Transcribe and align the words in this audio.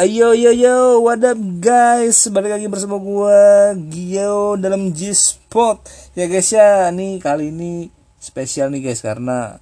Ayo 0.00 0.32
yo 0.32 0.48
yo, 0.56 1.04
what 1.04 1.20
up 1.20 1.36
guys? 1.60 2.24
Balik 2.32 2.56
lagi 2.56 2.72
bersama 2.72 2.96
gua 2.96 3.76
Gio 3.76 4.56
dalam 4.56 4.96
G-Spot. 4.96 5.76
Ya 6.16 6.24
guys 6.24 6.48
ya, 6.56 6.88
nih 6.88 7.20
kali 7.20 7.52
ini 7.52 7.92
spesial 8.16 8.72
nih 8.72 8.80
guys 8.80 9.04
karena 9.04 9.60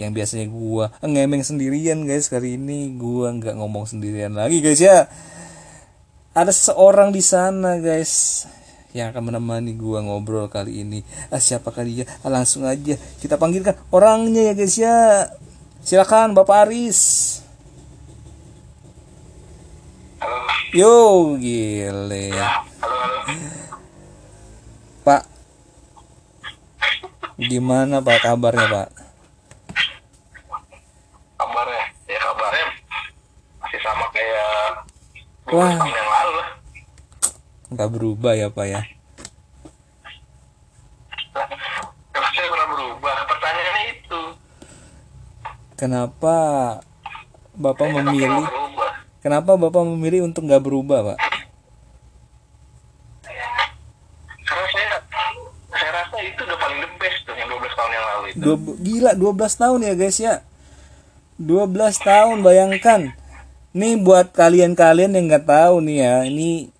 yang 0.00 0.16
biasanya 0.16 0.48
gua 0.48 0.88
ngemeng 1.04 1.44
sendirian 1.44 2.00
guys, 2.08 2.32
kali 2.32 2.56
ini 2.56 2.96
gua 2.96 3.28
nggak 3.36 3.60
ngomong 3.60 3.84
sendirian 3.84 4.32
lagi 4.32 4.64
guys 4.64 4.80
ya. 4.80 5.04
Ada 6.32 6.48
seorang 6.48 7.12
di 7.12 7.20
sana 7.20 7.76
guys 7.76 8.48
yang 8.96 9.12
akan 9.12 9.36
menemani 9.36 9.76
gua 9.76 10.00
ngobrol 10.00 10.48
kali 10.48 10.80
ini. 10.80 11.04
Ah, 11.28 11.44
siapa 11.44 11.76
kali 11.76 12.00
ya? 12.00 12.04
Ah, 12.24 12.32
langsung 12.32 12.64
aja 12.64 12.96
kita 13.20 13.36
panggilkan 13.36 13.76
orangnya 13.92 14.48
ya 14.48 14.54
guys 14.56 14.80
ya. 14.80 15.28
Silakan 15.84 16.32
Bapak 16.32 16.64
Aris. 16.64 17.44
Halo, 20.28 20.44
Yo, 20.76 20.94
gile. 21.40 22.28
halo, 22.36 22.96
halo. 23.00 23.16
Pak. 25.00 25.24
Gimana 27.40 28.04
Pak 28.04 28.18
kabarnya, 28.20 28.68
Pak? 28.68 28.88
Kabarnya? 31.40 31.84
Ya 32.12 32.18
kabarnya 32.20 32.66
masih 33.56 33.80
sama 33.80 34.04
kayak 34.12 34.84
Wah. 35.48 35.80
tahun 35.80 35.96
yang 35.96 36.10
lalu 36.12 36.32
lah. 36.36 36.48
Nggak 37.72 37.88
berubah 37.88 38.32
ya, 38.36 38.48
Pak 38.52 38.66
ya? 38.68 38.80
Kenapa 45.80 46.36
Bapak 47.56 47.88
Saya 47.88 47.96
memilih 48.04 48.67
kenapa 49.20 49.54
Bapak 49.54 49.82
memilih 49.84 50.26
untuk 50.26 50.46
nggak 50.46 50.62
berubah, 50.62 51.14
Pak? 51.14 51.18
Karena 54.48 54.66
saya 54.72 54.88
saya 55.68 55.90
rasa 55.92 56.16
itu 56.24 56.40
udah 56.42 56.58
paling 56.58 56.80
the 56.80 56.90
best 56.96 57.18
tuh 57.28 57.34
yang 57.36 57.48
12 57.52 57.78
tahun 57.78 57.90
yang 57.92 58.06
lalu 58.06 58.26
itu. 58.32 58.40
Dua, 58.40 58.56
gila 58.80 59.12
12 59.14 59.62
tahun 59.62 59.78
ya, 59.84 59.94
guys 59.94 60.18
ya. 60.18 60.34
12 61.38 62.00
tahun 62.02 62.36
bayangkan. 62.42 63.00
Nih 63.76 63.94
buat 64.00 64.32
kalian-kalian 64.32 65.14
yang 65.14 65.24
nggak 65.28 65.46
tahu 65.46 65.84
nih 65.84 65.98
ya, 66.02 66.14
ini 66.26 66.72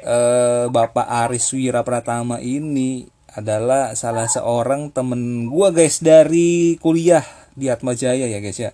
eh, 0.00 0.64
Bapak 0.70 1.04
Aris 1.26 1.50
Wira 1.52 1.82
Pratama 1.82 2.38
ini 2.38 3.04
adalah 3.36 3.92
salah 3.92 4.24
seorang 4.24 4.88
temen 4.88 5.52
gua 5.52 5.68
guys 5.68 6.00
dari 6.00 6.80
kuliah 6.80 7.20
di 7.52 7.68
Atma 7.68 7.92
Jaya 7.92 8.24
ya 8.24 8.40
guys 8.40 8.56
ya. 8.56 8.72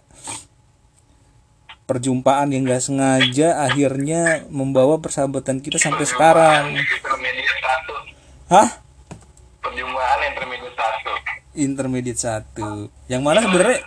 Perjumpaan 1.92 2.48
yang 2.56 2.64
gak 2.64 2.88
sengaja 2.88 3.68
akhirnya 3.68 4.48
membawa 4.48 4.96
persahabatan 4.96 5.60
kita 5.60 5.76
sampai 5.76 6.08
sekarang. 6.08 6.72
Hah? 8.48 8.80
Perjumpaan 9.60 10.18
intermediate 10.32 10.72
satu. 10.72 11.12
Intermediate 11.52 12.20
satu. 12.20 12.70
Yang 13.12 13.20
mana 13.20 13.44
sebenarnya? 13.44 13.80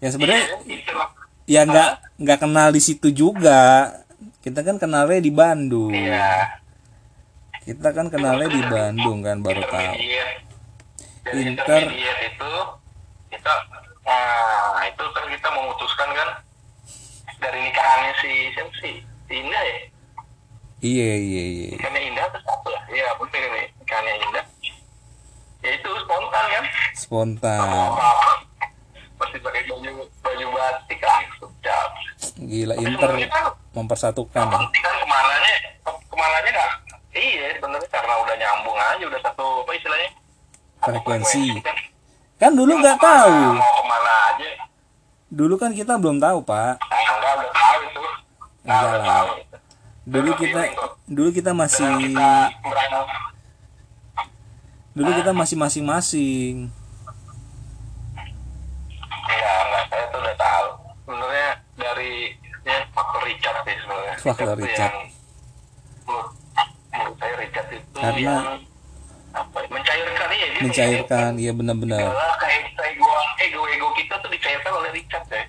Yang 0.00 0.12
sebenarnya 0.16 0.44
Itu. 0.64 0.96
ya 1.44 1.60
nggak 1.68 1.90
nggak 2.24 2.38
kenal 2.40 2.72
di 2.72 2.80
situ 2.80 3.12
juga. 3.12 3.92
Kita 4.40 4.64
kan 4.64 4.80
kenalnya 4.80 5.20
di 5.20 5.28
Bandung. 5.28 5.92
Iya. 5.92 6.56
Kita 7.68 7.92
kan 7.92 8.08
kenalnya 8.08 8.48
di 8.48 8.64
Bandung 8.64 9.20
kan 9.20 9.44
baru 9.44 9.60
tahu. 9.68 9.92
Inter- 11.36 11.92
itu 11.92 12.52
kita 13.28 13.52
nah 14.02 14.82
itu 14.88 15.04
kan 15.12 15.24
kita 15.28 15.48
memutuskan 15.52 16.08
kan 16.16 16.28
dari 17.42 17.58
nikahannya 17.60 18.12
si 18.16 18.30
siapa 18.50 18.72
sih? 18.78 18.94
Si 19.26 19.34
Indah 19.36 19.62
ya? 19.62 19.78
Iya 20.80 21.10
iya 21.16 21.42
iya. 21.44 21.68
Nikahannya 21.72 22.02
Indah 22.04 22.24
atau 22.26 22.40
satu 22.40 22.68
ya? 22.68 22.80
Iya 22.92 23.06
bener 23.16 23.40
ini 23.42 23.62
nikahannya 23.76 24.12
Indah. 24.20 24.44
Ya 25.60 25.70
itu 25.72 25.90
spontan 26.00 26.44
kan? 26.48 26.64
Spontan. 26.92 27.58
Pasti 29.14 29.38
pakai 29.38 29.62
baju 29.64 29.90
baju 30.18 30.46
batik 30.52 31.00
langsung 31.00 31.52
cap. 31.60 31.90
Gila 32.36 32.74
Inter 32.76 33.10
mempersatukan 33.72 34.42
ya. 34.44 34.50
Nanti 34.52 34.78
kan 34.78 34.94
ke 34.96 35.06
mananya 35.06 35.52
ke- 35.80 36.02
ke 36.04 36.16
mananya 36.16 36.50
nggak? 36.52 36.72
Iya 37.12 37.46
sebenarnya 37.54 37.88
karena 37.88 38.14
udah 38.16 38.34
nyambung 38.34 38.74
aja 38.74 39.04
udah 39.04 39.20
satu 39.22 39.44
apa 39.62 39.70
istilahnya? 39.72 40.10
Frekuensi. 40.80 41.44
kan. 41.60 41.76
Kan 42.36 42.52
dulu 42.52 42.74
nggak 42.74 42.98
tahu. 42.98 43.34
Mau 43.54 43.72
ke 43.72 43.84
mana 43.84 44.12
aja? 44.28 44.50
Dulu 45.32 45.56
kan 45.56 45.72
kita 45.72 45.96
belum 45.96 46.20
tahu 46.20 46.44
pak. 46.44 46.76
Enggak 46.76 47.32
udah 47.40 47.50
tahu 47.56 47.78
itu. 47.88 48.02
Enggak 48.68 48.96
lah. 49.00 49.24
Dulu 50.04 50.30
kita 50.36 50.60
dulu 51.08 51.28
kita 51.32 51.50
masih 51.56 51.88
dulu 54.92 55.10
kita 55.16 55.32
masih 55.32 55.56
masing-masing. 55.56 56.68
Enggak, 59.24 59.56
enggak, 59.64 59.84
saya 59.88 60.04
tuh 60.12 60.20
udah 60.20 60.36
tahu. 60.36 60.66
Sebenarnya 61.08 61.48
dari 61.80 62.12
ya 62.62 62.76
faktor 62.92 63.22
Richard 63.24 63.56
sih 63.64 63.76
sebenarnya. 63.80 64.14
Faktor 64.20 64.56
Richard. 64.60 64.92
yang 64.92 65.08
menurut, 66.04 66.28
menurut 66.92 67.14
saya 67.16 67.34
Richard 67.40 67.68
itu 67.72 67.96
Karena- 67.96 68.20
yang 68.20 68.71
apa 69.32 69.56
ya, 69.64 69.68
mencairkan 69.72 70.28
ya 70.28 70.46
dia 70.46 70.60
Mencairkan, 70.60 71.30
iya 71.40 71.52
benar-benar. 71.56 72.12
Adalah 72.12 72.36
kayak 72.36 72.72
ego 72.92 73.08
ego 73.40 73.60
ego 73.72 73.88
kita 73.96 74.14
tuh 74.20 74.28
dicairkan 74.28 74.72
oleh 74.76 74.90
Richard 74.92 75.26
ya. 75.32 75.44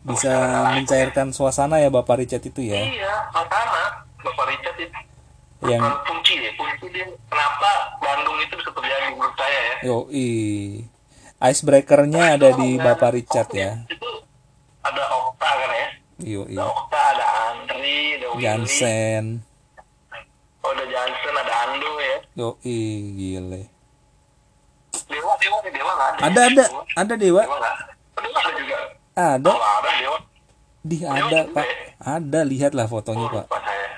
Bisa 0.00 0.32
mencairkan 0.76 1.28
suasana 1.32 1.76
ya 1.80 1.92
Bapak 1.92 2.24
Richard 2.24 2.44
itu 2.44 2.60
ya. 2.64 2.80
Iya, 2.80 3.12
Altana, 3.36 4.04
Bapak 4.24 4.48
Richard 4.48 4.76
itu 4.80 4.98
Yang 5.60 5.84
kunci 6.08 6.40
deh, 6.40 6.52
kunci 6.56 6.88
dia 6.88 7.04
kenapa 7.28 8.00
Bandung 8.00 8.40
itu 8.40 8.56
bisa 8.56 8.72
terjadi 8.72 9.12
menurut 9.12 9.36
saya 9.36 9.60
ya. 9.60 9.74
Yoi. 9.84 10.32
Icebreakernya 11.40 12.40
ada 12.40 12.48
di 12.56 12.80
Bapak 12.80 13.12
Richard 13.12 13.52
ya. 13.52 13.84
Itu 13.88 14.08
ada 14.80 15.04
Okta 15.12 15.48
kan 15.52 15.70
ya. 15.76 15.88
Yoi. 16.24 16.56
Ada 16.56 16.64
Okta, 16.64 17.00
ada 17.12 17.26
Andri, 17.52 18.16
ada 18.16 18.26
Willy. 18.32 18.40
Jansen. 18.40 19.24
Oh, 20.60 20.70
ada 20.76 20.84
Jansen, 20.84 21.34
ada 21.34 21.54
Ando 21.68 21.90
ya. 21.98 22.16
Yoi, 22.36 22.78
gile. 23.16 23.62
Dewa, 25.08 25.32
Dewa, 25.40 25.58
Dewa 25.64 25.92
nggak 25.96 26.08
ada. 26.12 26.20
Ada 26.26 26.40
ya? 26.40 26.48
ada 26.50 26.64
ada 26.96 27.14
Dewa. 27.16 27.42
Dewa 27.42 27.56
nggak? 27.56 27.76
Oh, 28.16 28.20
Dewa 28.20 28.38
ada 28.38 28.50
juga. 28.60 28.78
Ada. 29.16 29.50
Oh, 29.50 29.58
ada 29.58 29.90
Dewa. 29.96 30.18
Di 30.80 30.96
ada, 31.04 31.40
Pak. 31.52 31.66
Ada, 32.00 32.40
lihatlah 32.44 32.86
fotonya, 32.88 33.26
Pak. 33.28 33.44
Lupa 33.48 33.58
saya. 33.64 33.88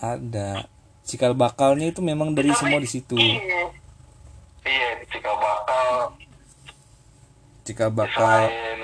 Ada. 0.00 0.48
Cikal 1.06 1.34
bakalnya 1.34 1.90
itu 1.90 2.00
memang 2.06 2.30
dari 2.38 2.54
semua 2.54 2.78
di 2.78 2.86
situ. 2.86 3.18
Iya. 3.18 3.66
Iya, 4.60 4.88
cikal 5.08 5.36
bakal 5.40 6.14
Cikal 7.66 7.90
bakal. 7.90 8.46
selain 8.46 8.80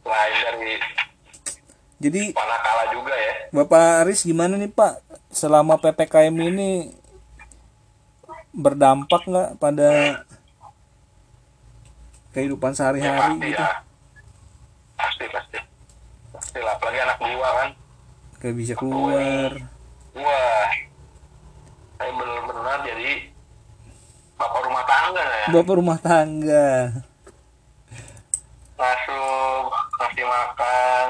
selain 0.00 0.34
dari 0.40 0.74
Jadi 2.04 2.36
Manakala 2.36 2.84
juga 2.92 3.14
ya. 3.16 3.32
Bapak 3.48 4.04
Aris 4.04 4.28
gimana 4.28 4.60
nih, 4.60 4.68
Pak? 4.68 5.00
Selama 5.32 5.80
PPKM 5.80 6.36
ini 6.36 6.92
berdampak 8.52 9.24
nggak 9.24 9.50
pada 9.56 10.20
kehidupan 12.30 12.70
Ya, 12.70 12.76
sehari-hari 12.76 13.18
pasti 13.34 13.48
gitu? 13.48 13.62
ya. 13.62 13.72
Pasti, 14.94 15.24
pasti. 15.32 15.58
Pasti 16.28 16.58
lah, 16.60 16.76
apalagi 16.76 16.98
anak 17.00 17.18
dua 17.18 17.48
kan. 17.56 17.68
Kayak 18.36 18.56
bisa 18.60 18.74
keluar. 18.76 19.50
Wah, 20.14 20.68
saya 21.96 22.10
benar-benar 22.12 22.78
jadi 22.84 23.10
bapak 24.36 24.60
rumah 24.60 24.84
tangga 24.84 25.22
ya. 25.24 25.46
Bapak 25.48 25.74
rumah 25.74 25.98
tangga. 25.98 26.68
Ngasuh, 28.74 29.62
ngasih 29.96 30.26
makan, 30.26 31.08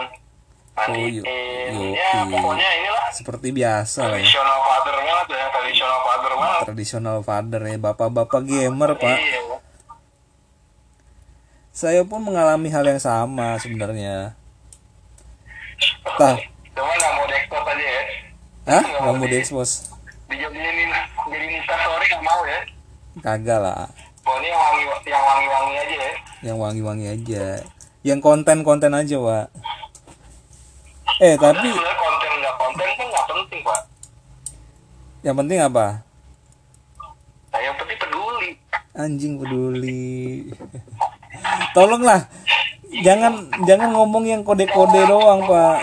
Oh, 0.75 0.91
mandiin. 0.91 1.23
yo- 1.23 1.95
ya, 1.95 2.27
pokoknya 2.27 2.69
inilah 2.75 3.07
Seperti 3.09 3.49
biasa 3.51 4.01
lah 4.03 4.11
ya. 4.11 4.15
tradisional 4.19 4.59
father 4.61 4.95
banget 4.97 5.27
ya, 5.31 5.45
tradisional 5.49 5.99
father 6.03 6.33
banget. 6.35 6.63
Tradisional 6.67 7.19
father 7.23 7.63
ya, 7.63 7.77
bapak-bapak 7.79 8.43
gamer, 8.43 8.91
Pak. 8.97 9.17
Iya. 9.17 9.41
Saya 11.71 12.03
pun 12.03 12.23
mengalami 12.23 12.71
hal 12.71 12.83
yang 12.85 12.99
sama 12.99 13.59
sebenarnya. 13.59 14.35
Tah, 16.05 16.39
Cuma 16.71 16.91
nggak 16.91 17.13
mau 17.13 17.27
dekor 17.27 17.63
aja 17.65 17.85
ya. 17.85 18.03
Hah? 18.65 18.83
Gak 18.83 19.15
mau 19.15 19.27
diekspos? 19.27 19.91
Dijadiin 20.27 20.91
jadi 21.25 21.47
Insta 21.53 21.75
story 21.77 22.07
nggak 22.09 22.23
mau 22.25 22.41
ya. 22.43 22.61
Kagak 23.21 23.59
lah. 23.61 23.87
Pokoknya 24.23 24.49
yang 24.49 24.59
wangi 24.61 24.83
yang 25.05 25.23
wangi-wangi 25.23 25.75
aja 25.77 25.95
ya. 25.95 26.13
Yang 26.43 26.57
wangi-wangi 26.59 27.07
aja. 27.11 27.45
Yang 28.03 28.21
konten-konten 28.21 28.91
aja, 28.91 29.17
Pak. 29.17 29.47
Eh, 31.23 31.39
tapi 31.39 31.71
Sebenarnya 31.71 31.95
konten 31.95 32.31
nggak 32.43 32.55
konten 32.59 32.89
kan 32.91 33.07
nggak 33.07 33.27
penting 33.31 33.61
pak. 33.63 33.81
yang 35.25 35.37
penting 35.39 35.59
apa? 35.63 35.87
Nah, 37.55 37.61
yang 37.63 37.75
penting 37.79 37.99
peduli. 38.03 38.51
Anjing 38.93 39.33
peduli. 39.39 40.13
Tolonglah. 41.73 42.27
Jangan 43.03 43.51
jangan 43.67 43.91
ngomong 43.95 44.27
yang 44.27 44.43
kode-kode 44.47 45.01
doang, 45.07 45.47
Pak. 45.49 45.79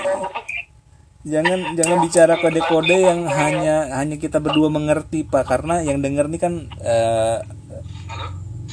Jangan 1.22 1.76
jangan 1.80 1.98
bicara 2.02 2.34
kode-kode 2.38 2.98
yang 2.98 3.26
hanya 3.28 3.94
hanya 3.98 4.16
kita 4.18 4.42
berdua 4.42 4.74
mengerti 4.74 5.22
pak 5.22 5.46
karena 5.46 5.86
yang 5.86 6.02
denger 6.02 6.26
nih 6.26 6.42
kan 6.42 6.54
eh 6.82 7.38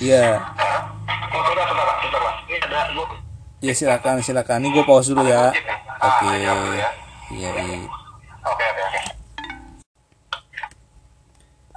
ya 0.00 0.40
gue. 2.96 3.06
ya 3.60 3.72
silakan 3.76 4.24
silakan 4.24 4.64
ini 4.64 4.72
gue 4.72 4.84
pause 4.88 5.12
dulu 5.12 5.28
ya 5.28 5.52
oke. 5.98 6.24
Ah, 6.26 6.34
iya, 6.38 6.52
iya. 6.54 6.88
iya 7.34 7.50
iya 7.58 7.78
Oke, 8.48 8.64
oke, 8.64 8.82
oke. 8.86 9.00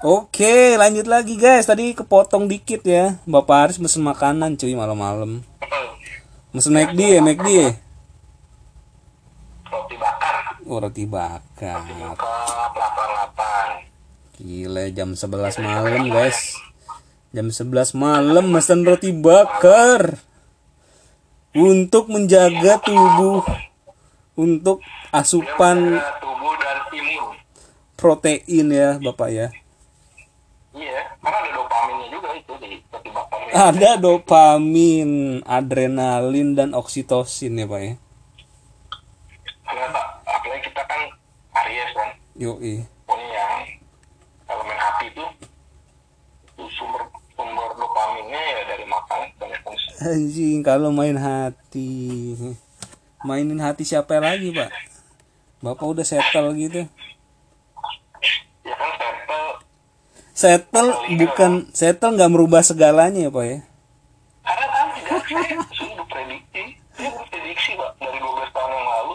oke 0.01 0.55
lanjut 0.77 1.07
lagi 1.09 1.35
guys. 1.35 1.65
Tadi 1.65 1.97
kepotong 1.97 2.45
dikit 2.45 2.85
ya. 2.85 3.17
Bapak 3.25 3.69
Aris 3.69 3.81
mesen 3.81 4.05
makanan 4.05 4.55
cuy 4.55 4.77
malam-malam. 4.77 5.41
Mesen 6.53 6.73
McD 6.75 6.99
ya 7.17 7.19
McD 7.23 7.47
ya? 7.49 7.71
Roti 9.71 9.95
bakar. 9.95 10.35
oh, 10.67 10.77
roti 10.83 11.05
bakar. 11.07 11.79
Buka 11.87 12.35
delapan 12.75 13.67
Gila 14.35 14.83
jam 14.91 15.15
11 15.15 15.63
malam 15.63 16.11
guys. 16.11 16.59
Jam 17.31 17.47
11 17.47 17.95
malam 17.97 18.45
mesen 18.51 18.83
roti 18.85 19.15
bakar. 19.15 20.19
Untuk 21.51 22.07
menjaga 22.07 22.79
tubuh 22.79 23.43
Untuk 24.41 24.81
asupan 25.13 26.01
tubuh 26.17 26.53
dan 26.57 26.77
imun. 26.89 27.37
protein 27.93 28.67
ya 28.73 28.97
bapak 28.97 29.29
ya 29.29 29.47
Iya, 30.71 31.03
karena 31.19 31.37
ada 31.43 31.51
dopaminnya 31.51 32.07
juga 32.07 32.29
itu 32.31 32.53
di 32.63 32.79
ini. 32.79 33.51
Ada 33.51 33.99
dopamin, 33.99 35.11
adrenalin, 35.43 36.55
dan 36.55 36.71
oksitosin 36.71 37.59
ya 37.59 37.67
pak 37.67 37.81
ya 37.83 37.93
Pak, 39.67 40.07
apalagi 40.23 40.61
kita 40.71 40.81
kan 40.87 41.01
Aries 41.59 41.91
kan, 41.91 42.09
Yoi 42.39 42.87
punya 43.03 43.27
yang 43.27 43.55
elemen 44.47 44.77
hati 44.79 45.05
itu, 45.11 45.25
itu 46.55 46.63
sumber 46.79 47.03
sumber 47.35 47.67
dopaminnya 47.75 48.39
ya 48.39 48.59
dari 48.71 48.85
makan 48.87 49.19
dan 49.35 49.51
konsumsi. 49.67 49.99
Anjing 49.99 50.59
kalau 50.63 50.89
main 50.95 51.19
hati 51.19 51.91
Mainin 53.21 53.61
hati 53.61 53.85
siapa 53.85 54.17
lagi 54.17 54.49
pak? 54.49 54.73
Bapak 55.61 55.85
udah 55.93 56.01
settle 56.01 56.57
gitu. 56.57 56.89
Ya 58.65 58.73
kan 58.73 58.91
settle. 58.97 59.47
Settle 60.33 60.89
bukan 61.21 61.51
Settle 61.69 62.17
nggak 62.17 62.33
merubah 62.33 62.65
segalanya 62.65 63.21
ya 63.21 63.29
pak 63.29 63.45
ya? 63.45 63.59
Karena 64.41 64.65
kan 64.73 64.85
tidak 64.97 65.21
saya 65.29 65.53
sudah 65.69 66.05
prediksi, 66.09 66.63
dia 66.97 67.09
berprediksi 67.13 67.71
pak 67.77 67.89
dari 68.01 68.17
12 68.17 68.57
tahun 68.57 68.71
yang 68.73 68.87
lalu. 68.89 69.13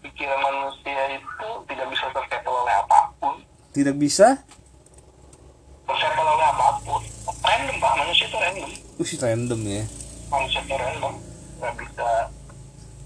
Pikiran 0.00 0.40
manusia 0.40 1.02
itu 1.12 1.48
tidak 1.68 1.86
bisa 1.92 2.04
tersettle 2.16 2.56
oleh 2.56 2.74
apa 2.80 2.98
pun, 3.20 3.36
Tidak 3.76 3.96
bisa? 4.00 4.40
Tersettle 5.84 6.24
oleh 6.24 6.46
apa 6.56 6.66
pun. 6.88 7.04
Random 7.44 7.76
pak, 7.76 7.92
manusia 8.00 8.24
itu 8.32 8.38
random, 8.40 8.70
Ush 8.96 9.14
random 9.20 9.60
ya. 9.68 9.84
Manusia 10.32 10.60
itu 10.64 10.72
random, 10.72 11.14
nggak 11.60 11.74
bisa 11.84 12.08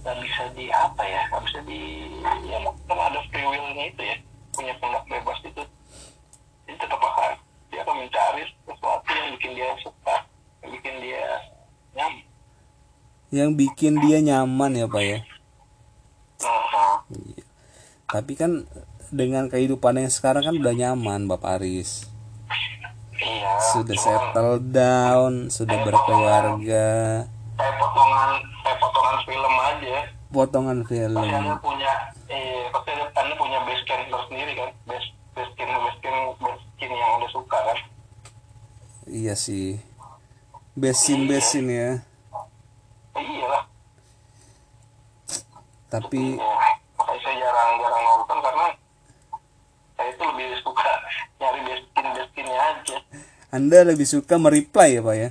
nggak 0.05 0.21
bisa 0.21 0.43
di 0.53 0.69
apa 0.69 1.01
ya, 1.01 1.23
nggak 1.33 1.43
bisa 1.49 1.59
di 1.65 1.81
ya 2.45 2.61
kan 2.61 2.99
ada 3.01 3.21
free 3.33 3.41
will-nya 3.49 3.85
itu 3.89 4.03
ya, 4.05 4.17
punya 4.53 4.77
kehendak 4.77 5.05
bebas 5.09 5.39
itu, 5.41 5.63
itu 6.69 6.77
tetap 6.77 7.01
akan 7.01 7.41
dia 7.73 7.81
akan 7.81 7.97
mencari 8.05 8.45
sesuatu 8.69 9.09
yang 9.09 9.29
bikin 9.41 9.53
dia 9.57 9.69
suka, 9.81 10.17
yang 10.61 10.71
bikin 10.77 10.95
dia 11.01 11.25
nyaman. 11.97 12.25
Yang 13.33 13.51
bikin 13.57 13.95
dia 14.05 14.19
nyaman 14.21 14.73
ya 14.77 14.87
pak 14.87 15.03
ya? 15.03 15.19
Nah, 16.45 17.01
Tapi 18.13 18.33
kan 18.37 18.69
dengan 19.09 19.49
kehidupan 19.49 19.97
yang 19.97 20.13
sekarang 20.13 20.45
kan 20.45 20.55
udah 20.55 20.75
nyaman 20.77 21.27
Bapak 21.27 21.59
Aris. 21.59 22.07
Iya. 23.15 23.51
Sudah 23.73 23.97
cuman- 23.97 24.05
settle 24.05 24.55
down 24.75 25.33
Sudah 25.49 25.79
berkeluarga 25.87 26.87
kayak 27.65 27.81
potongan 27.81 28.31
kayak 28.61 28.77
potongan 28.77 29.17
film 29.25 29.55
aja. 29.57 29.97
Potongan 30.29 30.79
film. 30.85 31.17
Pasti 31.17 31.33
anda 31.33 31.57
punya 31.65 31.93
eh 32.29 32.69
pasti 32.69 32.91
anda, 32.93 33.35
punya 33.41 33.59
base 33.65 33.83
camp 33.89 34.05
tersendiri 34.13 34.53
kan? 34.53 34.71
Base 34.85 35.09
base 35.33 35.53
camp 35.57 35.73
base 35.73 35.99
camp 36.05 36.37
base 36.45 36.65
camp 36.77 36.93
yang 36.93 37.11
anda 37.17 37.29
suka 37.33 37.57
kan? 37.57 37.79
Iya 39.09 39.33
sih. 39.33 39.81
Besin-besin 40.77 41.67
ya. 41.73 41.91
Eh, 43.17 43.25
iyalah. 43.25 43.65
Tapi 45.89 46.37
ya, 46.37 46.53
makanya 47.01 47.21
saya 47.25 47.35
jarang 47.41 47.71
jarang 47.81 48.03
nonton 48.05 48.39
karena 48.45 48.67
saya 49.97 50.09
itu 50.13 50.23
lebih 50.29 50.49
suka 50.61 50.89
nyari 51.41 51.61
base 51.65 51.85
campnya 51.97 52.61
aja. 52.61 52.97
Anda 53.49 53.89
lebih 53.89 54.05
suka 54.05 54.37
mereply 54.37 54.99
ya 54.99 55.01
Pak 55.01 55.17
ya 55.17 55.31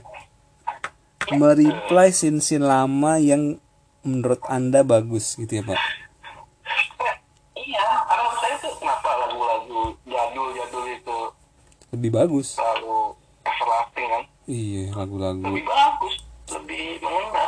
Mereply 1.26 1.80
scene-scene 2.10 2.62
lama 2.62 3.16
yang 3.16 3.56
menurut 4.02 4.44
Anda 4.46 4.84
bagus 4.84 5.34
gitu 5.34 5.54
ya 5.54 5.64
Pak? 5.64 5.80
Iya 7.56 7.80
karena 8.04 8.22
menurut 8.22 8.38
saya 8.38 8.56
tuh 8.60 8.74
kenapa 8.76 9.10
lagu-lagu 9.18 9.80
jadul 10.04 10.48
jadul 10.52 10.84
itu 10.86 11.18
Lebih 11.90 12.10
bagus. 12.12 12.48
selalu 12.54 13.16
everlasting 13.42 14.08
kan? 14.10 14.24
Iya 14.46 14.84
lagu-lagu. 14.92 15.42
Lebih 15.42 15.64
bagus 15.64 16.16
lebih 16.52 16.84
mengena 17.00 17.46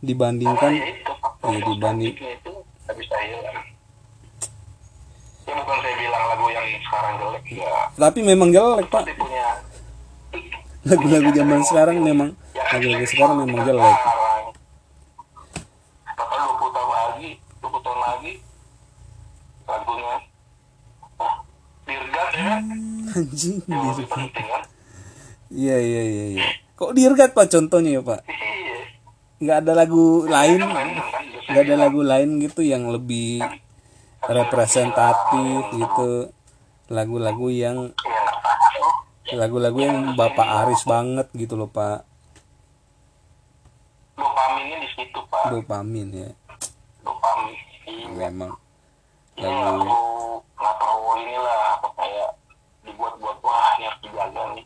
dibandingkan 0.00 0.72
ya 0.72 0.86
itu 0.88 1.12
iya, 1.44 1.58
dibanding- 1.60 2.16
itu 2.16 2.52
bisa 2.88 3.16
hilang. 3.20 3.60
Ya 5.44 5.52
bukan 5.54 5.76
saya 5.78 5.94
bilang 5.96 6.22
lagu 6.26 6.46
yang 6.48 6.66
sekarang 6.80 7.12
jelek 7.18 7.46
ya. 7.52 7.72
Tapi 7.94 8.20
memang 8.22 8.48
jelek 8.48 8.86
Pak. 8.88 9.04
Punya 9.12 9.46
Lagu-lagu 10.80 11.30
zaman 11.32 11.60
sekarang 11.64 11.96
memang 12.00 12.30
Lagu-lagu 12.54 13.04
sekarang 13.04 13.36
memang 13.42 13.60
jelek 13.62 13.82
Sekarang. 13.98 14.44
Bakal 16.08 16.38
20 16.52 16.70
tahun 16.70 16.90
lagi, 16.92 17.30
20 17.58 17.78
tahun 17.80 18.00
lagi 18.00 18.32
lagunya 19.64 20.14
Dirgat 21.84 22.30
ya 22.30 22.42
kan? 22.44 22.62
Anjing 23.10 23.56
dirgat 23.60 24.08
kan? 24.08 24.62
Iya 25.48 25.76
iya 25.76 26.02
iya 26.04 26.24
iya 26.32 26.46
Kok 26.74 26.92
dirgat 26.92 27.30
Pak 27.32 27.48
contohnya 27.48 27.90
ya 27.90 28.02
Pak 28.02 28.20
Iya. 28.24 28.36
nggak 29.38 29.56
ada 29.62 29.72
lagu 29.76 30.04
lain 30.24 30.58
Kan? 30.60 30.88
Biasanya 30.88 31.46
nggak 31.48 31.64
ada 31.64 31.76
lagu 31.78 32.00
lain 32.02 32.30
gitu 32.38 32.60
yang 32.60 32.84
lebih 32.86 33.40
representatif 34.20 35.40
gitu 35.72 36.28
lagu-lagu 36.88 37.48
yang 37.48 37.90
Iya. 37.92 38.17
Lagu-lagu 39.36 39.78
yang 39.82 40.16
Bapak 40.16 40.64
Aris 40.64 40.88
banget 40.88 41.28
gitu 41.36 41.58
loh 41.58 41.68
Pak. 41.68 42.08
Dopaminnya 44.18 44.76
di 44.82 44.88
situ 44.96 45.20
pak. 45.30 45.52
dopamin 45.54 46.08
ya. 46.10 46.30
Dopamin. 47.04 47.54
Iya. 47.86 48.06
memang. 48.08 48.52
Ya, 49.38 49.46
lagu 49.46 49.86
aku 49.86 50.42
nggak 50.58 50.74
perlu 50.82 51.10
inilah 51.22 51.60
apa 51.78 51.88
kayak 51.94 52.30
dibuat-buat 52.82 53.38
wah 53.44 53.68
ini 53.78 53.84
harus 53.86 54.00
dijaga 54.02 54.42
nih. 54.58 54.64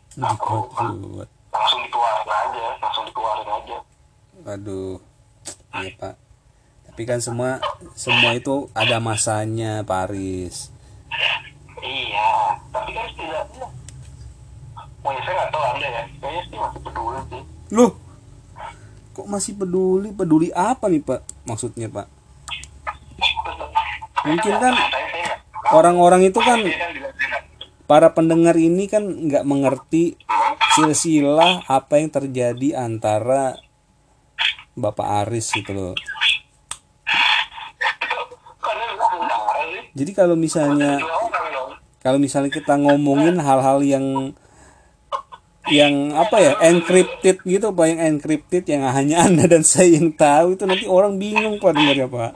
Langsung 1.52 1.80
dikeluarin 1.84 2.28
aja 2.30 2.66
langsung 2.80 3.04
dikeluarin 3.04 3.48
aja. 3.52 3.76
Aduh 4.56 4.96
iya 5.76 5.90
Pak. 6.00 6.14
Tapi 6.88 7.02
kan 7.04 7.20
semua 7.20 7.60
semua 7.92 8.32
itu 8.32 8.72
ada 8.72 8.96
masanya 9.04 9.84
Pak 9.84 10.08
Aris. 10.08 10.72
Iya 11.84 12.56
tapi 12.72 12.90
kan 12.96 13.04
setidaknya 13.12 13.61
saya 15.02 15.34
nggak 15.34 15.50
tahu 15.50 15.62
anda 15.66 15.86
ya. 15.86 16.02
Kayaknya 16.22 16.42
sih 16.46 16.58
masih 16.58 16.80
peduli 16.80 17.20
sih. 17.30 17.42
Loh 17.74 17.92
kok 19.12 19.28
masih 19.28 19.52
peduli? 19.54 20.08
Peduli 20.16 20.48
apa 20.56 20.88
nih 20.88 21.04
Pak? 21.04 21.20
Maksudnya 21.44 21.88
Pak? 21.92 22.06
Mungkin 24.22 24.54
kan 24.56 24.74
orang-orang 25.74 26.30
itu 26.30 26.38
kan 26.40 26.62
para 27.90 28.08
pendengar 28.14 28.56
ini 28.56 28.88
kan 28.88 29.04
nggak 29.04 29.44
mengerti 29.44 30.16
silsilah 30.78 31.66
apa 31.68 32.00
yang 32.00 32.08
terjadi 32.08 32.88
antara 32.88 33.60
Bapak 34.72 35.28
Aris 35.28 35.52
gitu 35.52 35.76
loh. 35.76 35.94
Jadi 39.92 40.12
kalau 40.16 40.32
misalnya 40.32 40.96
kalau 42.00 42.16
misalnya 42.16 42.48
kita 42.48 42.80
ngomongin 42.80 43.36
hal-hal 43.36 43.84
yang 43.84 44.32
yang 45.72 46.12
apa 46.12 46.36
ya 46.36 46.52
encrypted 46.60 47.40
gitu 47.48 47.72
pak 47.72 47.86
yang 47.88 48.00
encrypted 48.12 48.64
yang 48.68 48.84
hanya 48.92 49.24
anda 49.24 49.48
dan 49.48 49.64
saya 49.64 49.96
yang 49.96 50.12
tahu 50.12 50.52
itu 50.54 50.68
nanti 50.68 50.84
orang 50.84 51.16
bingung 51.16 51.56
pak 51.56 51.72
dengarnya 51.72 52.06
pak. 52.12 52.30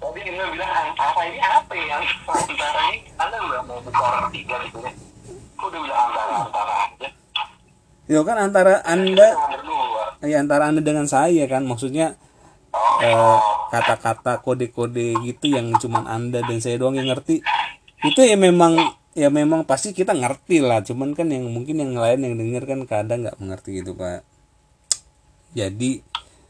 Tadi 0.00 0.20
Nino 0.24 0.44
bilang 0.50 0.72
antara 0.72 1.22
ini 1.28 1.38
apa 1.38 1.72
ya 1.76 1.96
antara 2.00 2.82
ini 2.88 2.98
anda 3.20 3.36
nggak 3.36 3.62
mau 3.68 3.78
bicara 3.84 4.26
tiga 4.32 4.56
gitu 4.64 4.78
ya? 4.80 4.92
Udah 5.60 5.80
bilang 5.84 6.00
antara 6.08 6.34
antara 6.48 6.72
aja? 6.88 7.08
Ya 8.08 8.20
kan 8.24 8.36
antara 8.40 8.74
anda 8.88 9.28
ya 10.24 10.36
antara 10.40 10.64
anda 10.72 10.80
dengan 10.80 11.04
saya 11.04 11.44
kan. 11.44 11.68
Maksudnya 11.68 12.16
oh. 12.72 13.04
eh, 13.04 13.38
kata-kata 13.68 14.40
kode-kode 14.40 15.20
gitu 15.28 15.52
yang 15.52 15.76
cuman 15.76 16.08
anda 16.08 16.40
dan 16.40 16.58
saya 16.58 16.80
doang 16.80 16.96
yang 16.96 17.12
ngerti. 17.12 17.44
Itu 18.02 18.20
ya 18.24 18.34
memang 18.34 19.01
ya 19.12 19.28
memang 19.28 19.68
pasti 19.68 19.92
kita 19.92 20.16
ngerti 20.16 20.64
lah. 20.64 20.80
Cuman 20.84 21.12
kan 21.12 21.28
yang 21.28 21.48
mungkin 21.48 21.80
yang 21.80 21.92
lain 21.96 22.24
yang 22.24 22.34
denger 22.36 22.64
kan 22.64 22.80
kadang 22.88 23.24
nggak 23.24 23.38
mengerti 23.40 23.80
gitu 23.80 23.92
pak. 23.96 24.24
Jadi 25.52 26.00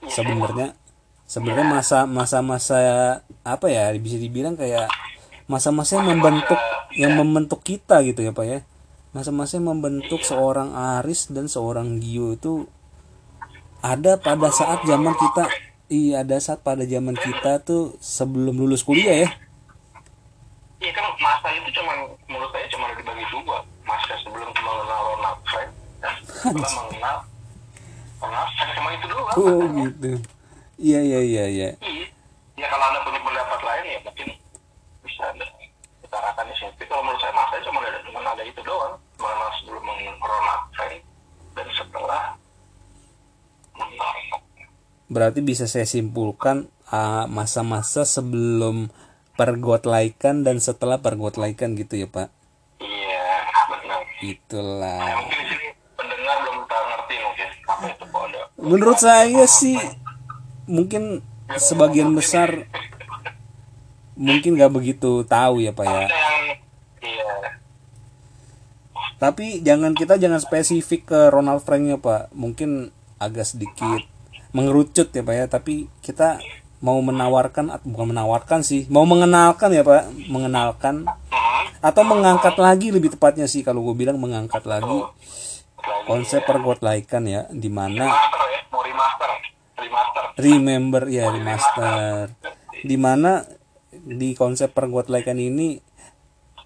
sebenarnya 0.06 0.78
sebenarnya 1.26 1.66
masa 1.66 1.98
masa 2.06 2.38
masa 2.42 2.78
apa 3.42 3.66
ya 3.70 3.90
bisa 3.98 4.18
dibilang 4.18 4.54
kayak 4.54 4.86
masa-masa 5.50 5.98
yang 5.98 6.16
membentuk 6.16 6.60
yang 6.94 7.12
membentuk 7.18 7.60
kita 7.66 8.00
gitu 8.06 8.22
ya 8.22 8.32
pak 8.34 8.46
ya. 8.46 8.58
Masa-masa 9.12 9.60
yang 9.60 9.76
membentuk 9.76 10.24
seorang 10.24 10.72
Aris 10.72 11.28
dan 11.28 11.50
seorang 11.50 12.00
Gio 12.00 12.32
itu 12.32 12.64
ada 13.82 14.16
pada 14.16 14.48
saat 14.54 14.86
zaman 14.86 15.12
kita 15.18 15.50
iya 15.92 16.22
ada 16.24 16.38
saat 16.38 16.62
pada 16.62 16.86
zaman 16.86 17.18
kita 17.18 17.60
tuh 17.66 17.98
sebelum 17.98 18.56
lulus 18.56 18.86
kuliah 18.86 19.26
ya 19.26 19.30
Iya 20.82 20.90
kan 20.90 21.04
masa 21.22 21.46
itu 21.54 21.68
cuman 21.78 21.96
menurut 22.26 22.50
saya 22.50 22.66
cuma 22.74 22.90
dibagi 22.90 23.22
dua 23.30 23.62
masa 23.86 24.18
sebelum 24.18 24.50
mengenal 24.50 25.00
Ronald 25.14 25.38
Frank 25.46 25.70
dan 26.02 26.14
setelah 26.26 26.70
mengenal 26.74 27.16
Ronald 28.18 28.50
Frank 28.58 28.70
cuma 28.74 28.88
itu 28.90 29.06
doang. 29.06 29.36
oh 29.38 29.62
gitu 29.78 30.12
iya 30.82 30.98
iya 30.98 31.20
iya 31.22 31.44
iya 31.46 31.68
Iya. 31.78 32.06
Ya 32.58 32.66
kalau 32.66 32.84
anda 32.90 32.98
punya 33.06 33.20
pendapat 33.22 33.60
lain 33.62 33.84
ya 33.86 33.98
mungkin 34.02 34.28
bisa 35.06 35.22
anda 35.30 35.46
utarakan 36.02 36.44
di 36.50 36.54
sini. 36.58 36.84
Kalau 36.84 37.02
menurut 37.06 37.20
saya 37.22 37.32
masa 37.32 37.54
cuma 37.62 37.78
ada 37.78 37.98
cuma 38.02 38.18
ada 38.26 38.42
itu 38.42 38.60
doang 38.66 38.94
mengenal 39.22 39.50
sebelum 39.62 39.82
mengenal 39.86 40.16
Ronald 40.18 40.62
Frank 40.74 40.98
dan 41.54 41.66
setelah 41.78 42.22
mengenal 43.78 44.10
berarti 45.06 45.40
bisa 45.46 45.70
saya 45.70 45.86
simpulkan 45.86 46.66
ah, 46.90 47.30
masa-masa 47.30 48.02
sebelum 48.02 48.90
pergotlaikan 49.42 50.46
dan 50.46 50.62
setelah 50.62 51.02
pergotlaikan 51.02 51.74
gitu 51.74 51.98
ya 51.98 52.06
pak? 52.06 52.30
Iya 52.78 53.26
benar. 53.74 54.00
itulah. 54.22 55.02
Ya, 55.02 55.18
mungkin 55.18 55.42
sini 55.50 55.68
pendengar 55.98 56.36
belum 56.46 56.58
tahu 56.70 56.82
ngerti 56.86 57.14
mungkin 57.18 57.48
apa 57.66 57.84
itu 57.90 58.04
kode. 58.06 58.40
menurut 58.62 58.98
saya 59.02 59.42
sih 59.50 59.78
mungkin 60.70 61.26
sebagian 61.58 62.14
besar 62.14 62.70
mungkin 64.14 64.54
nggak 64.54 64.70
begitu 64.70 65.26
tahu 65.26 65.58
ya 65.58 65.74
pak 65.74 65.86
ya. 65.90 66.06
Iya. 67.02 67.34
Tapi 69.18 69.58
jangan 69.66 69.98
kita 69.98 70.22
jangan 70.22 70.38
spesifik 70.38 71.10
ke 71.10 71.20
Ronald 71.34 71.66
Franknya 71.66 71.98
pak. 71.98 72.30
Mungkin 72.30 72.94
agak 73.18 73.50
sedikit 73.50 74.06
mengerucut 74.54 75.10
ya 75.10 75.26
pak 75.26 75.34
ya. 75.34 75.44
Tapi 75.50 75.90
kita 75.98 76.38
mau 76.82 76.98
menawarkan 76.98 77.78
bukan 77.86 78.06
menawarkan 78.10 78.60
sih 78.66 78.90
mau 78.90 79.06
mengenalkan 79.06 79.70
ya 79.70 79.86
pak. 79.86 80.10
Mengenalkan. 80.26 81.06
Atau 81.82 82.02
mengangkat 82.06 82.58
lagi 82.58 82.90
lebih 82.90 83.14
tepatnya 83.14 83.46
sih 83.46 83.62
kalau 83.62 83.82
gue 83.86 83.94
bilang 83.94 84.18
mengangkat 84.18 84.66
lagi 84.66 85.02
konsep 86.06 86.42
pergotlaikan 86.46 87.26
ya 87.26 87.42
di 87.50 87.66
mana 87.66 88.06
ya 88.06 88.62
remaster 88.70 89.30
remaster 89.78 90.24
remember 90.38 91.02
ya 91.06 91.30
remaster. 91.30 92.34
Di 92.82 92.98
mana 92.98 93.46
di 93.92 94.34
konsep 94.34 94.74
pergotlaikan 94.74 95.38
ini 95.38 95.78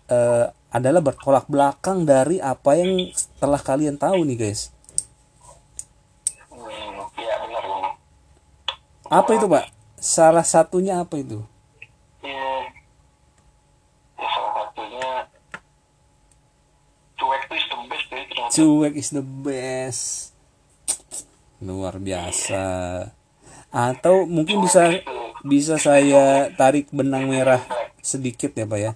eh, 0.08 0.46
adalah 0.72 1.00
bertolak 1.00 1.48
belakang 1.48 2.04
dari 2.08 2.40
apa 2.40 2.76
yang 2.76 3.08
telah 3.40 3.60
kalian 3.60 3.96
tahu 4.00 4.24
nih 4.24 4.36
guys. 4.48 4.72
Hmm, 6.52 7.04
iya 7.20 7.36
apa 9.06 9.30
itu 9.38 9.46
pak 9.46 9.75
salah 10.06 10.46
satunya 10.46 11.02
apa 11.02 11.18
itu 11.18 11.42
Iya. 12.22 12.70
Ya 14.14 14.26
salah 14.30 14.52
satunya 14.62 15.06
cuek 17.18 17.42
is 17.50 17.66
the 17.66 17.78
best 17.90 18.06
ya 18.06 18.22
ternyata. 18.22 18.50
cuek 18.54 18.94
is 18.94 19.10
the 19.10 19.24
best 19.24 20.04
luar 21.58 21.98
biasa 21.98 22.64
atau 23.72 24.28
mungkin 24.28 24.62
bisa 24.62 24.94
bisa 25.42 25.74
saya 25.76 26.52
tarik 26.54 26.86
benang 26.94 27.26
merah 27.26 27.60
sedikit 27.98 28.54
ya 28.54 28.62
pak 28.64 28.78
ya 28.78 28.92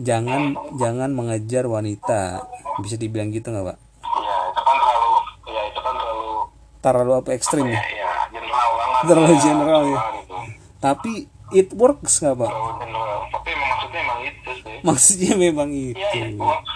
jangan 0.00 0.56
jangan 0.80 1.12
mengejar 1.12 1.68
wanita 1.68 2.42
bisa 2.80 2.96
dibilang 2.96 3.30
gitu 3.30 3.52
nggak 3.52 3.70
pak 3.70 3.78
Iya 4.02 4.34
itu 4.50 4.60
kan 4.64 4.76
terlalu 4.80 5.12
ya 5.46 5.62
itu 5.68 5.80
kan 5.80 5.94
terlalu 5.94 6.30
terlalu 6.82 7.12
apa 7.14 7.30
ekstrim 7.32 7.66
ya 7.68 7.78
ya. 7.78 8.01
Terlalu 9.04 9.36
general 9.38 9.82
ya. 9.86 10.00
Tapi 10.78 11.12
it 11.50 11.70
works 11.72 12.18
nggak 12.18 12.34
pak. 12.36 12.50
Tapi 13.30 13.50
maksudnya 13.52 14.00
emang 14.00 14.20
itu 14.22 14.50
sih. 14.56 14.76
maksudnya 14.80 15.32
memang 15.36 15.68
Iya 15.70 15.90
itu 15.92 16.18
it 16.18 16.34
works. 16.36 16.72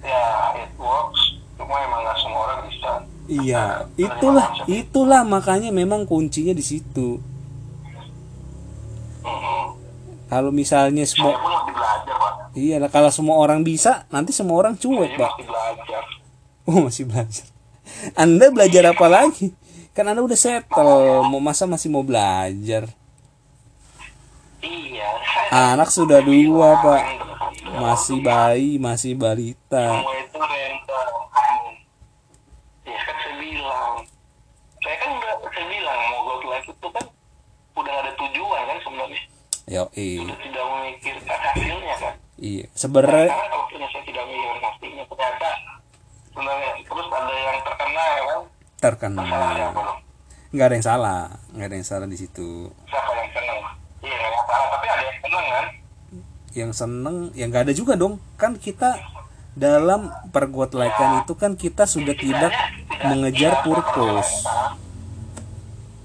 Ya 0.00 0.24
it 0.58 0.72
works. 0.76 1.20
Cuma 1.54 1.74
emang 1.80 2.00
nggak 2.00 2.18
semua 2.18 2.40
orang 2.44 2.60
bisa. 2.66 2.90
iya 3.24 3.64
itulah 3.94 4.46
itulah 4.66 5.22
makanya 5.22 5.70
memang 5.70 6.04
kuncinya 6.04 6.50
di 6.50 6.60
situ 6.60 7.16
Mhm. 9.22 9.64
kalau 10.26 10.50
misalnya 10.50 11.04
Saya 11.04 11.14
semua 11.30 11.32
iya 12.52 12.76
kalau 12.88 13.08
semua 13.08 13.38
orang 13.38 13.62
bisa 13.62 14.04
nanti 14.08 14.34
semua 14.34 14.58
orang 14.58 14.74
cuek 14.74 15.06
Saya 15.08 15.20
pak 15.20 15.30
masih 15.30 15.46
belajar. 15.46 16.02
oh 16.66 16.78
masih 16.82 17.04
belajar 17.06 17.46
anda 18.14 18.46
belajar 18.48 18.84
apa 18.90 19.06
lagi 19.06 19.54
kan 19.92 20.08
anda 20.08 20.24
udah 20.24 20.38
settle 20.40 21.28
mau 21.28 21.36
masa 21.36 21.68
masih 21.68 21.92
mau 21.92 22.00
belajar. 22.00 22.88
Iya. 24.64 25.10
Anak 25.52 25.92
sudah 25.92 26.24
dua 26.24 26.80
pak. 26.80 27.02
Masih 27.76 28.24
bayi 28.24 28.80
masih 28.80 29.12
balita. 29.12 30.00
Ya 32.88 33.00
kan 33.04 33.16
saya 33.20 33.34
bilang. 33.36 34.00
Saya 34.80 34.96
kan 34.96 35.08
udah 35.12 35.32
saya 35.52 35.66
bilang 35.68 36.00
mau 36.08 36.20
go 36.24 36.34
live 36.48 36.68
itu 36.72 36.88
kan 36.88 37.04
udah 37.76 37.94
ada 38.00 38.12
tujuan 38.16 38.62
kan 38.64 38.78
sebenarnya. 38.80 39.22
Yo 39.68 39.84
iya 39.92 40.24
udah 40.24 40.38
tidak 40.40 40.64
memikirkan 40.72 41.38
hasilnya 41.52 41.94
kan. 42.00 42.14
Iya 42.40 42.64
sebenarnya 42.72 43.28
karena 43.28 43.48
kalau 43.52 43.66
punya 43.68 43.88
saya 43.92 44.04
tidak 44.08 44.24
memikirkan 44.24 44.62
hasilnya. 44.72 45.04
Ternyata 45.04 45.50
sebenarnya 46.32 46.70
terus 46.80 47.08
ada 47.12 47.34
yang 47.36 47.58
terkena 47.60 48.04
ya 48.08 48.22
kan 48.24 48.40
terkenal 48.82 49.30
dong 49.54 50.02
nggak 50.52 50.66
ada 50.68 50.74
yang 50.76 50.84
salah 50.84 51.20
nggak 51.56 51.66
ada 51.72 51.76
yang 51.80 51.88
salah 51.88 52.04
di 52.04 52.18
situ. 52.20 52.68
Siapa 52.84 53.10
yang 53.16 53.30
seneng? 53.32 53.58
Iya 54.04 54.16
yang 54.20 54.44
salah 54.44 54.68
tapi 54.68 54.86
ada 54.92 55.02
yang 55.08 55.18
seneng 55.24 55.46
kan? 55.48 55.66
Yang 56.52 56.72
seneng 56.76 57.16
yang 57.32 57.48
nggak 57.48 57.64
ada 57.64 57.72
juga 57.72 57.92
dong. 57.96 58.20
Kan 58.36 58.60
kita 58.60 59.00
dalam 59.56 60.12
pergotlaikan 60.28 61.24
itu 61.24 61.32
kan 61.40 61.56
kita 61.56 61.88
sudah 61.88 62.12
tidak 62.12 62.52
mengejar 63.00 63.64
purpose. 63.64 64.44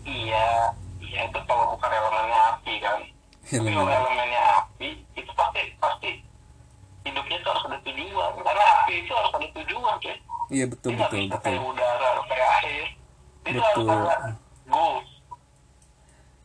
iya 0.07 0.71
iya 1.03 1.27
itu 1.27 1.39
kalau 1.43 1.75
bukan 1.75 1.91
elemennya 1.91 2.39
api 2.55 2.73
kan? 2.79 2.99
Kalau 3.51 3.83
elemennya 3.83 4.41
api 4.63 4.87
itu 5.11 5.31
pasti 5.35 5.61
pasti 5.75 6.09
hidupnya 7.11 7.37
itu 7.39 7.47
harus 7.47 7.63
ada 7.67 7.77
tujuan. 7.87 8.31
Karena 8.43 8.63
api 8.79 8.93
itu 9.01 9.11
harus 9.15 9.31
ada 9.31 9.47
tujuan 9.55 9.93
cuy. 10.03 10.15
Iya 10.47 10.65
betul 10.71 10.91
Dia 10.95 10.99
betul 11.03 11.21
betul. 11.27 11.43
kayak 11.43 11.61
udara 11.63 12.09
kayak 12.31 12.49
air 12.63 12.87
itu 13.47 13.59
Betul. 13.59 13.87
harus 13.87 14.07
ada 14.07 14.29
goals. 14.67 15.09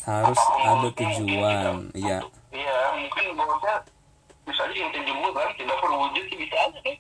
Harus 0.02 0.38
Apa 0.38 0.50
pun 0.50 0.66
ada 0.66 0.88
tujuan 0.98 1.76
iya. 1.94 2.18
Iya 2.50 2.76
mungkin 2.98 3.24
goalsnya 3.38 3.74
bisa 4.42 4.60
aja 4.66 4.74
intangible 4.74 5.30
kan? 5.30 5.48
Tidak 5.54 5.76
sih 6.26 6.36
bisa 6.38 6.56
aja 6.58 6.78
kan? 6.82 6.96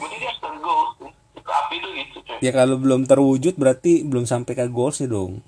Berarti 0.00 0.16
dia 0.16 0.30
harus 0.32 0.58
goals 0.64 0.92
itu 1.36 1.50
api 1.52 1.74
itu 1.76 1.88
gitu 2.00 2.18
cuy. 2.24 2.38
Ya 2.40 2.50
kalau 2.56 2.76
belum 2.80 3.04
terwujud 3.04 3.54
berarti 3.60 4.00
belum 4.08 4.24
sampai 4.24 4.52
ke 4.56 4.64
goalsnya 4.72 5.12
dong. 5.12 5.44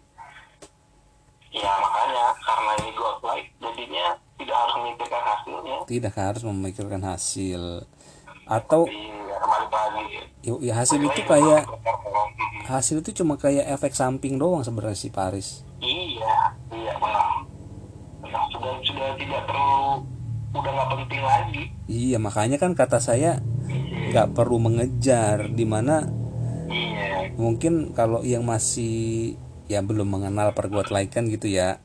Ya 1.53 1.73
makanya 1.81 2.25
karena 2.45 2.73
ini 2.85 2.91
goals 2.93 3.21
like 3.25 3.49
jadinya 3.57 4.07
harus 4.63 4.75
memikirkan 4.79 5.23
hasilnya. 5.27 5.77
Tidak 5.91 6.15
harus 6.15 6.43
memikirkan 6.47 7.03
hasil. 7.03 7.63
Atau 8.47 8.87
iya 8.87 9.23
ya, 10.43 10.55
ya 10.59 10.75
hasil 10.75 10.99
itu 10.99 11.23
kayak 11.23 11.67
hasil 12.67 13.03
itu 13.03 13.23
cuma 13.23 13.39
kayak 13.39 13.67
efek 13.75 13.95
samping 13.95 14.39
doang 14.39 14.63
sebenarnya 14.63 14.99
si 14.99 15.11
Paris. 15.11 15.63
Iya 15.79 16.55
iya 16.75 16.93
benar. 16.99 17.47
Sudah 18.51 18.75
sudah 18.83 19.09
tidak 19.19 19.43
perlu 19.47 20.07
udah 20.53 20.71
nggak 20.71 20.89
penting 20.95 21.23
lagi. 21.23 21.63
Iya 21.87 22.19
makanya 22.19 22.57
kan 22.59 22.75
kata 22.75 22.99
saya 22.99 23.43
nggak 24.13 24.37
perlu 24.37 24.61
mengejar 24.61 25.49
di 25.49 25.65
mana 25.65 26.05
iya. 26.69 27.33
mungkin 27.41 27.97
kalau 27.97 28.21
yang 28.21 28.45
masih 28.45 29.35
ya 29.71 29.81
belum 29.81 30.05
mengenal 30.05 30.53
pergotlaikan 30.53 31.33
gitu 31.33 31.49
ya 31.49 31.81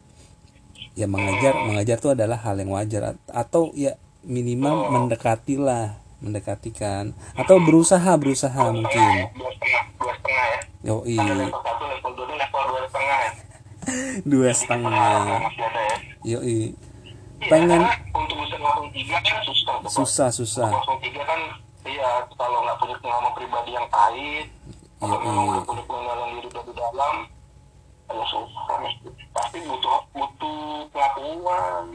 ya 0.97 1.05
mengejar 1.05 1.53
mengejar 1.61 2.01
itu 2.01 2.09
adalah 2.09 2.41
hal 2.41 2.57
yang 2.57 2.73
wajar 2.73 3.13
At- 3.13 3.21
atau 3.29 3.69
ya 3.77 4.01
minimal 4.25 4.89
mendekati 4.89 5.61
lah 5.61 6.01
mendekatikan 6.17 7.13
atau 7.37 7.61
berusaha 7.61 8.09
berusaha 8.17 8.73
mungkin. 8.73 9.29
dua 9.37 9.51
setengah 9.53 9.83
dua 10.01 10.13
setengah 10.17 10.45
ya. 10.49 10.59
Yo 10.81 10.95
level 11.05 11.61
dua 14.25 14.51
setengah 14.57 15.05
ya. 15.21 15.37
Ada 15.53 15.81
ya. 15.85 15.97
Yoi. 16.25 16.73
Iya, 17.37 17.49
Pengen- 17.53 17.85
untuk 18.17 18.37
kan 18.41 19.37
susah 19.93 20.33
susah 20.33 20.33
susah. 20.33 20.69
Kan 20.73 21.41
iya 21.85 22.09
kalau 22.33 22.65
nggak 22.65 22.77
punya 22.81 22.95
pengalaman 22.99 23.31
pribadi 23.37 23.71
yang 23.71 23.87
pahit 23.87 24.47
kalau 24.99 25.21
nggak 25.21 25.63
punya 25.63 25.83
pengenalan 25.85 26.27
diri 26.41 26.49
dari 26.49 26.71
dalam 26.73 27.15
ya 28.09 28.25
susah 28.25 28.65
pasti 29.37 29.57
butuh 29.61 29.97
butuh 30.11 30.89
pengakuan 30.89 31.85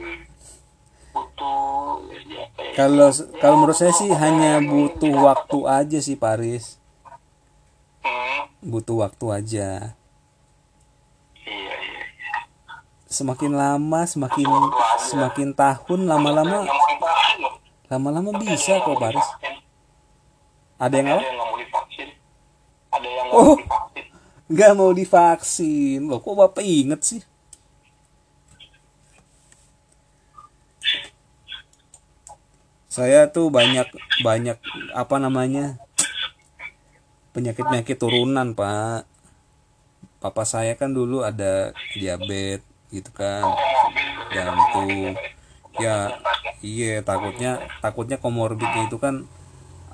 butuh 1.12 1.98
ya, 2.08 2.44
ya, 2.54 2.70
kalau 2.78 3.10
ya, 3.10 3.22
kalau 3.42 3.54
menurut 3.60 3.76
saya 3.76 3.92
sih 3.92 4.08
hanya 4.14 4.56
yang 4.56 4.66
butuh 4.70 5.12
waktu 5.12 5.58
aja 5.66 5.98
sih 5.98 6.14
Paris 6.14 6.78
Hmm, 8.02 8.50
butuh 8.58 9.06
waktu 9.06 9.26
aja. 9.30 9.94
Iya 11.38 11.74
iya 11.86 12.02
iya. 12.02 12.34
semakin 13.06 13.54
lama 13.54 14.00
semakin 14.10 14.42
semakin 15.06 15.54
tahun 15.54 16.10
lama-lama 16.10 16.66
lama-lama 17.86 18.34
bisa 18.42 18.82
kok 18.82 18.98
Paris 18.98 19.28
ada 20.82 20.94
yang 20.98 21.14
apa? 21.14 21.22
Oh. 23.30 23.54
nggak 24.50 24.70
mau 24.74 24.90
divaksin. 24.90 26.10
Loh 26.10 26.18
kok 26.18 26.34
bapak 26.34 26.66
inget 26.66 27.00
sih 27.06 27.22
saya 32.92 33.32
tuh 33.32 33.48
banyak 33.48 33.88
banyak 34.20 34.60
apa 34.92 35.16
namanya 35.16 35.80
penyakit 37.32 37.64
penyakit 37.64 37.96
turunan 37.96 38.52
pak. 38.52 39.08
Papa 40.20 40.44
saya 40.44 40.76
kan 40.76 40.92
dulu 40.92 41.24
ada 41.24 41.72
diabetes 41.96 42.60
gitu 42.92 43.08
kan 43.16 43.48
jantung. 44.28 45.16
Ya 45.80 46.20
iya 46.60 47.00
takutnya 47.00 47.64
takutnya 47.80 48.20
komorbidnya 48.20 48.84
itu 48.84 49.00
kan 49.00 49.24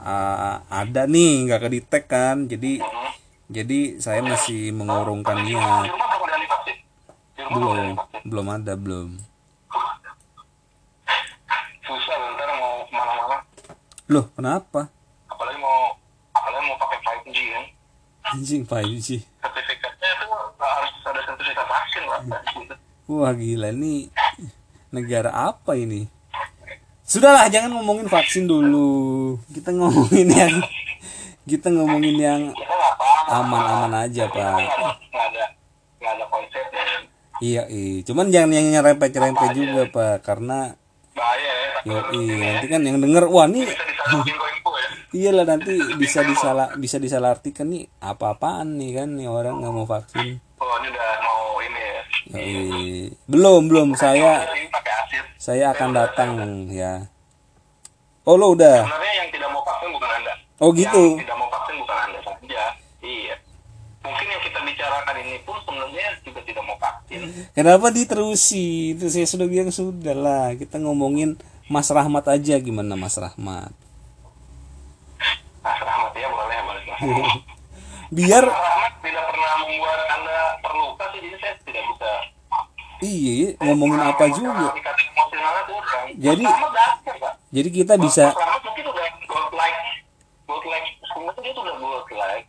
ah, 0.02 0.66
ada 0.66 1.06
nih 1.06 1.46
nggak 1.46 1.70
kedetek 1.70 2.10
kan. 2.10 2.50
Jadi 2.50 2.82
jadi 3.46 4.02
saya 4.02 4.26
masih 4.26 4.74
mengurungkan 4.74 5.46
niat. 5.46 5.94
Belum 7.54 7.94
belum 8.26 8.46
ada 8.58 8.74
belum 8.74 9.22
yang 11.08 11.16
divaksin 11.16 11.48
belum 11.48 11.66
ada 11.78 11.94
belum 11.96 11.96
susah 11.98 12.16
loh, 12.20 12.28
ntar 12.36 12.50
mau 12.60 12.84
ke 12.84 12.92
mana-mana 12.92 13.36
loh 14.08 14.26
kenapa? 14.32 14.88
Apalagi 15.28 15.58
mau 15.60 15.92
apalagi 16.32 16.64
mau 16.64 16.76
pakai 16.76 16.98
5G 16.98 17.38
kan? 17.52 17.64
Anjing 18.28 18.62
5G 18.64 19.08
sertifikatnya 19.20 20.08
itu 20.16 20.26
harus 20.58 20.92
ada 21.04 21.20
sertifikat 21.24 21.66
vaksin 21.66 22.02
lah 22.04 22.20
Iya. 22.24 22.74
wah 23.08 23.32
gila 23.32 23.70
nih. 23.72 24.08
Negara 24.88 25.30
apa 25.32 25.76
ini? 25.76 26.08
Sudahlah 27.04 27.48
jangan 27.48 27.76
ngomongin 27.76 28.08
vaksin 28.08 28.44
dulu. 28.44 29.36
Kita 29.52 29.72
ngomongin 29.72 30.28
yang 30.28 30.54
kita 31.48 31.72
ngomongin 31.72 32.16
yang 32.16 32.42
aman-aman 33.28 34.08
aja 34.08 34.28
pak. 34.28 34.68
dan 36.00 37.00
iya 37.40 37.64
iya 37.68 38.02
cuman 38.02 38.32
jangan 38.32 38.50
yang 38.50 38.66
nyerempet-nyerempet 38.72 39.48
juga 39.52 39.82
pak 39.88 40.16
karena 40.24 40.74
bahaya 41.12 41.52
ya. 41.52 41.68
Yo 41.86 41.98
ini 42.16 42.34
ya. 42.34 42.44
nanti 42.56 42.66
kan 42.66 42.80
yang 42.84 42.98
denger 42.98 43.24
wah 43.28 43.46
nih 43.46 43.68
info 44.16 44.70
ya. 44.72 44.88
Iyalah 45.12 45.46
nanti 45.48 45.74
bisa 45.96 46.20
disalah 46.24 46.76
bisa 46.76 46.96
disalahartikan 47.00 47.68
nih 47.68 47.88
apa-apaan 48.00 48.76
nih 48.76 48.90
kan 49.02 49.08
nih 49.16 49.28
orang 49.28 49.60
nggak 49.60 49.74
mau 49.74 49.86
vaksin. 49.88 50.40
Oh 50.60 50.74
ini 50.82 50.88
udah 50.90 51.10
mau 51.22 51.42
ini 51.64 51.80
ya. 51.80 52.02
Yoi. 52.28 52.88
belum 53.28 53.62
belum. 53.72 53.88
Saya 53.96 54.44
saya 55.38 55.72
akan 55.72 55.90
datang 55.96 56.30
ya. 56.68 57.08
Oh 58.28 58.36
lo 58.36 58.52
udah? 58.52 58.84
Sebenarnya 58.84 59.14
yang 59.24 59.28
tidak 59.32 59.48
mau 59.48 59.64
vaksin 59.64 59.88
bukan 59.88 60.10
anda. 60.12 60.32
Oh 60.60 60.70
gitu. 60.76 61.04
Yang 61.16 61.24
tidak 61.24 61.38
mau 61.40 61.48
vaksin 61.48 61.74
bukan 61.80 61.96
anda 62.04 62.18
saja. 62.20 62.62
Iya. 63.00 63.34
Mungkin 64.04 64.26
yang 64.28 64.42
kita 64.44 64.58
bicarakan 64.60 65.14
ini 65.24 65.40
pun 65.48 65.56
sebenarnya 65.64 66.06
juga 66.20 66.40
tidak 66.44 66.62
mau 66.68 66.76
vaksin. 66.76 67.20
Kenapa 67.56 67.86
diterusi 67.88 68.92
itu 68.92 69.08
saya 69.08 69.24
sudah 69.24 69.48
bilang 69.48 69.72
sudah 69.72 70.12
lah 70.12 70.52
kita 70.52 70.76
ngomongin 70.76 71.40
Mas 71.72 71.88
Rahmat 71.88 72.28
aja. 72.28 72.60
Gimana 72.60 72.92
Mas 73.00 73.16
Rahmat 73.16 73.72
Mas 75.64 75.80
Rahmat 75.80 76.12
ya 76.12 76.28
boleh 76.28 76.58
boleh 76.68 76.82
biar 78.16 78.44
Rahmat 78.44 78.92
tidak 79.04 79.24
pernah 79.30 79.52
membuat 79.62 80.00
anda 80.10 80.38
terluka 80.64 81.04
sih 81.12 81.20
jadi 81.22 81.36
saya 81.38 81.54
tidak 81.62 81.84
bisa 81.94 82.10
iya 82.98 83.54
ngomongin 83.62 84.00
apa 84.02 84.24
juga. 84.32 84.74
Jadi- 86.18 86.50
jadi 87.48 87.68
kita 87.70 87.94
bisa 87.96 88.34
Mas 88.34 88.38
Rahmat 88.42 88.60
mungkin 88.66 88.84
udah 88.90 89.06
gold 89.24 89.52
like 89.54 89.78
gold 90.44 90.64
like 90.66 90.86
sebenarnya 91.06 91.40
dia 91.40 91.52
tuh 91.54 91.62
udah 91.62 91.76
gold 91.78 92.08
like 92.10 92.46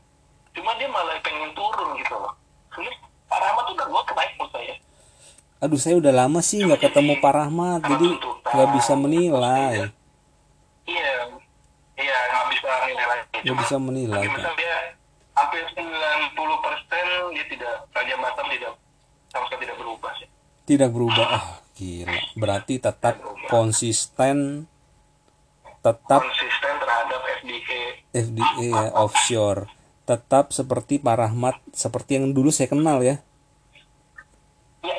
cuma 0.57 0.71
dia 0.75 0.87
malah 0.89 1.15
pengen 1.21 1.51
turun 1.53 1.89
gitu 2.01 2.15
loh. 2.17 2.33
Sebenarnya 2.73 2.97
Pak 3.29 3.39
Rahmat 3.39 3.63
tuh 3.63 3.73
udah 3.77 3.87
gold 3.93 4.07
like 4.11 4.33
menurut 4.35 4.51
saya. 4.51 4.75
Aduh 5.59 5.79
saya 5.79 5.95
udah 5.99 6.13
lama 6.15 6.39
sih 6.41 6.65
nggak 6.65 6.81
ketemu 6.81 7.13
Pak 7.21 7.33
Rahmat 7.35 7.79
jadi 7.85 8.07
nggak 8.49 8.69
bisa 8.73 8.93
menilai. 8.97 9.93
Iya 10.89 11.13
iya 11.99 12.17
nggak 12.31 12.45
bisa 12.55 12.69
nilai 12.87 13.19
nggak 13.43 13.57
bisa 13.61 13.75
menilai 13.77 14.23
misalnya 14.25 14.55
dia 14.55 14.77
hampir 15.35 15.63
90 15.71 16.65
persen 16.65 17.05
dia 17.31 17.45
tidak 17.47 17.75
Raja 17.95 18.15
Batam 18.19 18.47
tidak 18.51 18.73
sama 19.29 19.45
sekali 19.45 19.61
tidak 19.69 19.77
berubah 19.77 20.11
sih. 20.17 20.27
Tidak 20.65 20.89
berubah. 20.89 21.27
Ah 21.29 21.47
gila. 21.77 22.17
Berarti 22.35 22.81
tetap 22.81 23.21
konsisten 23.47 24.67
tetap 25.79 26.21
konsisten 26.21 26.73
terhadap 26.81 27.21
FDA 27.39 27.81
FDA 28.11 28.67
ya 28.67 28.83
offshore. 28.97 29.69
Tetap 30.09 30.49
seperti 30.49 30.97
Pak 30.97 31.15
Rahmat 31.21 31.55
seperti 31.69 32.17
yang 32.17 32.33
dulu 32.33 32.49
saya 32.49 32.69
kenal 32.69 33.05
ya. 33.05 33.21
Ya 34.83 34.97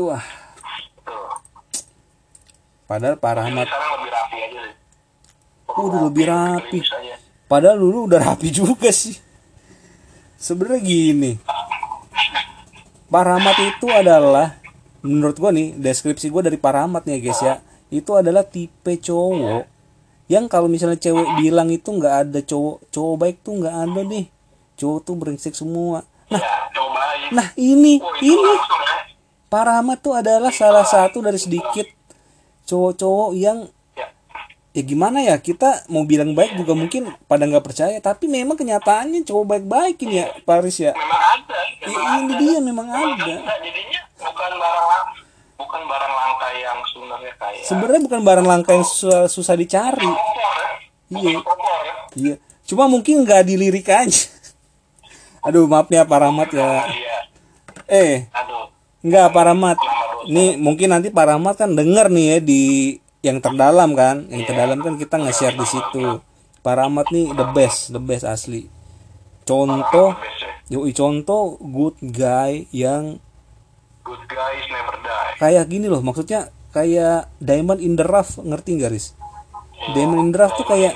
wah. 0.00 0.24
Padahal 2.88 3.20
Pak 3.20 3.32
Rahmat 3.36 3.68
sekarang 3.68 3.90
lebih 4.00 4.10
rapi 4.10 4.36
aja 4.40 4.60
sih 4.66 4.74
udah 5.88 6.00
lebih 6.10 6.26
rapi. 6.28 6.80
padahal 7.48 7.80
dulu 7.80 8.10
udah 8.10 8.20
rapi 8.20 8.48
juga 8.52 8.90
sih. 8.92 9.16
Sebenarnya 10.40 10.80
gini. 10.80 11.32
Pak 13.10 13.22
Rahmat 13.26 13.56
itu 13.58 13.86
adalah 13.90 14.54
menurut 15.02 15.36
gua 15.40 15.50
nih 15.50 15.74
deskripsi 15.74 16.30
gua 16.30 16.46
dari 16.46 16.60
Pak 16.60 16.72
Rahmat 16.72 17.02
nih 17.08 17.14
ya 17.16 17.20
guys 17.20 17.40
ya. 17.42 17.54
Itu 17.90 18.14
adalah 18.14 18.46
tipe 18.46 18.94
cowok 19.00 19.66
yang 20.30 20.46
kalau 20.46 20.70
misalnya 20.70 20.94
cewek 20.94 21.26
bilang 21.42 21.66
itu 21.74 21.90
nggak 21.90 22.14
ada 22.22 22.38
cowok 22.38 22.86
cowok 22.94 23.14
baik 23.18 23.36
tuh 23.42 23.54
nggak 23.58 23.76
ada 23.76 24.00
nih. 24.06 24.24
Cowok 24.78 24.98
tuh 25.02 25.14
brengsek 25.18 25.54
semua. 25.58 26.06
Nah 26.30 26.38
ya 26.38 27.28
nah 27.30 27.48
ini 27.58 27.98
oh, 28.02 28.14
ini 28.22 28.52
ya 28.54 28.62
Pak 29.50 29.64
Rahmat 29.66 29.98
tuh 29.98 30.14
adalah 30.14 30.54
salah 30.54 30.86
satu 30.86 31.18
dari 31.18 31.34
sedikit 31.34 31.82
cowok-cowok 32.70 33.30
yang 33.34 33.66
ya 34.70 34.80
ya 34.80 34.82
gimana 34.86 35.18
ya 35.18 35.34
kita 35.34 35.82
mau 35.90 36.06
bilang 36.06 36.30
baik 36.30 36.54
juga 36.54 36.78
mungkin 36.78 37.10
pada 37.26 37.42
nggak 37.42 37.64
percaya 37.66 37.98
tapi 37.98 38.30
memang 38.30 38.54
kenyataannya 38.54 39.26
cowok 39.26 39.44
baik-baik 39.46 39.98
ini 40.06 40.22
ya 40.22 40.26
Paris 40.46 40.78
ya. 40.78 40.94
Memang 40.94 41.22
ada 41.26 41.58
I- 41.58 41.90
memang 41.90 42.06
ini 42.06 42.30
ada 42.30 42.38
dia 42.38 42.58
memang 42.62 42.86
Memang 42.86 43.12
ada. 43.18 43.34
ada. 43.34 43.54
Jadinya 43.58 44.00
bukan 44.22 44.52
barang 44.54 45.04
bukan 45.58 45.82
barang 45.90 46.12
langka 46.14 46.48
yang 46.54 46.78
sebenarnya 46.86 47.32
kayak 47.34 47.62
sebenarnya 47.66 48.00
bukan 48.06 48.20
barang 48.22 48.46
langka 48.46 48.70
yang 48.78 48.86
susah, 48.86 49.26
susah 49.26 49.54
dicari. 49.58 50.06
Ya. 50.06 51.18
Iya. 51.18 51.30
ya. 51.34 51.94
Iya. 52.14 52.34
Cuma 52.62 52.86
mungkin 52.86 53.26
nggak 53.26 53.42
dilirik 53.42 53.90
aja. 53.90 54.30
Aduh 55.50 55.66
maaf 55.66 55.90
ya 55.90 56.06
Pak 56.06 56.18
Rahmat 56.22 56.48
ya. 56.54 56.86
Iya. 56.86 57.16
Eh. 57.90 58.16
Aduh. 58.30 58.70
Enggak 59.02 59.34
Pak 59.34 59.44
Rahmat. 59.50 59.76
Nih 60.30 60.54
mungkin 60.54 60.94
nanti 60.94 61.10
Pak 61.10 61.26
Rahmat 61.26 61.58
kan 61.58 61.74
denger 61.74 62.06
nih 62.06 62.26
ya 62.28 62.38
di 62.38 62.62
yang 63.20 63.38
terdalam 63.44 63.92
kan 63.92 64.24
Yang 64.32 64.52
terdalam 64.52 64.80
kan 64.80 64.96
kita 64.96 65.20
nge-share 65.20 65.56
di 65.56 65.66
situ 65.68 66.20
Pak 66.60 66.74
Rahmat 66.76 67.12
nih 67.12 67.32
the 67.36 67.46
best 67.52 67.92
The 67.92 68.00
best 68.00 68.24
asli 68.24 68.68
Contoh 69.44 70.16
Yoi 70.70 70.94
contoh 70.94 71.58
good 71.58 71.98
guy 71.98 72.64
yang 72.70 73.18
good 74.06 74.22
guys 74.30 74.64
never 74.70 74.96
die 75.02 75.34
kayak 75.42 75.66
gini 75.66 75.90
loh 75.90 75.98
maksudnya 75.98 76.54
kayak 76.70 77.30
diamond 77.42 77.82
in 77.82 77.98
the 77.98 78.06
rough 78.06 78.38
ngerti 78.38 78.78
nggak 78.78 78.90
Riz? 78.94 79.14
Diamond 79.94 80.20
in 80.22 80.30
the 80.30 80.38
rough 80.38 80.54
tuh 80.54 80.66
kayak 80.66 80.94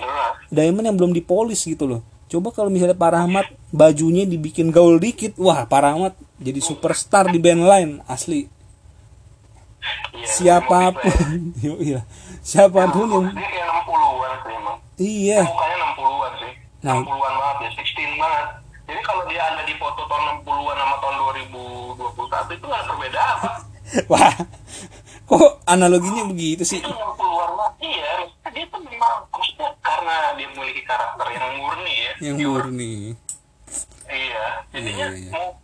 diamond 0.50 0.86
yang 0.86 0.96
belum 0.96 1.12
dipolis 1.12 1.66
gitu 1.66 1.86
loh. 1.86 2.00
Coba 2.30 2.50
kalau 2.54 2.70
misalnya 2.70 2.96
Pak 2.96 3.10
Rahmat 3.14 3.46
bajunya 3.70 4.24
dibikin 4.24 4.70
gaul 4.70 4.98
dikit, 4.98 5.36
wah 5.38 5.66
Pak 5.66 5.80
Rahmat 5.82 6.14
jadi 6.40 6.60
superstar 6.62 7.30
di 7.30 7.38
band 7.38 7.62
lain 7.66 7.90
asli. 8.06 8.48
Iya, 10.14 10.26
Siapa 10.30 10.80
pun, 10.94 11.38
iya, 11.84 12.00
siapa 12.40 12.80
pun 12.88 13.08
yang 13.10 13.70
60-an 13.84 14.32
sih 14.40 14.52
emang 14.56 14.76
iya, 14.96 15.40
mukanya 15.44 15.76
60-an 15.92 16.32
sih. 16.40 16.52
Nah. 16.84 16.94
60-an 17.02 17.34
banget 17.34 17.56
ya 17.60 17.70
16 17.84 18.20
banget. 18.20 18.46
Jadi 18.84 19.00
kalau 19.00 19.22
dia 19.28 19.42
ada 19.48 19.62
di 19.64 19.74
foto 19.80 20.00
tahun 20.04 20.44
60-an 20.44 20.76
sama 20.76 20.96
tahun 21.00 21.14
2021 21.96 22.56
itu 22.56 22.64
nggak 22.68 22.80
ada 22.80 22.88
perbedaan 22.88 23.36
wah. 24.12 24.34
Kok 25.24 25.50
analoginya 25.64 26.22
begitu 26.28 26.62
sih? 26.68 26.80
Itu 26.84 26.92
yang 26.92 27.16
keluar 27.16 27.48
Pak. 27.56 27.70
iya 27.80 28.12
dia 28.52 28.64
tuh 28.68 28.80
memang 28.84 29.24
maksudnya 29.32 29.72
karena 29.80 30.36
dia 30.36 30.46
memiliki 30.52 30.82
karakter 30.84 31.26
yang 31.32 31.56
murni 31.58 31.94
ya. 31.96 32.12
Yang 32.20 32.36
murni. 32.44 32.94
Iya 34.04 34.44
jadinya 34.68 35.06
Iya, 35.10 35.16
iya. 35.16 35.30
mau 35.32 35.48
seperti 35.56 35.63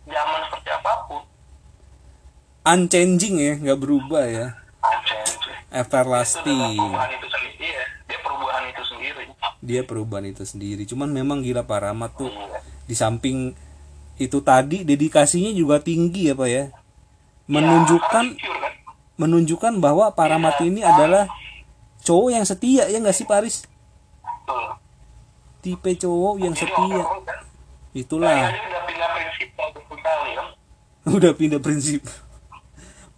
unchanging 2.61 3.35
ya 3.37 3.53
nggak 3.57 3.79
berubah 3.79 4.23
ya. 4.27 4.47
Dengan 4.81 5.25
everlasting. 5.71 6.77
Perubahan 6.77 7.09
itu 7.13 7.27
sendiri 7.29 7.61
iya. 7.61 7.83
Dia 8.07 8.19
perubahan 8.21 8.63
itu 8.67 8.83
sendiri. 8.83 9.23
Dia 9.61 9.81
perubahan 9.85 10.25
itu 10.27 10.43
sendiri. 10.43 10.83
Cuman 10.85 11.09
memang 11.13 11.41
gila 11.41 11.63
Pak 11.63 11.79
Rahmat 11.81 12.11
tuh 12.17 12.29
iya. 12.29 12.59
di 12.85 12.95
samping 12.97 13.53
itu 14.17 14.37
tadi 14.41 14.85
dedikasinya 14.85 15.49
juga 15.53 15.81
tinggi 15.81 16.29
ya 16.29 16.35
Pak 16.37 16.49
ya. 16.49 16.63
Menunjukkan 17.49 18.25
Ya, 18.31 18.47
pure, 18.47 18.59
kan? 18.61 18.73
menunjukkan 19.17 19.73
bahwa 19.81 20.13
Pak 20.13 20.27
Rahmat 20.29 20.55
ini 20.65 20.81
adalah 20.81 21.25
cowok 22.01 22.29
yang 22.33 22.45
setia 22.45 22.89
ya 22.89 22.97
nggak 22.97 23.13
sih 23.13 23.29
Paris 23.29 23.65
Betul. 24.25 24.65
tipe 25.61 25.91
cowok 25.93 26.35
yang 26.41 26.53
Jadi 26.57 26.65
setia. 26.65 27.01
kan, 27.05 27.39
itulah. 27.93 28.49
Udah 28.49 28.81
pindah 28.89 29.09
prinsip 29.13 29.49
satu 29.61 29.79
kali 29.97 30.31
kan 30.33 30.47
udah 31.01 31.31
pindah 31.33 31.59
prinsip 31.61 32.01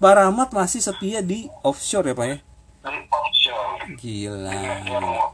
Pak 0.03 0.19
Rahmat 0.19 0.51
masih 0.51 0.83
setia 0.83 1.23
di 1.23 1.47
offshore 1.63 2.11
ya 2.11 2.15
Pak 2.19 2.27
ya? 2.27 2.37
Dari 2.83 2.99
offshore. 3.07 3.95
Gila. 3.95 4.51
Dia 4.83 4.99
mau 4.99 5.31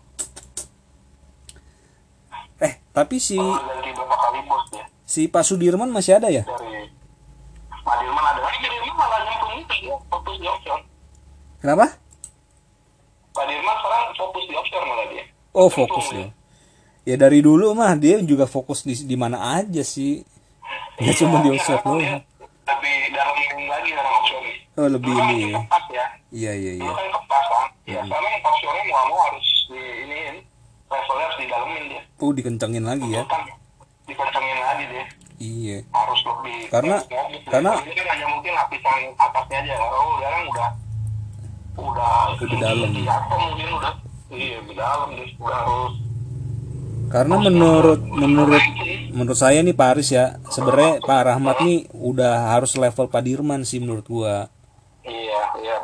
eh 2.62 2.74
tapi 2.94 3.18
si 3.18 3.34
berapa 3.34 4.14
kali 4.14 4.46
bos 4.46 4.70
ya. 4.70 4.86
si 5.10 5.26
Pak 5.26 5.42
Sudirman 5.42 5.90
masih 5.90 6.22
ada 6.22 6.30
ya? 6.30 6.46
Dari 6.46 6.86
Madirman 7.82 8.22
ada. 8.22 8.46
Lagi 8.46 8.62
Dirman 8.62 8.94
malah 8.94 9.20
nyemplung 9.26 9.66
dia 9.66 9.96
fokus 10.06 10.36
di 10.38 10.46
offshore. 10.46 10.84
Kenapa? 11.66 11.86
Pak 13.34 13.46
Dirman 13.50 13.74
sekarang 13.74 14.06
fokus 14.22 14.44
di 14.46 14.54
offshore 14.54 14.86
malah 14.86 15.06
dia. 15.10 15.24
Oh 15.58 15.70
fokus 15.74 16.08
ya. 16.14 16.28
Ya 17.10 17.16
dari 17.18 17.42
dulu 17.42 17.74
mah 17.74 17.98
dia 17.98 18.22
juga 18.22 18.46
fokus 18.46 18.86
di 18.86 18.94
di 18.94 19.18
mana 19.18 19.58
aja 19.58 19.82
sih. 19.82 20.22
Nggak 21.02 21.16
cuma 21.18 21.42
di 21.42 21.58
offshore 21.58 21.82
doang. 21.82 22.06
doang 22.06 22.24
tapi 22.70 22.92
dalam 23.10 23.36
lagi 23.66 23.90
sekarang 23.90 24.14
offshore 24.22 24.49
oh 24.80 24.88
lebih 24.88 25.12
kan 25.12 25.28
ini 25.28 25.36
ya? 25.44 25.60
kepas 25.60 25.86
ya. 25.89 26.06
Iya 26.32 26.52
iya 26.56 26.72
iya. 26.80 26.92
Kan 26.92 27.08
kepas 27.12 27.46
kan? 27.46 27.68
Ya 27.84 28.00
sekarang 28.00 28.34
offshore-nya 28.39 28.84
mau 28.88 29.04
mau 29.06 29.20
harus 29.28 29.48
di 29.68 29.82
ini 30.06 30.20
levelnya 30.88 31.24
harus 31.26 31.38
didalemin 31.38 31.84
dia. 31.89 32.02
Oh 32.18 32.32
dikencengin 32.32 32.86
lagi 32.86 33.08
ya? 33.10 33.24
Kan 33.28 33.42
dikencengin 34.06 34.58
lagi 34.58 34.84
dia. 34.88 35.04
Iya. 35.39 35.78
Harus 35.89 36.20
lebih 36.22 36.58
Karena- 36.68 37.04
ngobis. 37.04 37.42
karena- 37.48 37.76
ini 37.80 37.94
kan 37.94 38.06
hanya 38.08 38.26
mungkin 38.30 38.52
lapisan 38.54 39.00
atasnya 39.15 39.58
aja. 39.60 39.74
Oh 39.84 40.12
sekarang 40.15 40.44
udah 40.48 40.70
udah 41.80 42.15
Udah 42.36 42.60
dalam. 42.60 42.89
atom 42.92 43.39
mungkin 43.46 43.68
udah. 43.74 43.94
Iya 44.30 44.58
di 44.62 44.74
dalam 44.74 45.08
dia. 45.12 45.28
Udah 45.36 45.58
harus 45.60 45.94
karena 47.10 47.42
menurut 47.42 48.06
menurut 48.06 48.62
menurut 49.10 49.34
saya 49.34 49.65
nih 49.65 49.74
Paris 49.74 50.13
ya 50.13 50.38
sebenarnya 50.46 51.02
Pak 51.02 51.22
Rahmat 51.26 51.58
nih 51.65 51.89
udah 51.89 52.54
harus 52.54 52.78
level 52.78 53.10
Pak 53.10 53.26
Dirman 53.26 53.65
sih 53.65 53.82
menurut 53.82 54.06
gua. 54.06 54.46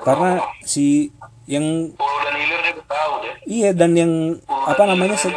Karena 0.05 0.31
si 0.61 1.09
yang 1.45 1.91
Hulu 1.93 2.17
dan 2.21 2.33
hilir 2.37 2.59
dia 2.61 2.71
udah 2.77 2.87
tahu 2.87 3.11
deh 3.21 3.33
iya 3.45 3.69
dan 3.73 3.91
yang 3.93 4.37
apa 4.47 4.83
namanya 4.85 5.17
se- 5.17 5.33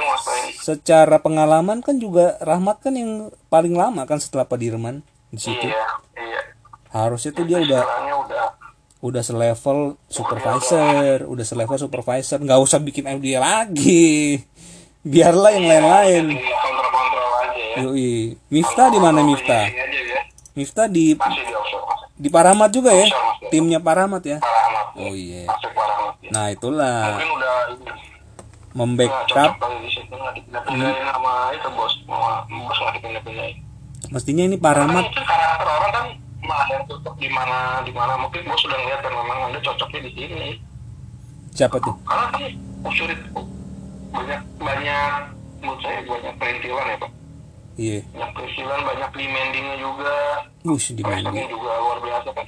secara 0.61 1.21
pengalaman 1.21 1.81
kan 1.81 1.97
juga 1.97 2.37
Rahmat 2.45 2.85
kan 2.85 2.93
yang 2.93 3.33
paling 3.49 3.73
lama 3.73 4.05
kan 4.05 4.21
setelah 4.21 4.45
Pak 4.45 4.61
Dirman 4.61 5.01
di 5.29 5.41
situ. 5.41 5.65
Iya 5.65 5.85
iya. 6.17 6.41
Harusnya 6.93 7.33
tuh 7.33 7.45
dia 7.45 7.61
udah 7.61 7.83
udah. 8.25 8.47
udah 8.99 9.23
selevel 9.23 9.95
supervisor 10.09 11.25
udah 11.25 11.45
selevel 11.45 11.79
supervisor. 11.79 12.41
Nggak 12.41 12.61
usah 12.61 12.81
bikin 12.81 13.09
FD 13.09 13.37
lagi. 13.37 14.41
Biarlah 15.05 15.51
yang 15.55 15.67
lain-lain. 15.69 16.25
tinggal 16.35 16.59
kontrol-kontrol 16.61 17.31
aja 17.45 17.55
ya. 17.57 17.77
Yoi. 17.85 18.13
Miftah 18.51 18.89
di 18.91 18.99
mana 18.99 19.21
Miftah? 19.23 19.65
aja 19.69 19.85
ya. 19.85 20.21
Miftah 20.53 20.87
di 20.91 21.15
di 22.19 22.29
Paramat 22.29 22.71
juga 22.75 22.91
ya? 22.91 23.07
Timnya 23.49 23.79
Paramat 23.79 24.23
ya? 24.27 24.39
Parah 24.43 24.63
amat 24.69 24.87
oh 24.99 25.15
iya. 25.15 25.47
Ya. 25.47 25.55
nah 26.35 26.51
itulah. 26.51 27.15
Mungkin 27.15 27.31
udah 27.39 27.55
membackup. 28.75 29.51
Sama 30.59 31.33
itu 31.55 31.69
bos. 31.73 31.95
Bos 32.51 32.79
nggak 32.83 32.95
dipindah-pindahin. 32.99 33.57
Mestinya 34.11 34.43
ini 34.45 34.57
karena 34.59 34.67
Paramat 34.67 35.05
karakter 35.15 35.69
orang 35.71 35.93
kan 35.95 36.07
mana 36.43 36.65
yang 36.75 36.85
cocok 36.91 37.15
di 37.23 37.29
mana 37.31 37.59
di 37.87 37.93
mana. 37.95 38.13
Mungkin 38.19 38.43
bos 38.51 38.61
sudah 38.61 38.79
ngeliat 38.83 39.01
kan 39.01 39.13
memang 39.15 39.39
anda 39.49 39.59
cocoknya 39.63 40.01
di 40.03 40.11
sini. 40.19 40.49
Siapa 41.55 41.79
tuh? 41.79 41.95
Karena 42.03 42.27
kan 42.35 42.43
unsur 42.83 43.09
itu 43.11 43.41
banyak 44.11 44.41
banyak 44.59 45.13
menurut 45.63 45.81
saya 45.83 46.01
banyak 46.07 46.35
perintilan 46.39 46.87
ya 46.87 46.97
pak 46.99 47.11
iya. 47.79 48.03
Banyak 48.13 48.31
perintilan 48.35 48.81
banyak 48.83 49.11
demandingnya 49.15 49.77
juga. 49.79 50.15
Mana 50.67 50.77
pressure 50.77 51.49
juga 51.49 51.71
luar 51.79 51.99
biasa 52.03 52.29
kan. 52.35 52.47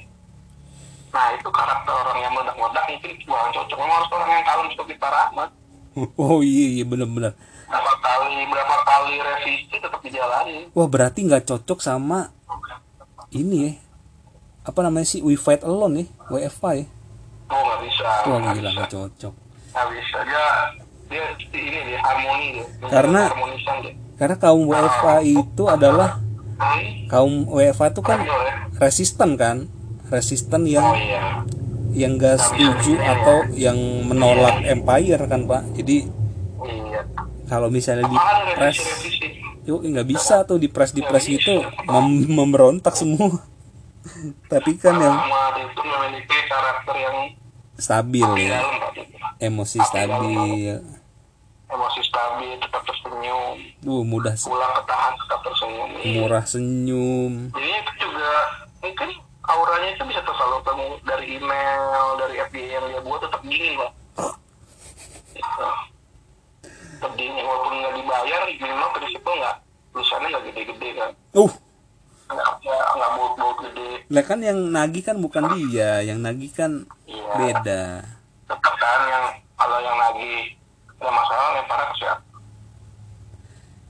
Nah 1.11 1.27
itu 1.33 1.49
karakter 1.49 1.93
orang 1.95 2.17
yang 2.19 2.31
meledak-meledak 2.35 2.85
mungkin 2.91 3.11
kurang 3.25 3.51
cocok. 3.55 3.77
Memang 3.79 3.97
harus 4.03 4.11
orang 4.11 4.29
yang 4.29 4.43
kalem 4.45 4.67
seperti 4.75 4.93
Pak 4.99 5.11
Rahmat 5.11 5.49
oh 5.95 6.39
iya 6.43 6.67
iya 6.81 6.85
benar-benar. 6.87 7.35
Berapa 7.67 7.93
kali 8.03 8.47
berapa 8.47 8.75
kali 8.83 9.13
revisi 9.19 9.75
tetap 9.75 9.99
dijalani. 10.03 10.71
Wah 10.75 10.87
berarti 10.87 11.27
nggak 11.27 11.47
cocok 11.47 11.79
sama 11.83 12.31
ini 13.31 13.57
ya. 13.67 13.71
Apa 14.67 14.85
namanya 14.85 15.07
sih? 15.07 15.23
We 15.25 15.35
Fight 15.35 15.63
Alone 15.65 16.05
nih 16.05 16.07
WFA 16.29 16.71
ya. 16.83 16.85
Oh 17.51 17.59
nggak 17.59 17.79
bisa. 17.87 18.09
Wah 18.27 18.37
nggak 18.39 18.55
gila 18.55 18.69
bisa. 18.69 18.77
nggak 18.79 18.91
cocok. 18.91 19.33
Nggak 19.71 19.87
bisa. 19.95 20.17
Dia 20.27 20.45
dia 21.11 21.23
ini 21.59 21.79
dia 21.91 21.99
harmoni 21.99 22.47
dia. 22.55 22.65
Karena- 22.87 23.27
harmonisan 23.27 23.75
dia 23.83 23.93
karena 24.21 24.37
kaum 24.37 24.69
WFA 24.69 25.25
itu 25.25 25.63
adalah 25.65 26.21
kaum 27.09 27.49
WFA 27.49 27.89
itu 27.89 28.05
kan 28.05 28.21
resisten 28.77 29.33
kan? 29.33 29.65
Resisten 30.13 30.69
yang 30.69 30.93
yang 31.97 32.21
gak 32.21 32.37
setuju 32.37 33.01
atau 33.01 33.49
yang 33.57 33.73
menolak 34.05 34.61
empire 34.61 35.25
kan 35.25 35.49
pak? 35.49 35.73
Jadi 35.73 36.05
kalau 37.49 37.73
misalnya 37.73 38.05
di 38.05 38.17
press 38.53 38.77
yuk 39.65 39.81
nggak 39.81 40.05
bisa 40.09 40.45
tuh 40.45 40.61
di 40.61 40.69
press 40.69 40.93
di 40.93 41.01
press 41.01 41.25
gitu 41.25 41.65
mem- 41.89 42.29
memberontak 42.29 42.93
semua. 42.93 43.41
Tapi 44.53 44.77
kan 44.77 45.01
yang 45.01 45.17
stabil 47.73 48.29
ya. 48.45 48.61
Emosi 49.41 49.81
stabil. 49.81 50.77
Emosi 51.73 52.01
stabil 52.05 52.53
tetap 52.61 52.85
tersenyum 52.85 53.70
Duh, 53.81 54.05
mudah 54.05 54.37
pulang 54.37 54.73
ketahan 54.77 55.13
tetap 55.17 55.39
tersenyum. 55.41 55.89
Murah 56.21 56.45
senyum. 56.45 57.33
Jadi 57.49 57.69
itu 57.81 57.91
juga 57.97 58.29
mungkin 58.77 59.09
auranya 59.41 59.89
itu 59.97 60.03
bisa 60.05 60.21
tersalurkan 60.21 60.77
dari 61.01 61.41
email 61.41 62.13
dari 62.21 62.35
FB 62.45 62.55
yang 62.61 62.85
dia 62.93 63.01
buat 63.01 63.25
tetap 63.25 63.41
dingin 63.41 63.73
pak. 63.81 63.91
Gitu. 65.33 65.65
tetap 67.01 67.17
dingin 67.17 67.41
walaupun 67.41 67.73
nggak 67.81 67.93
dibayar 67.97 68.41
minimal 68.45 68.89
prinsipnya 68.93 69.33
nggak 69.41 69.55
tulisannya 69.89 70.27
nggak 70.29 70.43
gede-gede 70.53 70.89
kan? 71.01 71.09
Uh. 71.33 71.51
Nggak 72.29 73.11
baut-baut 73.17 73.57
gede. 73.65 73.89
Lah 74.13 74.23
kan 74.29 74.39
yang 74.45 74.59
nagih 74.69 75.01
kan 75.01 75.17
bukan 75.17 75.43
dia 75.57 76.05
yang 76.05 76.21
nagih 76.21 76.53
kan 76.53 76.85
Iya. 77.09 77.33
beda. 77.33 77.83
Tetap 78.45 78.73
kan 78.77 78.99
yang 79.09 79.25
kalau 79.57 79.77
yang 79.81 79.97
lagi 79.97 80.53
ada 81.01 81.09
masalah 81.09 81.45
lemparnya 81.57 81.87
ke 81.89 81.95
siapa 81.97 82.30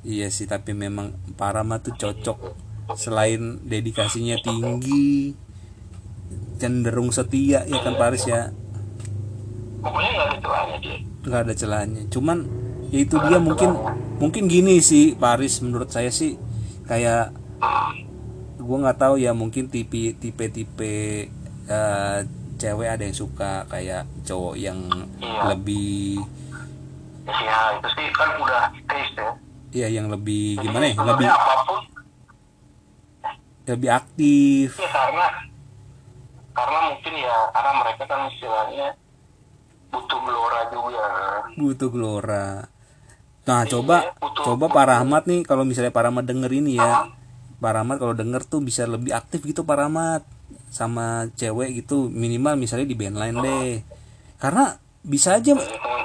iya 0.04 0.28
sih 0.28 0.46
tapi 0.46 0.74
memang 0.74 1.14
Parama 1.36 1.80
tuh 1.80 1.94
cocok. 1.94 2.38
Selain 2.94 3.62
dedikasinya 3.64 4.36
tinggi 4.42 5.32
cenderung 6.58 7.10
setia 7.10 7.66
ya 7.66 7.78
kan 7.82 7.96
Paris 7.96 8.26
ya? 8.26 8.52
Pokoknya 9.82 10.12
nggak 10.14 10.28
ada 10.28 10.38
celahnya 10.40 10.78
dia. 10.78 10.98
Nggak 11.26 11.42
ada 11.42 11.54
celahnya. 11.56 12.02
Cuman 12.10 12.38
ya 12.92 13.00
itu 13.02 13.16
dia 13.18 13.40
mungkin 13.40 13.70
mungkin 14.20 14.44
gini 14.46 14.78
sih 14.84 15.16
Paris 15.16 15.64
menurut 15.64 15.90
saya 15.90 16.12
sih 16.12 16.38
kayak 16.86 17.32
gue 18.62 18.78
nggak 18.78 19.00
tahu 19.00 19.16
ya 19.18 19.32
mungkin 19.34 19.72
tipe 19.72 20.14
tipe 20.14 20.46
tipe 20.52 20.94
eh, 21.66 22.20
cewek 22.60 22.90
ada 22.90 23.04
yang 23.08 23.18
suka 23.18 23.66
kayak 23.66 24.06
cowok 24.22 24.54
yang 24.54 24.78
Iya. 25.18 25.42
lebih 25.50 26.22
ya 27.26 27.58
itu 27.74 27.88
sih 27.96 28.08
kan 28.14 28.30
udah 28.38 28.70
taste 28.86 29.18
ya 29.18 29.32
ya 29.72 29.88
yang 29.88 30.12
lebih 30.12 30.60
gimana 30.60 30.92
ya 30.92 30.96
lebih 31.00 31.28
apa 31.32 31.54
pun 31.64 31.80
lebih 33.68 33.90
aktif. 33.94 34.76
Ya 34.76 34.90
karena 34.92 35.26
karena 36.52 36.80
mungkin 36.92 37.14
ya 37.16 37.38
karena 37.56 37.72
mereka 37.80 38.04
kan 38.04 38.28
istilahnya 38.28 38.88
butuh 39.92 40.20
gelora 40.20 40.62
juga. 40.72 41.06
Butuh 41.56 41.90
gelora. 41.90 42.48
Nah 43.48 43.62
coba 43.66 44.12
butuh- 44.20 44.44
coba 44.44 44.66
Pak 44.68 44.86
Rahmat 44.92 45.24
nih 45.30 45.42
kalau 45.48 45.64
misalnya 45.64 45.96
Pak 45.96 46.04
Rahmat 46.12 46.26
denger 46.28 46.52
ini 46.52 46.76
ya. 46.76 47.08
Pak 47.62 47.72
Rahmat 47.78 47.98
kalau 48.02 48.18
denger 48.18 48.42
tuh 48.44 48.60
bisa 48.60 48.84
lebih 48.90 49.16
aktif 49.16 49.46
gitu 49.46 49.64
Pak 49.64 49.78
Rahmat. 49.88 50.24
Sama 50.72 51.32
cewek 51.40 51.84
gitu 51.84 52.12
minimal 52.12 52.60
misalnya 52.60 52.88
di 52.90 52.98
band 52.98 53.16
lain 53.16 53.36
deh. 53.40 53.72
Karena 54.42 54.76
bisa 55.02 55.40
aja 55.40 55.56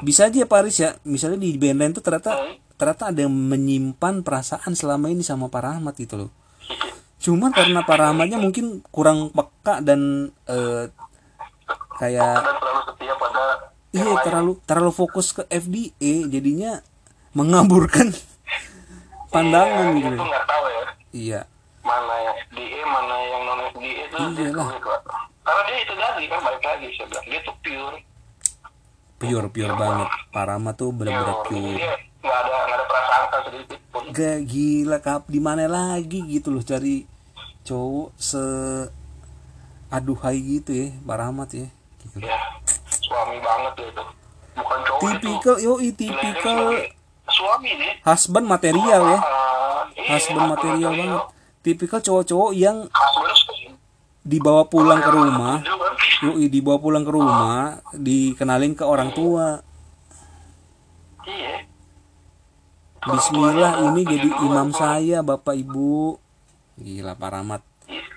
bisa 0.04 0.28
aja 0.28 0.44
Paris 0.44 0.76
ya 0.78 0.96
misalnya 1.02 1.40
di 1.40 1.56
band 1.56 1.78
lain 1.82 1.92
tuh 1.96 2.04
ternyata 2.04 2.36
ternyata 2.76 3.08
ada 3.08 3.20
yang 3.20 3.32
menyimpan 3.32 4.20
perasaan 4.20 4.72
selama 4.72 5.08
ini 5.08 5.20
sama 5.20 5.48
Pak 5.48 5.62
Rahmat 5.62 5.94
gitu 5.96 6.16
loh. 6.16 6.30
Cuman 7.16 7.50
karena 7.50 7.80
Pak 7.82 7.96
Rahmatnya 7.96 8.36
mungkin 8.36 8.84
kurang 8.88 9.32
peka 9.32 9.80
dan 9.80 10.30
eh, 10.44 10.92
kayak 11.96 12.34
dan 12.38 12.54
terlalu 12.54 12.80
setia 12.86 13.14
pada 13.16 13.42
yang 13.90 14.06
iya 14.06 14.20
terlalu 14.20 14.52
terlalu 14.62 14.92
fokus 14.92 15.32
ke 15.32 15.42
FDA 15.48 16.28
jadinya 16.28 16.84
mengaburkan 17.32 18.12
pandangan 19.28 19.92
Iya, 19.92 20.04
gitu 20.04 20.22
nggak 20.22 20.44
tahu 20.46 20.64
ya. 20.66 20.84
Iya. 21.12 21.40
Mana 21.80 22.14
yang 22.20 22.36
FDA 22.44 22.80
mana 22.84 23.14
yang 23.22 23.42
non 23.44 23.60
FDA 23.70 23.92
itu 24.04 24.16
Iyalah. 24.16 24.68
Pak. 24.76 25.00
karena 25.40 25.62
dia 25.64 25.78
itu 25.78 25.94
tadi 25.94 26.22
kan 26.26 26.40
balik 26.42 26.58
lagi 26.60 26.86
saya 26.92 27.06
bilang 27.06 27.26
dia 27.26 27.40
tuh 27.40 27.56
pure 27.62 27.96
pure 29.16 29.48
pure 29.48 29.74
banget. 29.74 30.08
Pak 30.32 30.44
Rahmat 30.44 30.74
tuh 30.76 30.92
bener-bener 30.92 31.36
pure 31.48 31.48
Jadi 31.48 31.48
pure. 31.48 31.78
dia 31.80 31.94
nggak 32.20 32.38
ada 32.42 32.50
nggak 32.52 32.76
ada 32.76 32.84
prasangka 32.84 33.38
sedikit 33.48 33.80
pun. 33.88 34.02
Gak 34.12 34.38
gila 34.44 34.98
kap 35.00 35.22
di 35.28 35.40
mana 35.40 35.64
lagi 35.66 36.20
gitu 36.28 36.48
loh 36.52 36.64
cari 36.64 37.08
cowok 37.66 38.08
se 38.20 38.44
aduhai 39.88 40.38
gitu 40.40 40.70
ya. 40.72 40.86
Pak 41.00 41.16
Rahmat 41.16 41.48
ya. 41.56 41.68
Gitu. 42.04 42.16
ya 42.22 42.38
suami 42.88 43.38
banget 43.40 43.72
dia 43.80 43.86
itu. 43.88 44.04
Bukan 44.56 44.78
cowok 44.84 45.00
tipikal 45.00 45.56
dia 45.56 45.92
tipikal 45.96 46.58
suami. 47.28 47.70
Nih 47.76 47.92
husband 48.04 48.46
material 48.46 49.02
ya. 49.16 49.20
Iya, 49.96 50.12
husband 50.12 50.46
material 50.52 50.92
banget. 50.92 51.22
tipikal 51.64 51.98
cowok-cowok 51.98 52.50
yang 52.54 52.86
husband 52.92 53.75
dibawa 54.26 54.66
pulang 54.66 54.98
ke 54.98 55.10
rumah. 55.14 55.62
Yoi 56.26 56.50
dibawa 56.50 56.82
pulang 56.82 57.06
ke 57.06 57.12
rumah 57.14 57.78
dikenalin 57.94 58.74
ke 58.74 58.82
orang 58.82 59.14
tua. 59.14 59.62
Iya. 61.22 61.62
Bismillah 63.06 63.86
ini 63.86 64.02
jadi 64.02 64.28
imam 64.42 64.74
saya 64.74 65.22
bapak 65.22 65.54
ibu. 65.54 66.18
Gila 66.74 67.14
Pak 67.14 67.30
Rahmat. 67.30 67.62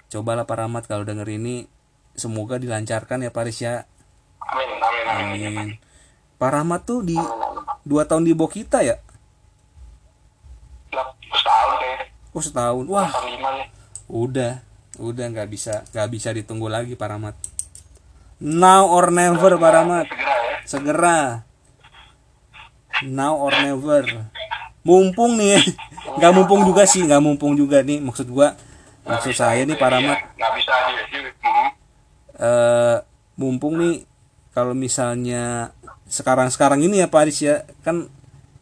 Cobalah 0.09 0.49
Pak 0.49 0.57
Rahmat 0.65 0.83
kalau 0.89 1.05
denger 1.05 1.29
ini 1.29 1.69
semoga 2.17 2.57
dilancarkan 2.57 3.21
ya 3.21 3.29
Paris 3.29 3.61
ya. 3.61 3.85
Amin 4.41 4.65
amin 4.65 5.05
amin. 5.05 5.35
Amin. 5.45 5.69
Pak 6.41 6.49
Rahmat 6.49 6.81
tuh 6.89 7.05
di 7.05 7.15
dua 7.85 8.09
tahun 8.09 8.25
di 8.25 8.33
bawah 8.33 8.49
kita 8.49 8.81
ya? 8.81 8.97
Setahun 11.29 11.77
oh 12.33 12.41
setahun. 12.41 12.85
Wah. 12.89 13.09
Udah 14.09 14.65
udah 14.99 15.25
nggak 15.31 15.47
bisa 15.47 15.87
nggak 15.95 16.09
bisa 16.11 16.29
ditunggu 16.35 16.67
lagi 16.67 16.93
Pak 16.99 17.07
Rahmat. 17.07 17.35
Now 18.43 18.87
or 18.91 19.11
never 19.11 19.55
Pak 19.55 19.71
Rahmat. 19.71 20.07
Segera 20.67 21.15
ya. 21.15 21.31
Now 23.07 23.39
or 23.39 23.55
never. 23.55 24.03
Mumpung 24.83 25.39
nih 25.39 25.59
nggak 26.19 26.31
mumpung 26.35 26.67
juga 26.67 26.83
sih 26.83 27.03
nggak 27.03 27.23
mumpung 27.23 27.55
juga 27.55 27.79
nih 27.79 28.03
maksud 28.03 28.27
gua 28.27 28.55
maksud 29.07 29.35
saya 29.35 29.63
nih 29.63 29.75
Pak 29.79 29.89
Rahmat. 29.89 30.19
eh 32.39 32.97
mumpung 33.39 33.79
nih 33.79 34.03
kalau 34.51 34.75
misalnya 34.75 35.71
sekarang-sekarang 36.09 36.83
ini 36.83 36.99
ya 37.03 37.07
Pak 37.07 37.21
Aris 37.23 37.39
ya 37.39 37.63
kan 37.83 38.09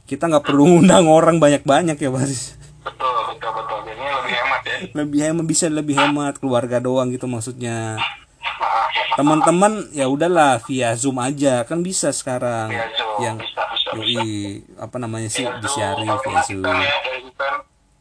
kita 0.06 0.30
nggak 0.30 0.46
perlu 0.46 0.68
ngundang 0.68 1.10
orang 1.10 1.42
banyak-banyak 1.42 1.98
ya 1.98 2.10
Pak 2.10 2.22
Aris 2.22 2.57
betul 2.88 3.16
betul 3.36 3.52
betul. 3.54 3.78
Jadinya 3.84 4.12
lebih 4.24 4.34
hemat 4.34 4.62
ya. 4.64 4.78
Lebih 4.96 5.20
hemat 5.22 5.46
bisa 5.46 5.66
lebih 5.68 5.96
hemat 5.96 6.34
keluarga 6.40 6.78
doang 6.80 7.12
gitu 7.12 7.28
maksudnya. 7.28 8.00
Ya 8.00 9.14
teman-teman 9.20 9.90
ya 9.92 10.06
udahlah 10.08 10.62
via 10.64 10.94
zoom 10.96 11.20
aja. 11.20 11.66
Kan 11.68 11.84
bisa 11.84 12.10
sekarang. 12.14 12.70
Via 12.72 12.88
Zoom, 12.96 13.18
yang 13.18 13.36
bisa, 13.42 13.62
bisa, 13.74 13.90
yoi 13.98 14.62
apa 14.78 14.98
namanya 15.02 15.26
sih 15.28 15.42
Via 15.44 15.58
Zoom, 15.58 15.62
disiarin 15.64 16.06
kalau 16.08 16.22
via 16.24 16.42
zoom. 16.46 16.62
event 16.62 16.80
ya 16.80 16.96
dari 17.02 17.20
event 17.26 17.58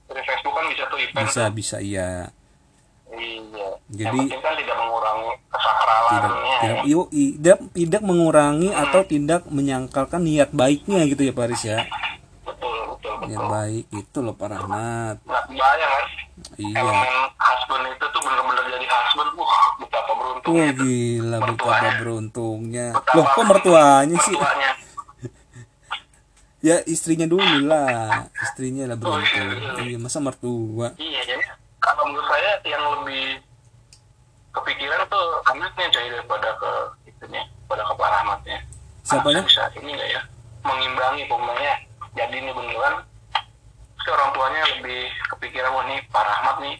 dari 0.06 0.22
Facebook 0.22 0.54
kan 0.54 0.64
bisa 0.68 0.84
tuh 0.86 0.98
event 1.00 1.24
bisa 1.24 1.42
tuh. 1.42 1.52
bisa 1.56 1.76
iya. 1.80 2.10
Iya. 3.16 3.68
Jadi- 3.86 4.28
yang 4.28 4.42
kan 4.44 4.54
tidak 4.60 4.76
mengurangi 4.76 5.30
tidak 5.32 5.48
kesakralannya 5.56 6.56
tidak 6.60 6.76
ya. 6.76 6.82
yoi, 6.84 7.24
tidak 7.40 7.58
tidak 7.72 8.02
mengurangi 8.04 8.70
atau 8.70 9.00
tidak 9.08 9.42
menyangkalkan 9.48 10.20
niat 10.20 10.50
baiknya 10.52 11.00
gitu 11.08 11.22
ya 11.24 11.32
Pak 11.32 11.44
Aris 11.48 11.62
ya 11.64 11.78
betul 13.28 13.46
baik 13.48 13.84
itu 13.90 14.18
loh 14.18 14.34
Pak 14.34 14.48
Rahmat. 14.48 15.16
Nggak 15.22 15.42
kebayang 15.46 15.90
kan? 15.90 16.04
Iya. 16.56 16.76
Elemen 16.78 17.08
husband 17.34 17.84
itu 17.88 18.04
tuh 18.06 18.20
bener-bener 18.20 18.64
jadi 18.70 18.86
husband 18.86 19.30
wah 19.34 19.66
betapa 19.76 20.12
beruntungnya 20.12 20.52
Wah 20.58 20.68
itu. 20.68 20.80
gila 20.80 21.38
betapa 21.38 21.46
Mertuanya. 21.48 21.90
beruntungnya. 21.98 22.86
Betapa 22.92 23.14
Loh 23.14 23.26
kok 23.26 23.44
mertuanya 23.44 24.16
sih? 24.20 24.34
mertuanya. 24.34 24.70
Ya 26.60 26.82
istrinya 26.84 27.24
dulu 27.24 27.62
lah. 27.62 28.26
Istrinya 28.34 28.84
lah 28.86 28.96
beruntung 28.96 29.46
Oh, 29.46 29.54
iya. 29.78 29.86
Iya. 29.86 29.96
Masa 29.96 30.18
mertua? 30.18 30.88
Iya 30.96 31.20
jadi 31.24 31.44
kalau 31.78 32.02
menurut 32.04 32.26
saya 32.26 32.58
yang 32.64 32.82
lebih 32.92 33.38
kepikiran 34.50 35.06
tuh 35.06 35.26
anaknya 35.46 35.86
coy 35.86 36.06
daripada 36.08 36.48
ke 36.56 36.72
itunya 37.06 37.38
pada 37.64 37.82
ke 37.82 37.92
Pak 37.92 38.08
Rahmatnya. 38.10 38.58
Siapanya? 39.04 39.42
Bisa 39.42 39.62
ini 39.76 39.94
nggak 39.94 40.10
ya? 40.10 40.20
Mengimbangi 40.60 41.22
pokoknya 41.24 41.74
jadi 42.12 42.34
ini 42.34 42.50
beneran 42.50 42.94
terus 44.06 44.22
orang 44.22 44.30
tuanya 44.38 44.62
lebih 44.78 45.02
kepikiran 45.34 45.74
wah 45.74 45.82
nih 45.90 45.98
Pak 46.14 46.22
Rahmat 46.22 46.56
nih 46.62 46.76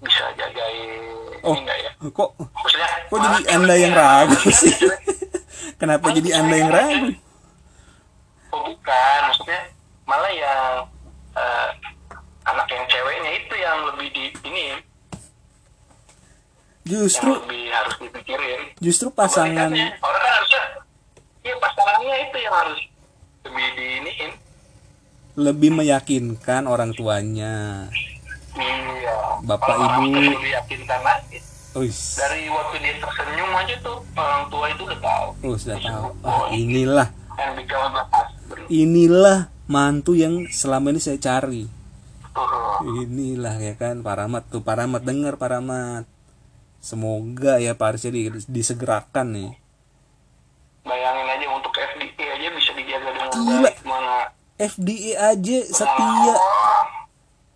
bisa 0.00 0.24
jagain 0.32 1.04
Oh. 1.42 1.58
ini 1.58 1.66
enggak 1.66 1.78
ya? 1.82 1.90
Kok 2.08 2.30
maksudnya 2.54 2.88
kok 3.10 3.18
jadi 3.18 3.42
anda 3.50 3.74
yang 3.74 3.92
ragu 3.98 4.38
sih? 4.54 4.70
Kenapa 5.82 6.14
jadi 6.14 6.30
anda 6.38 6.54
yang 6.54 6.70
ragu? 6.70 7.18
Oh 8.54 8.62
bukan 8.62 9.20
maksudnya 9.26 9.60
malah 10.06 10.30
yang 10.30 10.86
eh, 11.34 11.68
anak 12.46 12.66
yang 12.70 12.84
ceweknya 12.86 13.30
itu 13.42 13.54
yang 13.58 13.78
lebih 13.90 14.08
di 14.14 14.24
ini. 14.46 14.62
Justru 16.86 17.34
yang 17.34 17.42
lebih 17.42 17.64
harus 17.74 17.94
dipikirin. 17.98 18.60
Justru 18.78 19.10
pasangan 19.10 19.68
orang 19.74 20.20
kan 20.22 20.32
harusnya 20.38 20.62
iya 21.42 21.54
pasangannya 21.58 22.16
itu 22.30 22.36
yang 22.38 22.54
harus 22.54 22.80
lebih 23.50 23.66
diiniin 23.74 24.30
Lebih 25.32 25.70
meyakinkan 25.72 26.68
orang 26.68 26.92
tuanya. 26.92 27.88
Iya. 28.56 29.16
Bapak, 29.42 29.74
Ibu. 29.74 30.12
itu 30.12 30.28
lebih 30.28 30.50
yakinkan 30.54 31.00
lagi 31.02 31.38
dari 31.72 32.52
waktu 32.52 32.76
dia 32.84 32.94
tersenyum 33.00 33.50
aja 33.56 33.74
tuh 33.80 34.04
orang 34.12 34.44
tua 34.52 34.66
itu 34.68 34.82
udah 34.84 35.00
tahu. 35.00 35.28
Oh, 35.40 35.56
sudah 35.56 35.78
tahu. 35.80 36.06
Ah, 36.20 36.52
Inilah. 36.52 37.08
yang 37.32 37.56
Inilah 38.68 39.48
mantu 39.64 40.12
yang 40.12 40.44
selama 40.52 40.92
ini 40.92 41.00
saya 41.00 41.16
cari. 41.16 41.64
Tuh 42.32 42.92
Inilah 43.00 43.56
ya 43.56 43.72
kan 43.80 44.04
Pak 44.04 44.14
Rahmat 44.20 44.44
tuh. 44.52 44.60
Pak 44.60 44.84
Rahmat 44.84 45.02
dengar 45.08 45.40
Pak 45.40 45.48
Rahmat 45.48 46.04
Semoga 46.82 47.62
ya 47.62 47.78
Pak 47.78 47.94
Aris 47.94 48.10
di, 48.10 48.26
disegerakan 48.50 49.26
nih. 49.32 49.52
Bayangin 50.82 51.26
aja 51.30 51.46
untuk 51.54 51.72
FDA 51.72 52.26
aja 52.36 52.48
bisa 52.52 52.70
dijaga 52.74 53.08
dengan 53.14 53.28
Gila. 53.30 53.70
baik 53.70 53.78
FDA 54.62 55.34
aja 55.34 55.58
setia. 55.66 56.34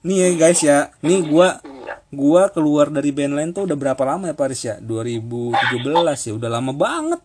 Nih 0.02 0.16
ya 0.18 0.28
guys 0.34 0.60
ya. 0.62 0.78
Nih 1.06 1.22
gua 1.22 1.62
gua 2.10 2.50
keluar 2.50 2.90
dari 2.90 3.14
band 3.14 3.38
lain 3.38 3.50
tuh 3.54 3.70
udah 3.70 3.78
berapa 3.78 4.02
lama 4.02 4.30
ya 4.30 4.34
Pak 4.34 4.46
Aris 4.50 4.62
ya? 4.66 4.74
2017 4.82 6.26
ya 6.26 6.32
udah 6.34 6.50
lama 6.50 6.72
banget. 6.74 7.20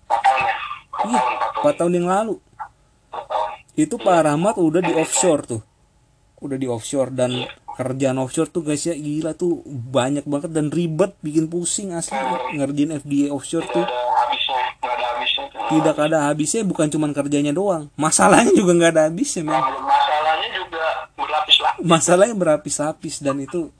Tahun 0.93 1.17
4 1.65 1.79
tahun 1.81 1.93
yang 1.97 2.07
lalu. 2.09 2.37
Itu 3.73 3.97
Pak 3.97 4.29
Rahmat 4.29 4.61
udah 4.61 4.81
di 4.85 4.93
offshore 4.93 5.43
tuh. 5.49 5.61
Udah 6.41 6.57
di 6.57 6.69
offshore 6.69 7.09
dan 7.13 7.45
kerjaan 7.71 8.17
offshore 8.21 8.53
tuh 8.53 8.61
guys 8.61 8.85
ya 8.85 8.93
gila 8.93 9.33
tuh. 9.33 9.65
Banyak 9.65 10.29
banget 10.29 10.53
dan 10.53 10.69
ribet 10.69 11.17
bikin 11.25 11.49
pusing 11.49 11.97
asli. 11.97 12.17
Ngerjain 12.53 13.01
FDA 13.01 13.33
offshore 13.33 13.65
tuh 13.69 13.85
tidak 15.79 15.97
ada 15.97 16.17
habisnya 16.27 16.61
bukan 16.67 16.87
cuman 16.91 17.11
kerjanya 17.15 17.53
doang. 17.55 17.87
Masalahnya 17.95 18.51
juga 18.51 18.71
nggak 18.75 18.91
ada 18.97 19.03
habisnya 19.07 19.47
men. 19.47 19.55
Nah, 19.55 19.63
masalahnya 19.79 20.49
juga 20.51 20.83
berlapis-lapis. 21.15 21.81
Masalahnya 21.85 22.35
berlapis-lapis 22.35 23.15
dan 23.23 23.37
itu 23.39 23.71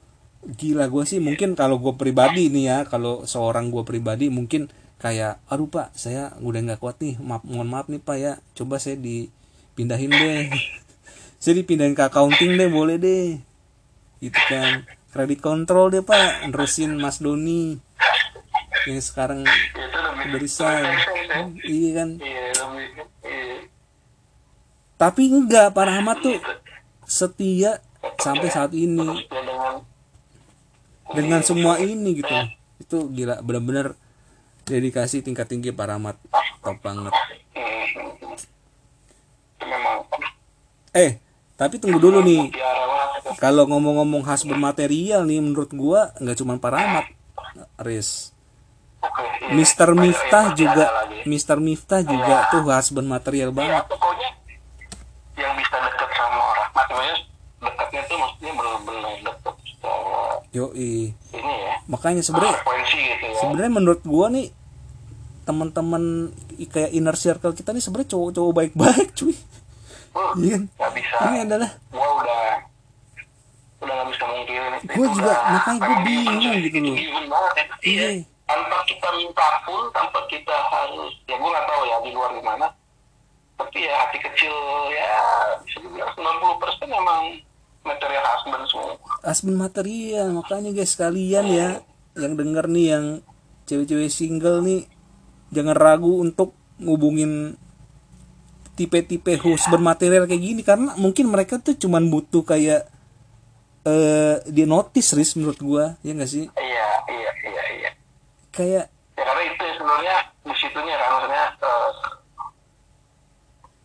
gila 0.45 0.87
gue 0.87 1.03
sih. 1.05 1.19
Mungkin 1.19 1.53
kalau 1.53 1.77
gue 1.77 1.93
pribadi 1.99 2.49
nih 2.49 2.65
ya 2.65 2.77
kalau 2.87 3.27
seorang 3.27 3.69
gue 3.69 3.83
pribadi 3.85 4.31
mungkin 4.31 4.71
kayak 5.01 5.41
aduh 5.49 5.65
pak 5.65 5.97
saya 5.97 6.33
udah 6.39 6.59
nggak 6.61 6.79
kuat 6.81 6.97
nih. 7.01 7.19
Maaf 7.19 7.43
mohon 7.45 7.67
maaf 7.69 7.87
nih 7.91 8.01
pak 8.01 8.17
ya. 8.17 8.33
Coba 8.57 8.79
saya 8.79 8.97
dipindahin 8.97 10.11
deh. 10.11 10.49
Saya 11.41 11.57
dipindahin 11.57 11.97
ke 11.97 12.05
accounting 12.05 12.53
deh 12.53 12.69
boleh 12.69 13.01
deh. 13.01 13.41
Gitu 14.21 14.41
kan. 14.45 14.85
Kredit 15.09 15.41
kontrol 15.41 15.89
deh 15.89 16.05
pak. 16.05 16.45
Nerusin 16.53 17.01
Mas 17.01 17.17
Doni 17.17 17.81
yang 18.87 19.01
sekarang 19.03 19.45
itu 19.45 19.79
lebih 19.79 20.25
udah 20.31 20.39
resign. 20.41 20.83
lebih 20.83 20.95
make 20.95 21.27
sense, 21.27 21.53
ya. 21.61 21.69
iya 21.69 21.89
kan? 21.93 22.09
Iya 22.17 22.41
lebih 22.55 22.87
iya. 23.27 23.55
tapi 24.95 25.21
enggak 25.27 25.67
Pak 25.73 25.85
Rahmat 25.85 26.17
tuh 26.21 26.37
setia 27.05 27.83
sampai 28.21 28.47
saat 28.47 28.71
ini. 28.71 29.27
Dengan 29.27 29.83
dengan 31.11 31.41
semua 31.43 31.77
ini 31.81 32.23
gitu. 32.23 32.35
Itu 32.79 32.97
gila 33.11 33.43
bener-bener 33.43 33.93
dedikasi 34.63 35.19
tingkat 35.19 35.51
tinggi 35.51 35.75
Paramat 35.75 36.15
top 36.63 36.77
banget. 36.79 37.13
Eh 40.95 41.19
tapi 41.59 41.77
tunggu 41.77 41.99
dulu 41.99 42.23
nih. 42.23 42.49
Kalau 43.37 43.65
ngomong-ngomong 43.69 44.25
khas 44.25 44.45
bermaterial 44.45 45.25
nih 45.25 45.41
menurut 45.43 45.71
gua 45.73 46.13
nggak 46.19 46.37
cuma 46.39 46.57
Paramat 46.57 47.05
Riz 47.81 48.30
Oke, 49.01 49.21
iya. 49.39 49.49
Mister 49.51 49.89
Miftah 49.91 50.45
juga. 50.53 50.85
Mister 51.23 51.57
Miftah 51.57 52.01
juga 52.01 52.47
tuh 52.47 52.61
husband 52.63 53.05
material 53.05 53.49
Ya, 53.49 53.55
banget 53.55 53.83
pokoknya 53.87 54.29
yang 55.35 55.53
bisa 55.55 55.75
deket 55.79 56.09
sama 56.11 56.41
orang. 56.47 56.69
Maksudnya 56.71 57.13
dekatnya 57.59 58.01
tuh 58.03 58.17
maksudnya 58.17 58.51
benar-benar 58.53 59.13
deket 59.21 59.55
secara 59.63 60.21
yoi 60.51 60.93
ini 61.31 61.53
ya. 61.63 61.73
makanya 61.85 62.19
sebenarnya 62.19 62.59
gitu 62.59 63.23
ya. 63.23 63.39
sebenarnya 63.39 63.71
menurut 63.71 64.01
gua 64.03 64.27
nih 64.27 64.51
teman-teman 65.41 66.29
kayak 66.65 66.91
inner 66.91 67.15
circle 67.15 67.51
kita 67.51 67.71
nih 67.71 67.79
sebenarnya 67.79 68.09
cowok-cowok 68.09 68.51
baik-baik 68.53 69.09
cuy 69.17 69.35
Uh, 70.11 70.35
iya 70.37 70.59
kan 70.75 70.91
bisa. 70.91 71.15
ini 71.25 71.37
adalah 71.41 71.71
Gua 71.87 72.03
udah 72.19 72.43
udah 73.79 73.93
nggak 73.95 74.07
bisa. 74.11 74.23
Gua 74.27 74.43
Itu 74.83 75.15
juga, 75.15 75.23
udah- 75.23 75.39
makanya 75.47 75.79
gua 75.79 75.87
memang 75.87 76.03
bingung 76.03 76.37
gitu 76.59 76.67
itu 76.67 76.79
loh. 76.83 76.95
ya. 77.55 77.63
Iya. 77.81 78.07
Tanpa 78.51 78.83
kita 78.83 79.07
minta 79.15 79.47
pun, 79.63 79.87
tanpa 79.95 80.19
kita 80.27 80.51
harus, 80.51 81.15
ya 81.23 81.39
gua 81.39 81.55
nggak 81.55 81.67
tahu 81.67 81.81
ya 81.87 81.97
di 82.03 82.11
luar 82.11 82.31
gimana. 82.35 82.67
Tapi 83.55 83.77
ya 83.79 83.93
hati 83.95 84.19
kecil 84.19 84.51
ya 84.91 85.15
bisa 85.63 85.77
dibilang 85.79 86.11
90% 86.11 86.83
memang 86.85 87.21
material 87.81 88.23
husband 88.27 88.65
semua. 88.67 88.93
husband 89.21 89.57
material 89.57 90.27
makanya 90.33 90.69
guys 90.69 90.93
kalian 90.93 91.45
ya 91.49 91.69
yang 92.13 92.33
denger 92.33 92.65
nih 92.67 92.85
yang 92.93 93.05
cewek-cewek 93.65 94.09
single 94.09 94.61
nih 94.61 94.85
jangan 95.49 95.73
ragu 95.73 96.21
untuk 96.21 96.53
ngubungin 96.77 97.57
tipe-tipe 98.73 99.33
husband 99.41 99.81
material 99.81 100.25
kayak 100.25 100.41
gini 100.41 100.61
karena 100.61 100.93
mungkin 100.97 101.29
mereka 101.29 101.57
tuh 101.57 101.77
cuman 101.77 102.09
butuh 102.09 102.41
kayak 102.41 102.89
eh 103.81 104.35
di 104.45 104.63
notice 104.65 105.13
risk 105.13 105.37
menurut 105.37 105.57
gua 105.57 105.85
ya 106.01 106.13
nggak 106.13 106.29
sih 106.29 106.45
Iya, 106.53 106.89
iya, 107.09 107.31
iya, 107.45 107.63
iya. 107.65 107.70
Kayak 108.51 108.85
Ya 109.11 109.23
karena 109.23 109.43
itu 109.45 109.61
ya 109.61 109.73
sebenarnya 109.75 110.15
di 110.41 110.53
situnya 110.55 110.95
kan 110.95 111.09
maksudnya 111.11 111.43
eh, 111.59 111.89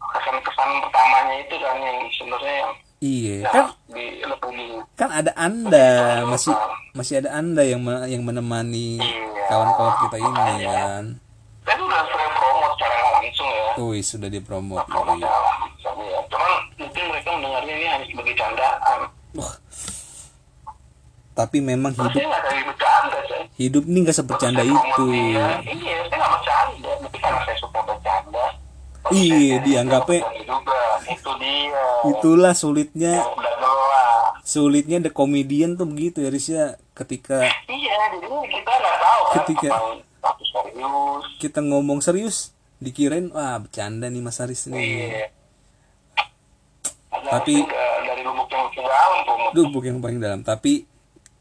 kesan-kesan 0.09 0.71
pertamanya 0.81 1.35
itu 1.39 1.55
kan 1.57 1.77
yang 1.79 1.99
sebenarnya 2.11 2.55
yang 2.55 2.73
iya 2.97 3.35
yang 3.37 3.53
kan 3.53 3.67
dilepuni. 3.87 4.67
kan 4.95 5.11
ada 5.13 5.33
anda 5.37 5.89
masih 6.25 6.55
masih 6.93 7.15
ada 7.21 7.31
anda 7.35 7.63
yang 7.63 7.81
me- 7.81 8.07
yang 8.07 8.23
menemani 8.23 8.97
kawan-kawan 9.45 9.95
kita 10.01 10.17
ini 10.19 10.33
kan 10.65 11.05
Saya 11.61 11.75
tuh 11.77 11.85
udah 11.85 12.03
sering 12.07 12.33
promote 12.33 12.73
secara 12.73 12.97
langsung 13.13 13.51
ya. 13.51 13.71
Wih 13.77 14.01
sudah 14.01 14.29
dipromot 14.29 14.79
langsung 14.87 15.19
ya. 16.01 16.19
Cuman 16.27 16.51
mungkin 16.77 17.03
mereka 17.05 17.29
mendengarnya 17.33 17.73
ini 17.75 17.87
hanya 17.87 18.07
sebagai 18.07 18.35
candaan. 18.37 18.99
Wah. 19.35 19.53
Tapi 21.37 21.61
memang 21.61 21.93
hidup 21.93 22.17
hidup 23.55 23.85
ini 23.85 23.99
nggak 24.03 24.17
sebercanda 24.17 24.61
itu. 24.61 25.05
Iya, 25.07 25.47
saya 25.63 25.77
nggak 26.11 26.31
bercanda. 26.33 26.91
Tapi 26.99 27.19
karena 27.19 27.41
saya 27.45 27.57
suka 27.57 27.81
bercanda. 27.83 28.45
Iya, 29.09 29.55
dianggapnya-. 29.61 30.25
Itu 31.07 31.31
dia. 31.39 31.85
itulah 32.09 32.51
sulitnya 32.53 33.23
sulitnya 34.43 34.99
the 35.01 35.11
comedian 35.11 35.75
tuh 35.75 35.85
begitu 35.85 36.19
ya 36.19 36.31
Riz 36.31 36.47
ya 36.47 36.65
ketika 36.93 37.43
Iya, 37.67 37.95
jadi 38.15 38.27
kita 38.49 38.73
nggak 38.73 38.97
tahu 38.97 39.21
kan 39.23 39.35
Ketika- 39.37 39.71
serius. 40.43 41.25
kita 41.39 41.61
ngomong 41.63 41.99
serius 42.01 42.51
dikirain 42.79 43.31
wah 43.31 43.59
bercanda 43.59 44.07
nih 44.07 44.19
Mas 44.21 44.39
Aris 44.39 44.67
nih 44.67 44.79
Iya. 44.79 45.31
Tapi- 47.11 47.67
dari 48.05 48.23
lubuk 48.23 48.47
yang 48.49 48.67
ke 48.69 48.81
dalam 48.83 49.71
bukan 49.73 49.89
yang 49.89 50.01
paling 50.01 50.19
dalam 50.19 50.41
tapi 50.43 50.87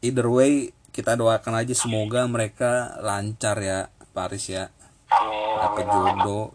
either 0.06 0.26
way 0.26 0.52
kita 0.90 1.12
doakan 1.12 1.58
aja 1.58 1.74
semoga 1.74 2.24
mereka 2.24 2.70
lancar 3.00 3.58
ya 3.58 3.78
Paris 4.10 4.46
ya 4.46 4.70
amin. 5.08 5.84
jodoh 5.84 6.54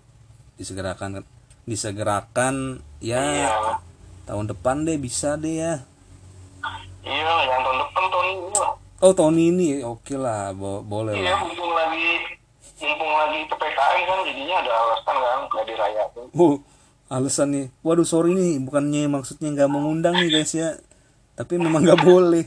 disegerakan 0.56 1.22
disegerakan 1.64 2.56
ya 2.98 3.22
Iya. 3.22 3.52
tahun 4.26 4.50
depan 4.50 4.84
deh 4.84 4.98
bisa 4.98 5.36
deh 5.36 5.60
ya 5.60 5.74
Iya, 7.02 7.18
yang 7.44 7.62
tahun 7.62 7.78
depan 7.80 8.04
tahun 8.08 8.26
ini 8.28 8.50
lah. 8.56 8.72
oh 9.00 9.12
tahun 9.12 9.36
ini 9.36 9.68
oke 9.84 10.14
lah 10.16 10.54
bo- 10.54 10.82
boleh 10.82 11.18
Iya, 11.18 11.34
lah 11.34 11.42
mumpung 11.42 11.72
lagi 11.72 12.10
mumpung 12.78 13.12
lagi 13.12 13.40
ppkm 13.44 14.00
kan 14.04 14.18
jadinya 14.24 14.56
ada 14.58 14.72
alasan 14.72 15.16
kan 15.18 15.40
nggak 15.48 15.66
dirayain. 15.66 16.10
Oh, 16.32 16.54
alasan 17.08 17.48
nih. 17.52 17.66
Waduh, 17.82 18.02
sorry 18.04 18.32
nih, 18.32 18.58
bukannya 18.60 19.06
maksudnya 19.06 19.52
nggak 19.52 19.70
mengundang 19.70 20.16
nih 20.16 20.30
guys 20.32 20.54
ya. 20.54 20.78
Tapi 21.36 21.58
memang 21.58 21.84
nggak 21.84 22.02
boleh. 22.02 22.46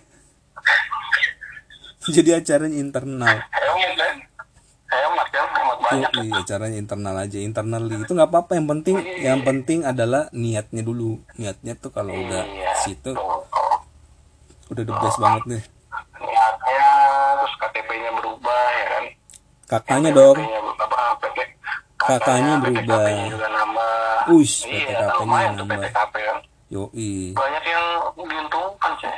Jadi 2.14 2.30
acaranya 2.36 2.76
internal. 2.76 3.36
Hemat 3.40 3.92
kan? 3.96 4.14
Hemat 4.92 5.28
kan? 5.32 5.46
Hemat 5.56 5.78
banyak. 5.80 6.10
Iya, 6.20 6.32
acaranya 6.44 6.76
internal 6.76 7.16
aja, 7.16 7.38
internal 7.40 7.82
itu 7.88 8.12
nggak 8.12 8.28
apa-apa. 8.28 8.52
Yang 8.60 8.68
penting, 8.76 8.96
yang 9.24 9.40
penting 9.40 9.80
adalah 9.88 10.28
niatnya 10.36 10.82
dulu. 10.84 11.24
Niatnya 11.40 11.72
tuh 11.80 11.88
kalau 11.88 12.12
udah 12.12 12.44
Iya. 12.44 12.72
situ, 12.84 13.16
udah 14.68 14.82
the 14.84 14.94
best 15.00 15.18
banget 15.18 15.42
nih. 15.48 15.62
Niatnya 16.20 16.88
terus 17.40 17.54
KTP-nya 17.56 18.10
berubah 18.20 18.60
ya 18.68 18.86
kan? 18.86 19.04
Kakaknya 19.64 20.10
dong. 20.12 20.38
Kakaknya 21.96 22.52
berubah. 22.60 23.04
Uish, 24.24 24.64
iya, 24.68 25.08
PTKP-nya 25.08 25.56
nambah. 25.56 25.78
PTKP 25.88 26.14
kan. 26.20 26.38
Yoi. 26.68 27.32
Banyak 27.32 27.64
yang 27.64 27.86
diuntungkan 28.16 28.92
sih. 29.00 29.14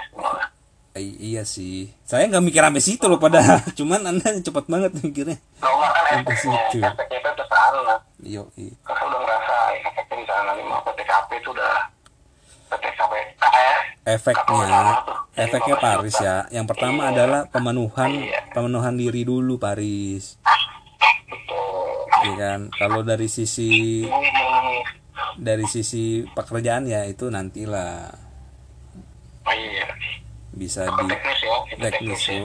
I- 0.97 1.19
iya 1.29 1.43
sih. 1.43 1.93
Saya 2.03 2.27
nggak 2.27 2.41
mikir 2.43 2.61
sampai 2.61 2.81
situ 2.81 3.05
loh 3.05 3.17
pada. 3.17 3.39
Cuman 3.79 4.01
anda 4.03 4.29
cepat 4.39 4.65
banget 4.67 4.97
mikirnya. 4.97 5.37
Kalau 5.57 5.77
nggak 5.77 5.93
kan 5.93 6.05
efeknya, 6.17 6.37
situ. 6.37 6.79
efeknya 6.81 7.19
itu 7.19 7.31
ke 7.33 7.45
sana. 7.47 7.95
Yoi. 8.19 8.67
Kakak 8.81 9.05
udah 9.05 9.21
ngerasa 9.21 9.55
efeknya 9.79 10.17
di 10.17 10.25
sana 10.25 10.51
nih 10.53 10.65
mau 10.65 10.81
PTKP 10.83 11.31
itu 11.37 11.51
udah 11.51 11.75
PTKP 12.67 13.13
eh, 13.15 13.79
efeknya 14.09 14.83
efeknya 15.37 15.77
Paris 15.77 16.17
ya 16.17 16.37
yang 16.49 16.65
pertama 16.65 17.07
Iya. 17.07 17.11
adalah 17.13 17.41
pemenuhan 17.47 18.11
Iya. 18.13 18.41
pemenuhan 18.51 18.95
diri 18.95 19.23
dulu 19.23 19.55
Paris 19.57 20.39
betul. 21.27 22.03
ya 22.25 22.33
kan 22.35 22.61
kalau 22.73 23.03
dari 23.03 23.27
sisi 23.27 24.03
dari 25.37 25.67
sisi 25.67 26.25
pekerjaan 26.25 26.87
ya 26.87 27.05
itu 27.05 27.29
nantilah 27.29 28.11
oh 29.45 29.55
iya. 29.55 29.87
Bisa 30.57 30.89
di 30.89 31.05
teknis 31.07 31.39
ya, 31.39 31.57
teknis 31.69 31.81
teknis 31.85 32.21
ya. 32.27 32.41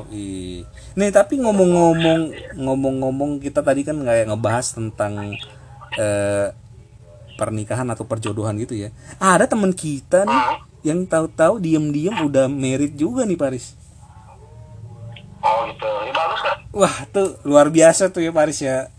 nih 0.93 1.09
tapi 1.09 1.39
ngomong-ngomong 1.39 2.21
ngomong-ngomong 2.59 3.39
kita 3.39 3.63
tadi 3.63 3.81
kan 3.81 3.95
kayak 3.97 4.27
ngebahas 4.27 4.67
tentang 4.75 5.39
eh, 5.95 6.47
pernikahan 7.33 7.87
atau 7.87 8.03
perjodohan 8.03 8.59
gitu 8.59 8.75
ya 8.75 8.89
ada 9.17 9.47
teman 9.47 9.71
kita 9.71 10.23
nih 10.23 10.41
Hmm. 10.41 10.59
yang 10.83 10.99
tahu-tahu 11.05 11.57
diem-diem 11.57 12.13
udah 12.21 12.45
merit 12.45 12.93
juga 12.93 13.23
nih 13.23 13.37
Paris 13.37 13.77
Oh 15.41 15.65
gitu. 15.65 15.89
Ya 16.05 16.13
bagus 16.13 16.41
kan? 16.41 16.57
Wah 16.69 16.95
tuh 17.09 17.33
luar 17.41 17.69
biasa 17.69 18.09
tuh 18.09 18.21
ya 18.21 18.29
Paris 18.29 18.61
ya. 18.61 18.93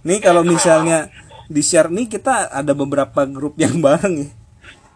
Nih 0.00 0.16
kalau 0.16 0.40
misalnya 0.40 1.12
di 1.44 1.60
share 1.60 1.92
nih 1.92 2.08
kita 2.08 2.48
ada 2.48 2.72
beberapa 2.72 3.28
grup 3.28 3.60
yang 3.60 3.76
bareng 3.84 4.16
ya. 4.16 4.28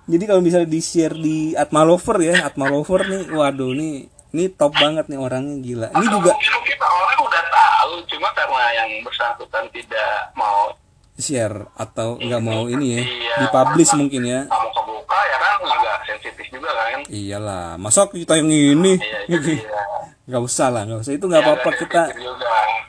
Jadi 0.05 0.25
kalau 0.25 0.41
misalnya 0.41 0.67
di 0.67 0.81
share 0.81 1.15
di 1.15 1.55
Atma 1.55 1.83
Lover 1.83 2.19
ya, 2.21 2.43
Atma 2.43 2.67
Lover 2.67 3.01
nih, 3.05 3.23
waduh 3.31 3.71
nih, 3.71 3.95
ini 4.31 4.45
top 4.51 4.75
banget 4.75 5.07
nih 5.07 5.17
orangnya 5.17 5.57
gila. 5.59 5.89
Ini 5.91 6.07
juga 6.09 6.33
Mungkin 6.33 6.63
kita 6.65 6.87
orang 6.89 7.19
udah 7.23 7.43
tahu, 7.49 7.93
cuma 8.09 8.29
karena 8.33 8.63
yang 8.75 8.91
bersangkutan 9.01 9.65
tidak 9.71 10.11
mau 10.33 10.75
share 11.15 11.71
atau 11.77 12.19
nggak 12.19 12.43
mau 12.43 12.67
ini 12.67 12.87
ya, 12.89 13.01
Iya. 13.01 13.35
dipublish 13.41 13.93
mungkin 13.95 14.23
ya. 14.25 14.41
nggak 14.43 14.59
mau 14.59 14.71
kebuka 14.73 15.19
ya 15.23 15.37
kan 15.39 15.55
agak 15.63 15.97
sensitif 16.05 16.47
juga 16.51 16.71
kan. 16.73 16.99
Iyalah, 17.07 17.67
masa 17.77 18.01
kita 18.07 18.35
yang 18.35 18.51
ini? 18.51 18.93
Iya 18.97 19.19
jadi 19.31 19.55
ya. 19.61 19.83
Nggak 20.33 20.43
usah 20.45 20.69
lah, 20.69 20.83
nggak 20.83 21.01
usah 21.01 21.13
itu 21.13 21.25
nggak 21.25 21.43
apa-apa 21.43 21.69
agak 21.69 21.79
kita 21.79 22.03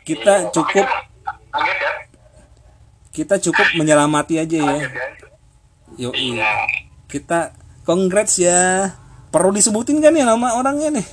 kita 0.04 0.34
Iya, 0.36 0.50
cukup- 0.50 0.86
ya? 0.86 1.92
kita 3.12 3.36
cukup 3.40 3.68
menyelamati 3.74 4.38
aja 4.38 4.58
ya. 4.60 4.76
Ya? 4.76 4.90
Yoi. 6.00 6.34
Iya. 6.34 6.52
Kita 7.14 7.54
congrats 7.86 8.42
ya 8.42 8.90
perlu 9.30 9.54
disebutin 9.54 10.02
kan 10.02 10.10
ya 10.12 10.26
nama 10.26 10.58
orangnya 10.58 10.98
nih 10.98 11.06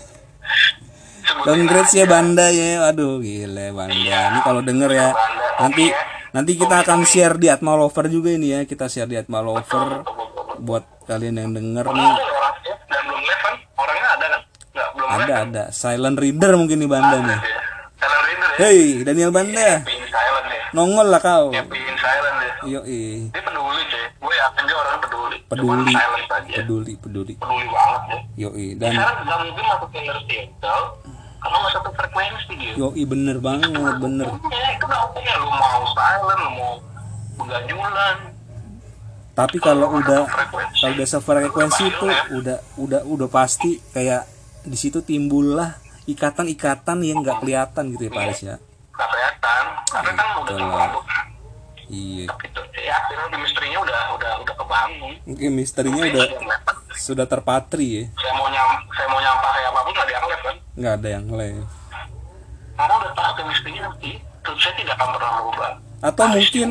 Sebutin 1.21 1.45
congrats 1.45 1.93
ya. 1.93 2.09
Banda 2.09 2.49
ya 2.49 2.89
aduh 2.89 3.21
gile 3.21 3.69
Banda 3.71 4.17
ini 4.33 4.41
kalau 4.41 4.65
denger 4.65 4.91
ya 4.91 5.09
Banda, 5.13 5.45
nanti 5.61 5.85
ya. 5.87 6.01
nanti 6.33 6.53
kita 6.57 6.81
akan 6.81 7.05
share 7.05 7.37
di 7.37 7.53
Atma 7.53 7.77
Lover 7.77 8.09
juga 8.09 8.33
ini 8.33 8.49
ya 8.49 8.61
kita 8.65 8.89
share 8.89 9.05
di 9.07 9.21
Atma 9.21 9.45
Lover 9.45 10.01
buat 10.59 11.05
kalian 11.05 11.37
yang 11.37 11.53
denger 11.53 11.85
nih 11.85 12.11
Ada 12.11 12.25
kan? 13.37 13.55
Ada? 14.17 14.27
Nggak, 14.71 14.89
belum 14.97 15.05
live 15.05 15.21
ada 15.21 15.35
ada 15.43 15.65
silent 15.69 16.17
reader 16.17 16.53
mungkin 16.57 16.81
nih 16.81 16.89
Banda 16.89 17.19
nih 17.21 17.41
Iya. 17.41 17.59
Hei, 18.59 18.81
Daniel 19.01 19.33
Banda, 19.33 19.85
silent 19.85 20.49
ya 20.49 20.61
nongol 20.73 21.09
lah 21.09 21.21
kau. 21.21 21.49
silent 21.53 22.39
ya 22.41 22.50
Yo, 22.61 22.81
dia 22.85 23.41
peduli 23.41 23.83
cuy 23.89 24.05
gue 24.21 24.35
yakin 24.37 24.63
dia 24.69 24.77
orangnya 24.77 25.01
peduli. 25.09 25.37
Peduli, 25.49 25.93
peduli, 26.53 26.93
peduli. 27.01 27.35
peduli 27.41 27.67
banget 27.73 28.03
ya 28.13 28.19
Yo, 28.37 28.49
dan 28.77 28.93
sekarang 28.93 29.17
nggak 29.25 29.39
mungkin 29.49 29.65
masuk 29.65 29.91
inner 29.97 30.19
circle 30.29 30.85
karena 31.41 31.57
nggak 31.57 31.73
satu 31.73 31.91
frekuensi 31.97 32.53
dia. 32.61 32.73
Yo, 32.77 32.89
bener 32.93 33.37
banget, 33.41 33.73
bener. 33.97 34.27
hukumnya? 34.29 34.69
Itu 34.77 34.85
nggak 34.85 35.01
hukumnya? 35.09 35.35
Lu 35.41 35.49
mau 35.49 35.81
silent 35.97 36.41
lu 36.41 36.51
mau 36.53 36.73
begajulan 37.41 38.17
Tapi 39.33 39.57
kalau 39.57 39.89
udah 39.97 40.21
frekuensi 40.29 40.77
kalau 40.85 40.95
udah 41.01 41.09
sefrekuensi 41.09 41.85
itu 41.89 42.07
udah 42.37 42.59
udah 42.77 43.01
udah 43.09 43.29
pasti 43.33 43.81
kayak 43.97 44.29
di 44.69 44.77
situ 44.77 45.01
timbullah 45.01 45.81
ikatan-ikatan 46.05 47.01
yang 47.01 47.25
nggak 47.25 47.41
kelihatan 47.41 47.97
gitu 47.97 48.09
ya 48.09 48.13
Pak 48.13 48.21
Aris 48.29 48.41
ya. 48.45 48.57
nggak 48.61 49.09
kelihatan. 49.09 49.63
Karena 49.89 50.13
kan 50.13 50.29
udah 50.45 50.57
Betul. 50.61 51.03
Iya. 51.91 52.27
gitu 52.31 52.61
ya 52.79 52.95
akhirnya 52.97 53.37
misterinya 53.37 53.79
udah 53.81 54.01
udah 54.15 54.33
udah 54.41 54.55
kebangun 54.57 55.13
Mungkin 55.25 55.51
misterinya 55.53 56.03
udah 56.05 56.27
sudah 56.93 57.27
terpatri 57.27 57.87
ya. 57.91 58.05
saya 58.15 58.33
mau 58.33 58.47
nyam 58.47 58.71
saya 58.89 59.07
mau 59.07 59.19
nyampah 59.19 59.51
kayak 59.51 59.69
apa 59.69 59.81
pun 59.81 59.93
nggak 59.93 60.09
dianggap 60.09 60.41
kan 60.41 60.57
Nggak 60.73 60.95
ada 60.95 61.09
yang 61.11 61.27
lain. 61.29 61.59
karena 62.73 62.95
udah 62.97 63.13
tahu 63.13 63.31
chemistry-nya 63.37 63.83
nanti 63.85 64.11
terus 64.41 64.59
saya 64.59 64.75
tidak 64.75 64.95
akan 64.95 65.09
pernah 65.13 65.31
berubah 65.37 65.71
Atau 66.01 66.25
mungkin 66.27 66.69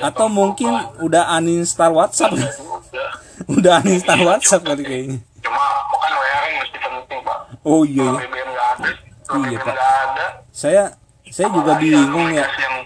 atau 0.00 0.26
mungkin 0.28 0.72
udah 0.98 1.24
uninstall 1.32 1.92
WhatsApp. 1.92 2.32
berubah. 2.32 3.10
udah 3.52 3.72
uninstall 3.80 4.22
WhatsApp 4.24 4.62
kali 4.64 4.82
kayaknya. 4.88 5.18
cuma 5.38 5.62
bukan 5.88 6.10
wiring 6.12 6.54
mesti 6.58 6.76
penting 6.80 7.20
pak 7.20 7.38
Oh 7.62 7.82
iya 7.82 8.02
ya. 8.02 8.12
Ada 8.14 8.90
Iya, 9.24 9.56
BBM 9.56 9.58
Pak. 9.58 9.76
ada 9.76 10.26
Saya 10.50 10.82
saya 11.26 11.48
juga 11.50 11.72
bingung 11.76 12.28
ya. 12.30 12.44
yang 12.50 12.76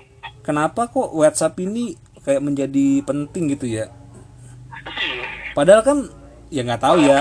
Kenapa 0.48 0.88
kok 0.88 1.12
WhatsApp 1.12 1.60
ini 1.60 1.92
kayak 2.24 2.40
menjadi 2.40 3.04
penting 3.04 3.52
gitu 3.52 3.68
ya? 3.68 3.92
iya 4.96 5.52
Padahal 5.52 5.84
kan 5.84 5.98
ya 6.48 6.64
nggak 6.64 6.80
tahu 6.80 7.04
ya. 7.04 7.20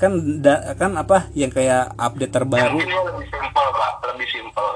Kan 0.00 0.40
da- 0.40 0.72
kan 0.72 0.96
apa 0.96 1.28
yang 1.36 1.52
kayak 1.52 1.92
update 2.00 2.32
terbaru. 2.32 2.80
Mungkin 2.80 2.88
dia 2.88 3.02
lebih 3.04 3.28
simpel 3.28 3.66
pak. 3.76 3.92
Lebih 4.08 4.28
simpel. 4.32 4.66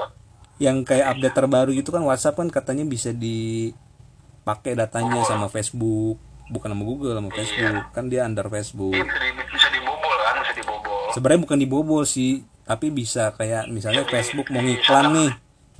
Yang 0.60 0.76
kayak 0.92 1.06
update 1.16 1.36
terbaru 1.40 1.70
gitu 1.72 1.88
kan 1.88 2.04
WhatsApp 2.04 2.36
kan 2.36 2.52
katanya 2.52 2.84
bisa 2.84 3.16
dipakai 3.16 4.76
datanya 4.76 5.24
sama 5.24 5.48
Facebook. 5.48 6.20
Bukan 6.52 6.68
sama 6.68 6.84
Google 6.84 7.16
sama 7.16 7.32
Facebook. 7.32 7.80
Kan 7.96 8.12
dia 8.12 8.28
under 8.28 8.44
Facebook. 8.52 8.92
Dia 8.92 9.08
bisa, 9.08 9.18
di, 9.24 9.32
bisa 9.56 9.68
dibobol 9.72 10.16
kan 10.20 10.34
bisa 10.44 10.52
dibobol. 10.52 11.00
Sebenarnya 11.16 11.40
bukan 11.48 11.58
dibobol 11.64 12.02
sih 12.04 12.44
tapi 12.68 12.92
bisa 12.92 13.32
kayak 13.40 13.72
misalnya 13.72 14.04
Facebook 14.04 14.52
mau 14.52 14.60
ngiklan 14.60 15.16
nih. 15.16 15.30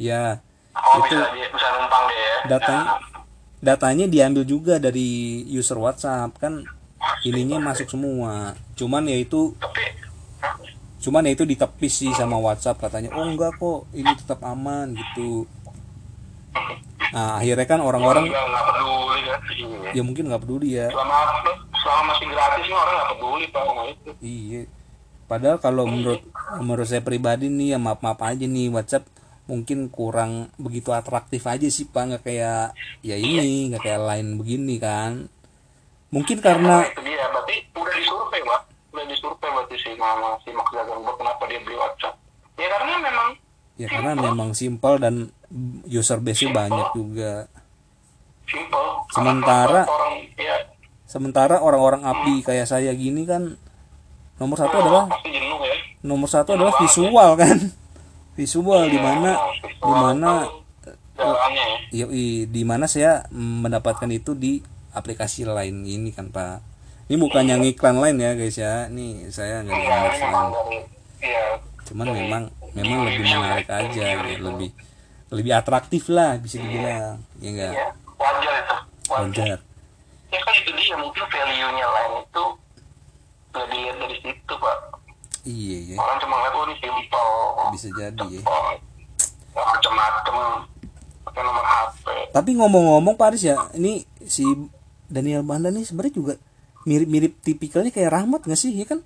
Ya 0.00 0.40
oh 0.78 0.94
itu 1.02 1.16
bisa 1.18 1.50
bisa 1.50 1.66
numpang 1.74 2.04
dia 2.08 2.20
ya. 2.22 2.36
datanya 2.46 2.84
datanya 3.58 4.06
diambil 4.06 4.46
juga 4.46 4.78
dari 4.78 5.42
user 5.50 5.78
WhatsApp 5.78 6.30
kan 6.38 6.62
ininya 7.26 7.58
masuk 7.62 7.90
semua. 7.90 8.54
Cuman 8.78 9.06
ya 9.06 9.18
itu 9.18 9.54
tapi 9.58 9.82
cuman 10.98 11.30
ya 11.30 11.32
itu 11.38 11.46
ditepis 11.46 11.94
sih 11.94 12.10
sama 12.14 12.38
WhatsApp 12.42 12.82
katanya 12.82 13.14
oh 13.14 13.22
enggak 13.26 13.54
kok 13.58 13.86
ini 13.94 14.12
tetap 14.18 14.42
aman 14.42 14.94
gitu. 14.94 15.46
Nah 17.14 17.38
akhirnya 17.38 17.66
kan 17.66 17.80
orang-orang 17.82 18.30
nggak 18.30 18.66
peduli 18.74 19.20
kan 19.26 19.40
iya. 19.54 19.90
Ya 19.94 20.02
mungkin 20.02 20.24
nggak 20.30 20.42
peduli 20.42 20.68
ya. 20.78 20.86
Selama 20.90 21.18
selama 21.74 22.02
masih 22.14 22.26
gratis 22.30 22.66
orang 22.70 22.94
nggak 22.94 23.10
peduli 23.14 23.44
pak 23.50 23.62
itu. 23.90 24.10
Iya. 24.22 24.62
Padahal 25.28 25.58
kalau 25.60 25.84
menurut 25.84 26.22
menurut 26.62 26.86
saya 26.88 27.04
pribadi 27.04 27.52
nih 27.52 27.76
ya 27.76 27.78
maaf 27.78 28.00
maaf 28.00 28.18
aja 28.24 28.46
nih 28.48 28.72
WhatsApp 28.72 29.04
mungkin 29.48 29.88
kurang 29.88 30.52
begitu 30.60 30.92
atraktif 30.92 31.42
aja 31.48 31.66
sih 31.66 31.88
pak. 31.88 32.14
Nggak 32.14 32.22
kayak 32.22 32.76
ya 33.02 33.16
ini 33.16 33.72
nggak 33.72 33.82
kayak 33.82 34.02
lain 34.04 34.36
begini 34.36 34.76
kan. 34.78 35.26
Mungkin 36.12 36.38
karena 36.38 36.84
Nah, 36.84 36.92
itu 36.92 37.02
dia. 37.02 37.24
Berarti 37.32 37.54
udah 37.74 37.94
disurvei 37.96 38.40
pak. 38.44 38.62
Udah 38.92 39.04
disurvei 39.08 39.50
berarti 39.50 39.76
si 39.80 39.90
mama 39.96 40.36
si 40.44 40.52
kenapa 40.52 41.42
dia 41.48 41.60
beli 41.64 41.76
WhatsApp 41.76 42.14
ya 42.58 42.66
karena 42.66 42.94
memang 42.98 43.28
ya 43.78 43.86
karena 43.86 44.12
memang 44.18 44.50
simpel 44.52 44.98
dan 44.98 45.30
user 45.86 46.18
base-nya 46.18 46.50
banyak 46.50 46.88
juga. 46.92 47.46
Simple. 48.48 48.88
Sementara- 49.14 49.86
orang 49.86 50.14
ya. 50.36 50.56
sementara 51.08 51.56
orang-orang 51.64 52.04
api 52.04 52.44
kayak 52.44 52.68
saya 52.68 52.92
gini 52.92 53.24
kan 53.24 53.56
nomor 54.36 54.60
satu 54.60 54.76
adalah 54.76 55.08
jenuh 55.24 55.60
ya. 55.64 55.76
nomor 56.04 56.28
satu 56.28 56.52
adalah 56.52 56.76
visual 56.76 57.32
kan 57.40 57.56
visual 58.38 58.86
di 58.86 58.98
mana 59.02 59.34
di 59.58 59.90
mana 59.90 60.46
jalannya 61.18 61.64
ya 61.90 62.06
Yoi, 62.06 62.46
di 62.46 62.62
mana 62.62 62.86
saya 62.86 63.26
mendapatkan 63.34 64.06
itu 64.14 64.38
di 64.38 64.62
aplikasi 64.94 65.42
lain 65.42 65.82
ini 65.82 66.14
kan 66.14 66.30
Pak. 66.30 66.62
Ini 67.10 67.16
bukan 67.18 67.44
yang 67.48 67.64
iklan 67.64 67.98
lain 67.98 68.20
ya 68.22 68.36
guys 68.38 68.54
ya. 68.60 68.86
Nih 68.86 69.26
saya 69.34 69.64
nggak 69.66 69.74
ada 69.74 69.98
ini 69.98 70.18
iklan. 70.22 70.46
ya 71.18 71.44
Cuman 71.88 72.06
memang 72.12 72.42
memang 72.76 72.98
lebih 73.08 73.24
menarik 73.26 73.66
aja, 73.72 74.04
ya. 74.20 74.36
lebih 74.38 74.70
lebih 75.32 75.52
atraktif 75.56 76.06
lah 76.12 76.38
bisa 76.38 76.60
dibilang. 76.62 77.18
Ya 77.42 77.48
enggak? 77.50 77.72
wajar 78.18 78.54
itu 78.54 78.76
wajar 79.08 79.24
Wajar. 79.24 79.58
ya 80.28 80.38
kan 80.44 80.54
itu 80.60 80.70
dia 80.76 80.96
mungkin 81.00 81.24
value 81.32 81.70
nya 81.72 81.86
lain 81.88 82.12
itu 82.20 82.44
nggak 83.48 83.66
dilihat 83.72 83.96
dari 83.96 84.16
situ 84.20 84.52
pak 84.60 84.76
Iya 85.40 85.78
ya, 85.84 85.96
orang 85.96 86.18
cuma 86.18 86.34
ngeliat 86.36 86.52
oh 86.52 86.64
ini 86.64 86.74
simple. 86.76 87.30
Bisa 87.70 87.88
jadi 87.90 88.26
ya. 88.28 88.40
nggak 88.40 89.66
macem-macem. 89.66 90.36
Pakai 91.20 91.42
nomor 91.42 91.60
HP 91.62 92.06
Tapi 92.30 92.50
ngomong-ngomong 92.54 93.14
Pak 93.14 93.28
Aris 93.28 93.44
ya, 93.44 93.56
ini 93.72 94.00
si 94.22 94.44
Daniel 95.04 95.40
Banda 95.40 95.68
nih 95.68 95.82
sebenarnya 95.82 96.14
juga 96.14 96.34
mirip-mirip 96.82 97.38
tipikalnya 97.38 97.88
kayak 97.88 98.10
Rahmat 98.10 98.40
nggak 98.42 98.56
sih 98.56 98.72
ya 98.72 98.86
kan? 98.86 99.00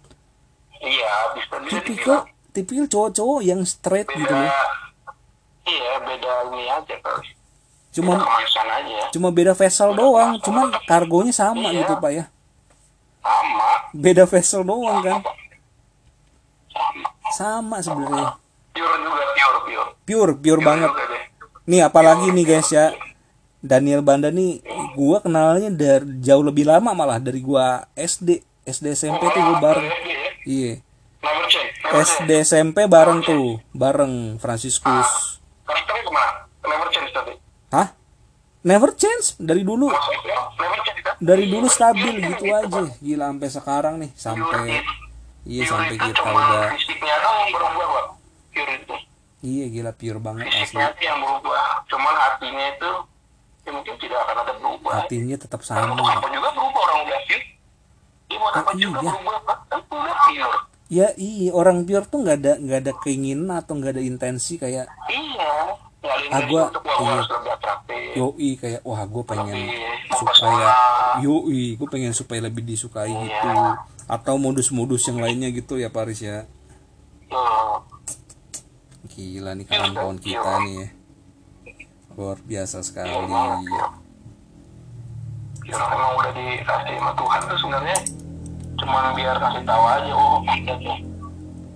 iya 0.79 1.13
bisa 1.33 1.55
Tipikal 1.63 2.19
tipikal 2.51 2.87
cowok-cowok 2.87 3.41
yang 3.41 3.63
straight 3.63 4.07
gitu 4.09 4.19
beda 4.21 4.35
loh. 4.37 4.51
iya 5.65 5.95
beda 6.01 6.31
ini 6.49 6.65
aja 6.67 6.95
kali 6.97 7.31
Cuma 7.93 8.19
beda 8.19 8.63
aja. 8.73 9.01
cuma 9.11 9.29
beda 9.31 9.53
vessel 9.53 9.93
doang 9.93 10.39
cuman 10.39 10.75
kargonya 10.85 11.31
sama 11.31 11.71
Iya. 11.71 11.81
gitu 11.81 11.95
pak 11.97 12.11
ya. 12.13 12.25
Sama. 13.21 13.71
Beda 13.93 14.25
vessel 14.25 14.63
doang 14.63 14.99
kan? 15.01 15.19
Apa? 15.19 15.31
Sama 17.37 17.81
sebenarnya. 17.81 18.37
Pure 18.73 18.97
juga 19.01 19.25
pure 19.33 19.59
pure. 19.67 19.89
Pure 20.05 20.33
pure 20.41 20.63
banget. 20.65 20.91
juga 20.91 21.05
deh. 21.09 21.25
nih 21.69 21.81
apalagi 21.87 22.27
nih 22.33 22.45
guys 22.47 22.71
ya. 22.73 22.93
Daniel 23.63 24.03
Banda 24.03 24.27
nih 24.35 24.59
gua 24.99 25.23
kenalnya 25.23 25.71
dari 25.71 26.19
jauh 26.19 26.43
lebih 26.43 26.67
lama 26.67 26.91
malah 26.99 27.23
dari 27.23 27.39
gua 27.39 27.87
SD 27.95 28.43
SD 28.67 28.99
SMP 28.99 29.23
tuh 29.31 29.39
gua 29.39 29.59
bareng. 29.63 29.87
SD 29.87 30.09
ya? 30.11 30.31
Iya. 30.43 30.75
SD 31.93 32.31
SMP 32.43 32.91
bareng 32.91 33.23
tuh 33.23 33.63
bareng 33.71 34.43
Franciscus. 34.43 35.39
Tadi. 37.13 37.35
Hah? 37.71 37.95
Never 38.67 38.91
change? 38.99 39.39
Dari 39.39 39.63
dulu? 39.63 39.91
Change 39.95 40.23
kan 40.27 40.43
dari 41.23 41.47
dulu 41.47 41.67
stabil 41.71 42.19
gitu 42.19 42.51
aja. 42.51 42.83
Gila 42.99 43.25
sampai 43.31 43.49
sekarang 43.49 43.95
nih 44.03 44.11
sampai 44.19 44.83
iya 45.43 45.63
Pure 45.67 45.71
sampai 45.75 45.95
itu 45.95 46.07
kita 46.07 46.15
cuma 46.23 46.41
udah 46.41 46.65
fisiknya 46.79 47.15
dong 47.19 47.37
yang 47.37 47.51
berubah 47.51 47.87
pak 47.87 48.07
pure 48.53 48.73
itu. 48.79 48.97
Iya 49.43 49.65
gila 49.75 49.93
pure 49.99 50.19
banget 50.23 50.45
asli. 50.47 50.55
fisiknya 50.63 50.89
sih 50.95 51.05
yang 51.11 51.19
berubah. 51.19 51.63
Cuman 51.91 52.15
hatinya 52.15 52.67
itu 52.71 52.91
ya 53.63 53.71
mungkin 53.75 53.95
tidak 53.99 54.19
akan 54.23 54.37
ada 54.43 54.53
berubah. 54.59 54.91
Hatinya 55.03 55.37
tetap 55.39 55.61
sama. 55.67 55.95
untuk 55.95 56.07
apa 56.07 56.29
juga 56.31 56.49
berubah 56.55 56.81
orang 56.87 56.99
udah 57.07 57.21
pure 57.27 57.45
dia 58.31 58.39
mau 58.41 58.49
apa 58.49 58.71
juga 58.79 58.99
iya. 59.03 59.13
berubah 59.19 59.57
kan 59.69 59.81
udah 59.83 60.17
pure. 60.23 60.57
Ya 60.93 61.09
iya 61.17 61.51
orang 61.57 61.79
pure 61.89 62.05
tuh 62.05 62.19
nggak 62.21 62.37
ada 62.39 62.53
nggak 62.61 62.79
ada 62.85 62.93
keinginan 63.01 63.51
atau 63.59 63.73
nggak 63.81 63.93
ada 63.99 64.03
intensi 64.05 64.61
kayak 64.61 64.87
iya. 65.09 65.51
Ah, 66.35 66.43
gua- 66.51 66.73
iya. 66.75 67.23
yoi 68.19 68.59
kayak 68.59 68.83
wah 68.83 69.01
gue 69.07 69.23
pengen 69.23 69.71
supaya 70.11 70.67
yoi 71.23 71.79
gue 71.79 71.89
pengen 71.89 72.13
supaya 72.13 72.43
lebih 72.43 72.67
disukai 72.67 73.09
gitu 73.09 73.49
atau 74.13 74.37
modus-modus 74.37 75.09
yang 75.09 75.25
lainnya 75.25 75.49
gitu 75.49 75.81
ya 75.81 75.89
Paris 75.89 76.21
ya? 76.21 76.45
Gila 79.09 79.57
nih 79.57 79.65
kawan-kawan 79.65 80.21
kita 80.21 80.53
nih 80.69 80.75
ya. 80.85 80.89
Luar 82.13 82.37
biasa 82.45 82.85
sekali. 82.85 83.09
Ya. 83.09 83.87
ya 85.65 85.77
emang 85.97 86.13
udah 86.21 86.33
dikasih 86.37 86.95
sama 87.01 87.13
Tuhan 87.17 87.41
tuh 87.49 87.59
sebenarnya. 87.65 87.99
Cuman 88.77 89.05
biar 89.17 89.37
kasih 89.41 89.63
tahu 89.65 89.85
aja 89.89 90.13
oh 90.13 90.45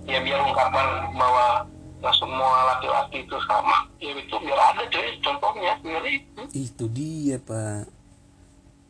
ya 0.07 0.23
biar 0.23 0.39
ungkapan 0.39 0.87
bahwa 1.19 1.67
nggak 1.99 2.15
semua 2.21 2.77
laki-laki 2.77 3.25
itu 3.25 3.37
sama. 3.49 3.89
Ya 3.97 4.13
itu 4.13 4.35
biar 4.37 4.59
ada 4.61 4.83
cuy 4.85 5.09
contohnya. 5.25 5.73
Sebenarnya 5.81 6.11
itu 6.21 6.41
itu 6.53 6.85
dia 6.93 7.37
pak. 7.41 7.89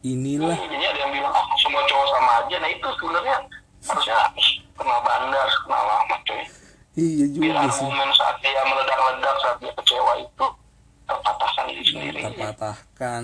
Inilah. 0.05 0.55
Jadi 0.55 0.85
ada 0.87 0.99
yang 1.03 1.11
bilang 1.15 1.33
ah 1.33 1.45
semua 1.57 1.81
cowok 1.89 2.07
sama 2.11 2.31
aja. 2.43 2.55
Nah 2.61 2.69
itu 2.69 2.87
sebenarnya 3.01 3.36
harusnya 3.88 4.19
kenal 4.75 4.99
bandar 5.01 5.47
kenal 5.63 5.83
lama 5.88 6.15
cuy. 6.27 6.43
Iya 6.97 7.25
biar 7.29 7.55
juga 7.55 7.69
sih. 7.69 7.85
argumen 7.85 8.09
saat 8.17 8.35
dia 8.41 8.61
meledak-ledak 8.65 9.35
saat 9.39 9.57
dia 9.61 9.73
kecewa 9.77 10.13
itu 10.17 10.45
terpatahkan 11.07 11.63
diri 11.69 11.83
sendiri. 11.85 12.19
Terpatahkan. 12.25 13.23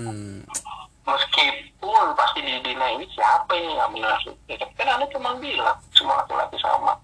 Meskipun 1.04 2.06
pasti 2.16 2.40
di 2.40 2.54
Dina 2.64 2.86
ini 2.96 3.04
siapa 3.12 3.52
ini 3.52 3.76
nggak 3.76 3.90
benar 3.92 4.18
ya, 4.48 4.56
tapi 4.56 4.72
kan 4.78 4.88
anda 4.88 5.06
cuma 5.12 5.36
bilang 5.36 5.76
semua 5.92 6.22
laki-laki 6.24 6.56
sama. 6.62 6.96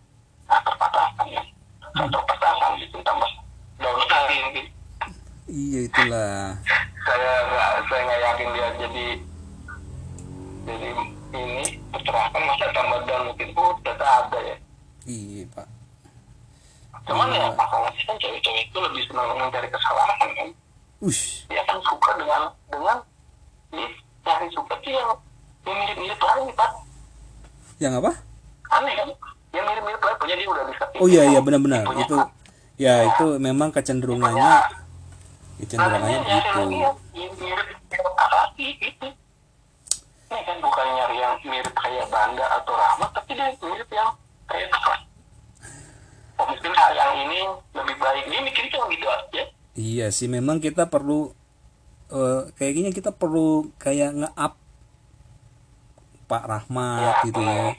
Nah 0.48 0.60
terpatahkan 0.64 1.26
ya. 1.28 1.42
Nah, 1.90 2.06
terpatahkan 2.08 2.70
gitu 2.80 2.96
tambah 3.04 3.30
daun 3.76 4.00
lagi 4.08 4.36
mungkin. 4.40 4.66
Iya 5.50 5.80
itulah. 5.90 6.54
Saya 7.10 7.32
nggak 7.48 7.70
saya 7.88 8.00
nggak 8.06 8.20
yakin 8.22 8.48
dia 8.54 8.68
jadi 8.76 9.06
jadi 10.68 10.88
ini 11.32 11.64
tercerahkan 11.90 12.42
masa 12.42 12.64
tambah 12.70 12.98
down 13.04 13.22
mungkin? 13.26 13.48
Oh 13.54 13.72
ternyata 13.78 14.06
ada 14.24 14.38
ya. 14.40 14.56
Iya 15.04 15.42
pak. 15.50 15.66
Cuman 17.02 17.26
Iya. 17.28 17.40
ya 17.40 17.48
masalahnya 17.54 18.02
kan 18.04 18.16
cewek-cewek 18.16 18.62
itu 18.64 18.78
lebih 18.78 19.02
senang 19.06 19.28
mencari 19.34 19.68
kesalahan 19.68 20.28
kan? 20.30 20.48
Ush. 21.00 21.48
Dia 21.48 21.62
kan 21.64 21.78
suka 21.80 22.10
dengan 22.14 22.42
dengan 22.66 22.96
ini 23.70 23.86
cari 24.20 24.46
suka 24.50 24.74
tuh 24.76 24.92
yang 24.92 25.10
yang 25.64 25.76
mirip-mirip 25.78 26.20
lain 26.20 26.48
pak. 26.52 26.70
Yang 27.78 27.92
apa? 27.98 28.10
Aneh 28.70 28.94
kan? 28.94 29.08
Yang 29.50 29.64
mirip-mirip 29.66 30.00
lain 30.00 30.16
punya 30.18 30.34
dia 30.36 30.46
udah 30.46 30.64
bisa 30.66 30.84
oh 30.94 31.08
iya 31.08 31.22
iya 31.26 31.40
benar-benar. 31.40 31.82
itu 31.96 32.12
A. 32.14 32.28
ya 32.76 32.94
itu 33.06 33.26
memang 33.38 33.72
kecenderungannya 33.72 34.36
Nah, 34.36 34.68
kecenderungannya 35.58 36.18
lagi 36.20 36.76
mirip 37.16 37.36
mirip 37.40 37.68
laki 38.20 38.68
gitu 38.78 39.06
ini 40.30 40.40
kan 40.46 40.56
bukan 40.62 40.86
nyari 40.94 41.16
yang 41.18 41.34
mirip 41.42 41.74
kayak 41.74 42.06
Banda 42.06 42.46
atau 42.54 42.72
Rahmat 42.72 43.10
tapi 43.12 43.34
dia 43.34 43.50
mirip 43.58 43.90
yang 43.90 44.10
kayak 44.46 44.70
Kakak 44.70 45.00
oh 46.40 46.46
mungkin 46.48 46.72
hal 46.72 46.92
yang 46.96 47.12
ini 47.28 47.40
lebih 47.76 47.96
baik. 48.00 48.24
Dia 48.32 48.40
mikirnya 48.40 48.70
cuma 48.72 48.84
gitu 48.88 49.06
aja. 49.06 49.42
Iya 49.76 50.06
sih 50.08 50.24
memang 50.24 50.56
kita 50.56 50.88
perlu 50.88 51.36
eh, 52.08 52.48
kayaknya 52.56 52.96
kita 52.96 53.12
perlu 53.12 53.68
kayak 53.76 54.16
nge-up 54.24 54.54
Pak 56.24 56.44
Rahmat 56.46 57.02
Ya, 57.02 57.26
gitu 57.28 57.40
ya. 57.42 57.74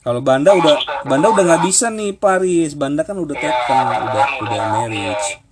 Kalau 0.00 0.22
Banda 0.22 0.54
udah 0.54 0.78
Banda 1.02 1.26
udah 1.34 1.44
nggak 1.44 1.64
bisa 1.66 1.90
nih 1.90 2.14
Paris. 2.14 2.72
Banda 2.78 3.02
kan 3.02 3.18
udah 3.18 3.34
Ya, 3.36 3.50
Banda 3.66 3.96
udah 3.98 3.98
kan 3.98 4.06
udah 4.06 4.26
udah, 4.40 4.62
marriage. 4.80 5.26
iya. 5.34 5.44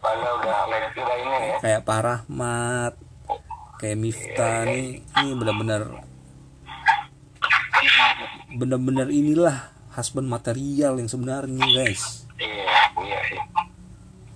Banda 0.00 0.28
udah 0.40 0.56
udah 0.66 1.16
ini 1.20 1.36
ya. 1.52 1.56
Kayak 1.62 1.80
Pak 1.84 2.00
Rahmat 2.00 2.92
kayak 3.84 4.00
Miftah 4.00 4.64
nih 4.64 5.04
ini 5.04 5.30
benar-benar 5.36 5.82
benar-benar 8.56 9.12
inilah 9.12 9.68
husband 9.92 10.24
material 10.24 10.96
yang 10.96 11.04
sebenarnya 11.04 11.60
guys 11.68 12.24
iya 12.40 12.88
iya 12.96 13.18
sih 13.28 13.40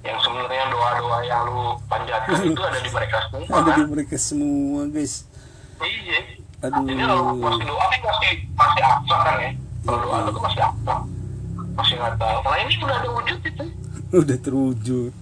yang 0.05 0.21
sebenarnya 0.21 0.69
doa-doa 0.69 1.19
yang 1.25 1.49
lu 1.49 1.81
panjatkan 1.89 2.45
itu 2.45 2.61
ada 2.61 2.77
di 2.77 2.91
mereka 2.93 3.17
semua 3.25 3.49
ada 3.57 3.71
di 3.73 3.73
kan? 3.73 3.87
mereka 3.89 4.17
semua 4.21 4.81
guys 4.93 5.15
iya 5.81 6.21
aduh 6.61 6.85
Jadi 6.85 7.03
kalau 7.09 7.25
masih 7.41 7.65
doa 7.65 7.85
kan 7.89 8.01
masih 8.05 8.33
masih 8.53 8.83
abstrak 8.85 9.21
kan 9.23 9.37
ya. 9.39 9.51
Kalau 9.87 9.99
doa 10.03 10.17
itu 10.27 10.41
masih 10.43 10.63
abstrak. 10.67 11.01
Masih 11.79 11.95
nggak 11.95 12.15
tahu. 12.19 12.37
Kalau 12.43 12.57
ini 12.59 12.75
udah 12.83 12.97
ada 12.99 13.09
wujud 13.15 13.39
itu. 13.47 13.65
udah 14.27 14.39
terwujud 14.43 15.13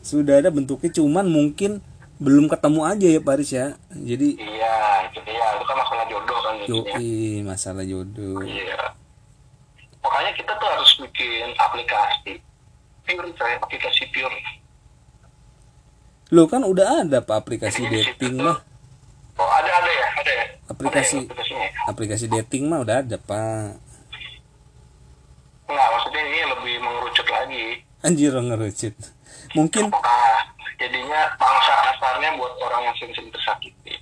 sudah 0.00 0.40
ada 0.40 0.48
bentuknya 0.48 0.90
cuman 0.96 1.28
mungkin 1.28 1.84
belum 2.20 2.46
ketemu 2.46 2.80
aja 2.84 3.06
ya 3.08 3.20
Paris 3.20 3.50
ya 3.50 3.66
jadi 3.90 4.28
Iya, 4.36 4.74
itu 5.08 5.18
dia. 5.22 5.46
Itu 5.56 5.64
kan 5.64 5.76
masalah 5.78 6.04
jodoh 6.06 6.38
kan 6.38 6.54
jadinya. 6.58 6.76
yoi 6.92 7.12
masalah 7.42 7.82
jodoh 7.82 8.40
Iya. 8.42 8.76
Makanya 10.00 10.32
kita 10.34 10.52
tuh 10.54 10.68
harus 10.70 10.90
bikin 10.98 11.48
aplikasi. 11.54 12.32
Pure 13.02 13.28
saya 13.34 13.56
aplikasi 13.58 14.04
pure. 14.08 14.36
lo 16.30 16.46
kan 16.46 16.62
udah 16.62 17.02
ada 17.02 17.18
pak 17.18 17.36
aplikasi 17.38 17.82
Jadi 17.82 18.06
situ 18.06 18.06
dating 18.14 18.36
mah 18.38 18.58
Oh 19.34 19.50
ada 19.50 19.70
ada 19.74 19.90
ya, 19.90 20.08
ada 20.14 20.30
ya. 20.30 20.44
Aplikasi. 20.68 21.24
Ada 21.24 21.42
ya, 21.42 21.56
ya? 21.58 21.68
aplikasi 21.86 22.24
dating 22.28 22.64
mah 22.66 22.78
udah 22.78 23.00
ada 23.00 23.16
pak 23.16 23.80
Enggak, 25.66 25.88
maksudnya 25.88 26.22
ini 26.22 26.40
lebih 26.44 26.74
mengerucut 26.78 27.26
lagi. 27.28 27.64
anjir 28.00 28.32
ngerucut 28.32 28.94
mungkin 29.52 29.84
Apakah 29.86 30.22
jadinya 30.80 31.20
bangsa 31.36 31.72
dasarnya 31.84 32.30
buat 32.40 32.52
orang 32.58 32.88
yang 32.88 32.94
sering-sering 32.96 33.28
tersakiti. 33.30 33.94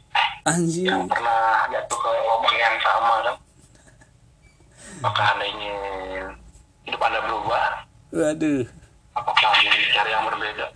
anjir. 0.46 0.88
Yang 0.88 1.10
pernah 1.10 1.66
jatuh 1.68 1.98
ke 1.98 2.10
lubang 2.24 2.56
yang 2.56 2.76
sama 2.80 3.14
kan? 3.20 3.36
Apakah 5.02 5.26
anda 5.36 5.44
ingin 5.44 5.76
hidup 6.88 7.00
anda 7.02 7.20
berubah? 7.20 7.66
Waduh. 8.14 8.62
Apakah 9.12 9.46
anda 9.52 9.68
ingin 9.68 9.90
cari 9.92 10.10
yang 10.14 10.24
berbeda? 10.30 10.66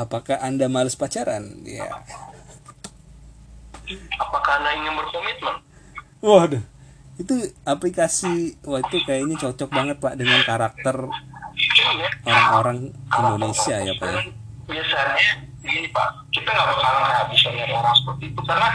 Apakah 0.00 0.36
anda 0.40 0.66
males 0.66 0.96
pacaran? 0.96 1.60
Ya 1.62 1.86
apakah 4.18 4.52
anda 4.62 4.70
ingin 4.78 4.94
berkomitmen? 4.94 5.54
Waduh. 6.22 6.62
Itu 7.20 7.34
aplikasi 7.68 8.56
wah 8.64 8.80
itu 8.80 8.96
kayaknya 9.04 9.36
cocok 9.36 9.68
banget 9.68 9.96
pak 10.00 10.16
dengan 10.16 10.40
karakter 10.46 10.96
Iya. 11.60 12.08
orang-orang 12.24 12.78
Indonesia 13.12 13.76
ya 13.76 13.92
pak 14.00 14.08
ya 14.08 14.20
biasanya 14.70 15.18
gini 15.60 15.88
pak 15.90 16.08
kita 16.30 16.48
nggak 16.48 16.68
bakalan 16.70 17.02
kehabisan 17.04 17.52
nyari 17.52 17.74
orang 17.74 17.94
seperti 17.94 18.24
itu 18.30 18.40
karena 18.46 18.68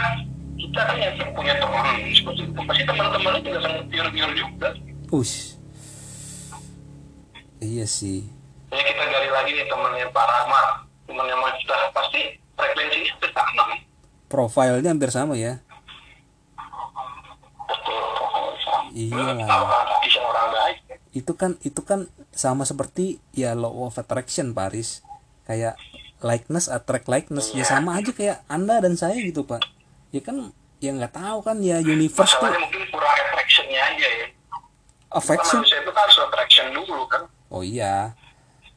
kita 0.56 0.80
kan 0.82 0.96
yang 0.96 1.14
punya 1.32 1.54
teman 1.56 1.84
seperti 2.12 2.40
itu 2.46 2.60
pasti 2.62 2.82
teman-temannya 2.84 3.40
juga 3.42 3.58
sangat 3.60 3.84
pure-pure 3.88 4.32
juga 4.34 4.68
Ush. 5.08 5.54
Iya 7.56 7.86
sih. 7.86 8.26
ya 8.68 8.82
kita 8.82 9.04
gali 9.06 9.30
lagi 9.30 9.50
nih 9.54 9.64
temannya 9.64 10.06
Pak 10.10 10.26
Rahmat 10.26 10.66
temannya 11.06 11.36
Mas 11.38 11.56
Dah. 11.64 11.82
pasti 11.90 12.20
frekuensinya 12.52 13.06
hampir 13.08 13.30
sama 13.32 13.62
kan 13.64 13.78
Profilnya 14.26 14.90
hampir 14.90 15.10
sama 15.10 15.34
ya. 15.38 15.52
betul 17.64 18.02
sama 19.46 19.64
kehabisan 19.86 20.24
orang 20.24 20.46
baik 20.50 20.76
Itu 21.12 21.32
kan 21.32 21.56
itu 21.62 21.80
kan 21.80 22.10
sama 22.30 22.66
seperti 22.66 23.22
ya 23.32 23.56
law 23.56 23.88
of 23.88 23.96
attraction 23.96 24.52
Paris. 24.52 25.05
Kayak 25.46 25.78
likeness 26.20 26.66
attract 26.66 27.06
likeness 27.06 27.54
ya 27.54 27.62
sama 27.62 27.96
aja 28.02 28.10
kayak 28.10 28.42
Anda 28.50 28.82
dan 28.82 28.98
saya 28.98 29.14
gitu, 29.22 29.46
Pak. 29.46 29.62
Ya 30.10 30.20
kan 30.20 30.50
ya 30.76 30.92
nggak 30.92 31.14
tahu 31.16 31.38
kan 31.40 31.56
ya 31.64 31.80
universe 31.80 32.36
tuh 32.36 32.44
masalahnya 32.44 32.60
mungkin 32.68 32.82
kurang 32.92 33.16
attractionnya 33.16 33.80
aja 33.80 34.08
ya 34.12 34.26
affection. 35.08 35.64
manusia 35.64 35.78
itu 35.80 35.90
kan 35.92 36.00
harus 36.04 36.18
attraction 36.20 36.66
dulu 36.76 37.04
kan 37.08 37.22
Oh 37.48 37.62
iya. 37.64 38.12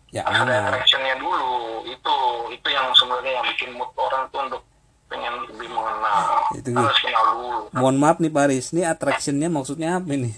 Ya 0.10 0.24
harus 0.24 0.48
ada 0.48 0.56
attractionnya 0.72 1.16
dulu 1.20 1.84
itu 1.86 2.16
itu 2.56 2.68
yang 2.72 2.88
sebenarnya 2.96 3.32
yang 3.36 3.46
bikin 3.52 3.70
mood 3.76 3.92
orang 4.00 4.24
tuh 4.32 4.40
untuk 4.48 4.62
pengen 5.12 5.34
lebih 5.52 5.70
mengenal 5.74 6.24
Itu 6.56 6.70
harus 6.72 7.00
kenal 7.04 7.26
dulu 7.36 7.60
Mohon 7.76 7.96
maaf 8.00 8.18
nih 8.24 8.32
Paris, 8.32 8.72
ini 8.72 8.82
attractionnya 8.88 9.50
maksudnya 9.52 10.00
apa 10.00 10.08
nih? 10.16 10.36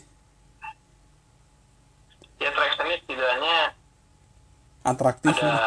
ya 2.42 2.50
attractionnya 2.50 2.96
setidaknya 3.06 3.58
Atraktif 4.82 5.36
ada 5.38 5.46
nih. 5.46 5.58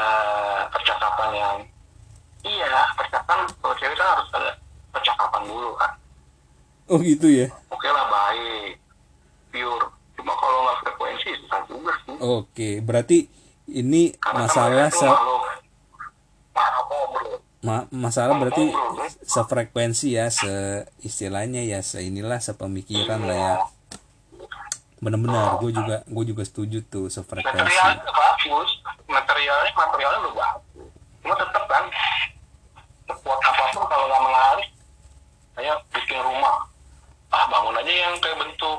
Iya 2.45 2.84
percakapan 2.95 3.49
kalau 3.59 3.74
cewek 3.76 3.97
kan 3.97 4.09
harus 4.14 4.28
ada 4.36 4.53
percakapan 4.92 5.42
dulu 5.45 5.70
kan. 5.76 5.92
Oh 6.84 7.01
gitu 7.01 7.26
ya. 7.26 7.49
oke 7.72 7.88
lah 7.88 8.05
baik. 8.07 8.76
Pure. 9.49 9.84
Cuma 10.14 10.32
kalau 10.36 10.59
nggak 10.62 10.76
frekuensi 10.84 11.28
susah 11.40 11.61
juga 11.64 11.92
sih. 12.05 12.14
Oke, 12.20 12.70
berarti 12.80 13.18
ini 13.66 14.12
Karena 14.20 14.45
masalah 14.45 14.88
se 14.92 15.09
ma- 17.64 17.88
masalah 17.88 18.36
berarti 18.36 18.68
sefrekuensi 19.24 20.12
ya, 20.12 20.28
se 20.28 20.84
istilahnya 21.01 21.64
ya, 21.64 21.80
se 21.80 22.05
inilah 22.05 22.36
sepemikiran 22.38 23.24
lah 23.24 23.36
ya. 23.36 23.55
Benar-benar, 25.01 25.61
gue 25.61 25.70
juga 25.72 25.97
gue 26.05 26.24
juga 26.28 26.42
setuju 26.45 26.84
tuh 26.84 27.09
sefrekuensi. 27.09 27.57
materialnya 27.57 28.05
bagus. 28.05 28.70
Materialnya 29.09 29.72
materialnya 29.72 30.18
udah 30.28 30.34
bagus. 30.36 30.88
Cuma 31.24 31.34
tetap 31.40 31.64
kan 31.64 31.84
sekuat 33.25 33.41
apa 33.41 33.62
pun 33.72 33.85
kalau 33.89 34.05
nggak 34.05 34.22
menarik 34.22 34.68
kayak 35.55 35.77
bikin 35.91 36.20
rumah 36.20 36.55
ah 37.33 37.45
bangun 37.49 37.72
aja 37.75 37.93
yang 38.05 38.14
kayak 38.20 38.37
bentuk 38.37 38.79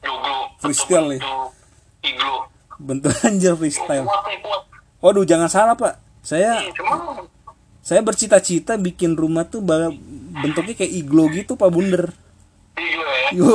joglo 0.00 0.38
Freestyle 0.56 1.12
nih. 1.12 1.20
bentuk 1.20 1.48
iglo 2.02 2.36
Bentuk 2.80 3.12
anjir 3.28 3.52
freestyle. 3.54 4.02
kuat 4.02 4.24
nih 4.26 4.38
kuat 4.40 4.62
Waduh, 4.98 5.26
jangan 5.26 5.50
salah 5.50 5.74
pak. 5.74 5.98
Saya 6.22 6.62
saya 7.78 8.00
bercita-cita 8.00 8.78
bikin 8.78 9.12
rumah 9.12 9.42
tuh 9.44 9.58
bentuknya 10.32 10.72
kayak 10.72 10.94
iglo 10.96 11.26
gitu 11.28 11.52
pak 11.52 11.68
Bunder. 11.68 12.08
iglo 12.72 13.04
ya 13.04 13.28
Yo 13.34 13.50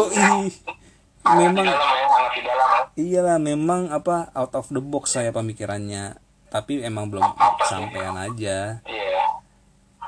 memang 1.26 1.66
dalam 1.66 1.82
ya 1.82 2.08
ya 2.38 2.80
iyalah 2.96 3.38
memang 3.38 3.90
apa 3.90 4.30
out 4.32 4.54
of 4.54 4.70
the 4.70 4.80
box 4.80 5.18
saya 5.18 5.32
pemikirannya. 5.32 6.14
Tapi 6.48 6.80
emang 6.80 7.10
belum 7.10 7.26
sampean 7.64 8.16
aja. 8.16 8.80
iya 8.84 9.27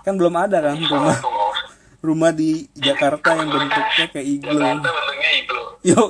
Kan 0.10 0.18
belum 0.18 0.34
ada 0.34 0.58
kan 0.58 0.74
rumah. 0.82 1.14
Nggak 1.14 1.22
usah 1.22 1.38
rumah 2.02 2.32
di 2.34 2.66
Jakarta 2.74 3.38
yang 3.38 3.54
bentuknya 3.54 4.06
kayak 4.10 4.26
iglo. 4.26 4.58
Jakarta 4.58 4.90
bentuknya 4.90 5.30
iglo 5.38 5.64
Yo 5.86 6.02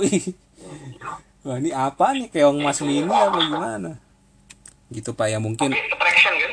wah 1.43 1.57
ini 1.59 1.75
apa 1.75 2.15
nih? 2.15 2.31
Keong 2.31 2.63
mas 2.63 2.79
mini 2.79 3.11
apa 3.11 3.43
gimana? 3.43 3.91
Gitu 4.87 5.11
pak 5.11 5.27
ya 5.27 5.43
mungkin. 5.43 5.67
Tapi 5.67 5.83
attraction 5.91 6.31
kan? 6.31 6.51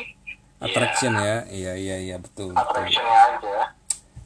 Attraction 0.59 1.13
ya. 1.15 1.37
Iya 1.47 1.73
iya 1.79 1.95
iya 2.03 2.15
betul 2.19 2.51
betul. 2.51 2.67
Attractionnya 2.67 3.19
aja. 3.39 3.55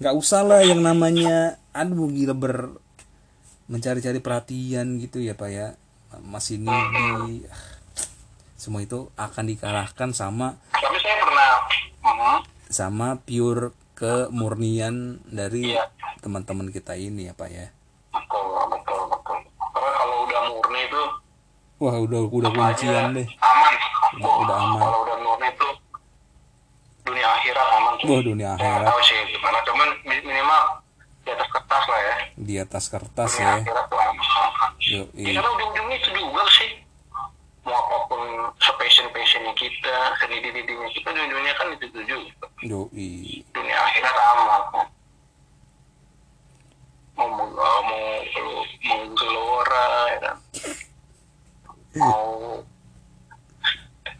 Nggak 0.01 0.15
usah 0.17 0.41
lah 0.41 0.65
yang 0.65 0.81
namanya 0.81 1.61
aduh 1.77 2.09
gila 2.09 2.33
ber 2.33 2.73
mencari-cari 3.69 4.17
perhatian 4.17 4.97
gitu 4.97 5.21
ya 5.21 5.37
pak 5.37 5.49
ya. 5.53 5.67
Mas 6.25 6.49
ini 6.49 6.65
di 6.73 7.45
semua 8.57 8.81
itu 8.81 9.13
akan 9.13 9.45
dikalahkan 9.45 10.09
sama 10.09 10.57
tapi 10.73 10.97
saya 10.99 11.17
pernah 11.21 11.49
Mhm. 12.01 12.50
Sama 12.71 13.19
pure 13.19 13.69
kemurnian 13.93 14.95
dari 15.25 15.71
Iya. 15.71 15.85
teman-teman 16.17 16.67
kita 16.67 16.95
ini 16.95 17.27
ya 17.27 17.33
pak 17.33 17.47
ya? 17.47 17.67
Betul 18.09 18.43
betul 18.67 19.01
betul. 19.07 19.37
Karena 19.69 19.91
kalau 19.93 20.15
udah 20.23 20.41
murni 20.49 20.79
itu 20.81 21.03
wah 21.77 21.95
udah 21.97 22.21
udah 22.25 22.49
kuncian 22.49 23.13
deh. 23.13 23.27
aman. 23.37 23.73
Udah- 24.13 24.37
udah 24.41 24.57
aman. 24.57 24.81
kalau 24.81 24.99
udah 25.03 25.17
murni 25.19 25.47
itu 25.49 25.67
dunia 27.03 27.27
akhirat 27.29 27.67
aman. 27.69 27.93
Wah 28.01 28.21
dunia 28.21 28.47
nggak 28.49 28.63
akhirat. 28.63 28.87
tahu 28.87 29.01
sih 29.03 29.19
gimana. 29.29 29.57
Cuman 29.61 29.87
mi- 30.01 30.23
minimal 30.23 30.61
di 31.21 31.29
atas 31.29 31.47
kertas 31.49 31.83
lah 31.85 31.99
ya. 32.01 32.15
Di 32.33 32.55
atas 32.57 32.83
kertas 32.87 33.29
dunia 33.31 33.45
ya. 33.45 33.53
akhirat 33.59 33.85
tuh 33.85 33.99
aman. 33.99 34.25
Yo, 34.81 35.03
ya, 35.13 35.25
karena 35.31 35.49
ujung-ujungnya 35.51 35.95
itu 35.95 36.09
juga 36.11 36.43
sih. 36.49 36.71
Mau 37.61 37.77
apa 37.77 37.97
pun 38.07 38.21
sepassion 38.57 39.05
passionnya 39.11 39.53
kita 39.53 39.93
seni 40.17 40.41
didinya 40.41 40.89
kita 40.89 41.07
ujung-ujungnya 41.07 41.53
kan 41.53 41.67
itu 41.71 41.85
juga 41.93 42.40
yo, 42.61 42.85
dunia 42.93 43.77
akhirat 43.89 44.17
aman 44.21 44.61
mau 47.17 47.27
mau 47.29 47.49
mau 47.49 48.01
gelo- 48.29 48.69
mau 48.85 49.01
gelora 49.17 49.87
ya 50.09 50.17
kan? 50.21 50.35
Mau 51.97 52.61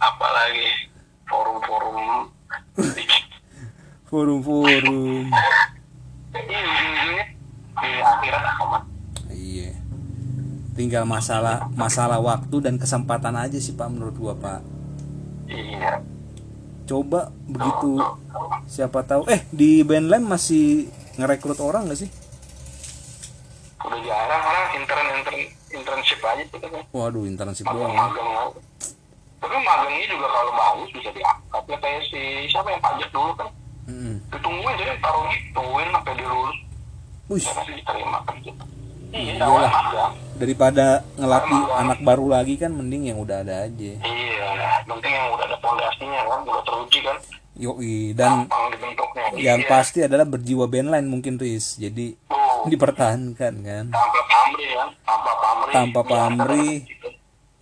apa 0.01 0.27
lagi? 0.33 0.67
Forum-forum. 1.29 1.97
Forum-forum. 4.09 5.29
Iya. 9.29 9.69
Tinggal 10.73 11.03
masalah 11.05 11.69
masalah 11.77 12.17
waktu 12.17 12.57
dan 12.57 12.81
kesempatan 12.81 13.37
aja 13.37 13.57
sih 13.61 13.77
pak 13.77 13.89
menurut 13.89 14.17
gua 14.17 14.33
pak. 14.33 14.61
Iya 15.45 16.01
coba 16.91 17.31
begitu. 17.47 17.95
Siapa 18.67 19.07
tahu. 19.07 19.23
Eh 19.31 19.47
di 19.55 19.87
Bandlam 19.87 20.27
masih 20.27 20.91
ngerekrut 21.15 21.63
orang 21.63 21.87
gak 21.87 22.03
sih? 22.03 22.11
Udah 23.81 23.99
jarang 24.03 24.43
orang 24.43 24.65
intern 24.75 25.07
intern 25.15 25.39
internship 25.71 26.19
aja 26.21 26.43
tuh 26.51 26.59
kan 26.59 26.83
waduh 26.91 27.23
internship 27.23 27.65
doang. 27.65 27.95
magang 27.95 28.51
tapi 29.41 29.55
magangnya 29.65 30.05
juga 30.05 30.27
kalau 30.29 30.51
bagus 30.53 30.89
bisa 30.93 31.09
diangkat 31.17 31.63
ya 31.65 31.77
kayak 31.81 32.01
si 32.13 32.21
siapa 32.45 32.69
yang 32.69 32.81
pajak 32.83 33.09
dulu 33.09 33.31
kan? 33.33 33.49
Mm-mm. 33.89 34.21
ditungguin 34.29 34.75
jadi 34.77 34.93
taruh 35.01 35.25
tungguin 35.57 35.89
sampai 35.89 36.13
dia 36.13 36.27
lulus. 36.29 36.57
Wih, 37.31 37.41
ya 37.41 37.63
diterima 37.65 38.19
iya 38.21 38.53
Iyalah. 39.11 39.43
awalnya 39.43 39.69
magang 39.69 40.13
daripada 40.33 40.85
ngelatih 41.13 41.61
anak 41.75 41.99
baru 42.01 42.25
lagi 42.27 42.55
kan 42.55 42.71
mending 42.71 43.03
yang 43.05 43.19
udah 43.19 43.39
ada 43.39 43.67
aja. 43.67 43.91
Iya. 43.93 44.49
Penting 44.83 45.11
yang 45.11 45.27
udah 45.29 45.45
ada 45.45 45.57
pondasinya 45.57 46.21
kan 46.25 46.39
udah 46.41 46.63
teruji 46.63 46.99
kan. 47.01 47.17
Yoi 47.53 47.97
dan 48.13 48.47
yang 49.35 49.59
Iya. 49.59 49.67
pasti 49.67 49.99
adalah 50.01 50.23
berjiwa 50.23 50.65
bandline 50.65 51.05
mungkin 51.05 51.35
Riz. 51.35 51.75
Jadi 51.75 52.15
Oh, 52.27 52.65
dipertahankan 52.65 53.53
kan. 53.59 53.85
Tanpa 53.87 54.21
pamri 54.23 54.67
kan 54.71 54.89
tanpa 55.01 55.31
pamri 55.35 55.71
Tanpa 55.71 55.99
di 55.99 56.07
antara 56.07 56.21
pamrih. 56.47 56.77
gitu. 56.83 57.07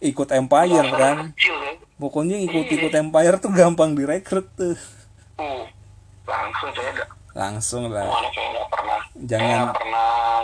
ikut 0.01 0.27
Empire 0.29 0.71
Antara 0.81 0.95
kan. 0.95 1.15
kecil 1.33 1.55
ya. 1.57 1.71
Pokoknya 1.97 2.37
ikut-ikut 2.41 2.93
Empire 2.93 3.35
tuh 3.37 3.51
gampang 3.51 3.91
direkrut 3.91 4.47
tuh. 4.53 4.77
Uh 5.35 5.63
langsung 6.23 6.69
saya 6.71 6.91
langsung 7.31 7.83
lah. 7.87 8.07
Pernah 8.69 8.99
Jangan- 9.21 9.71
pernah 9.73 10.38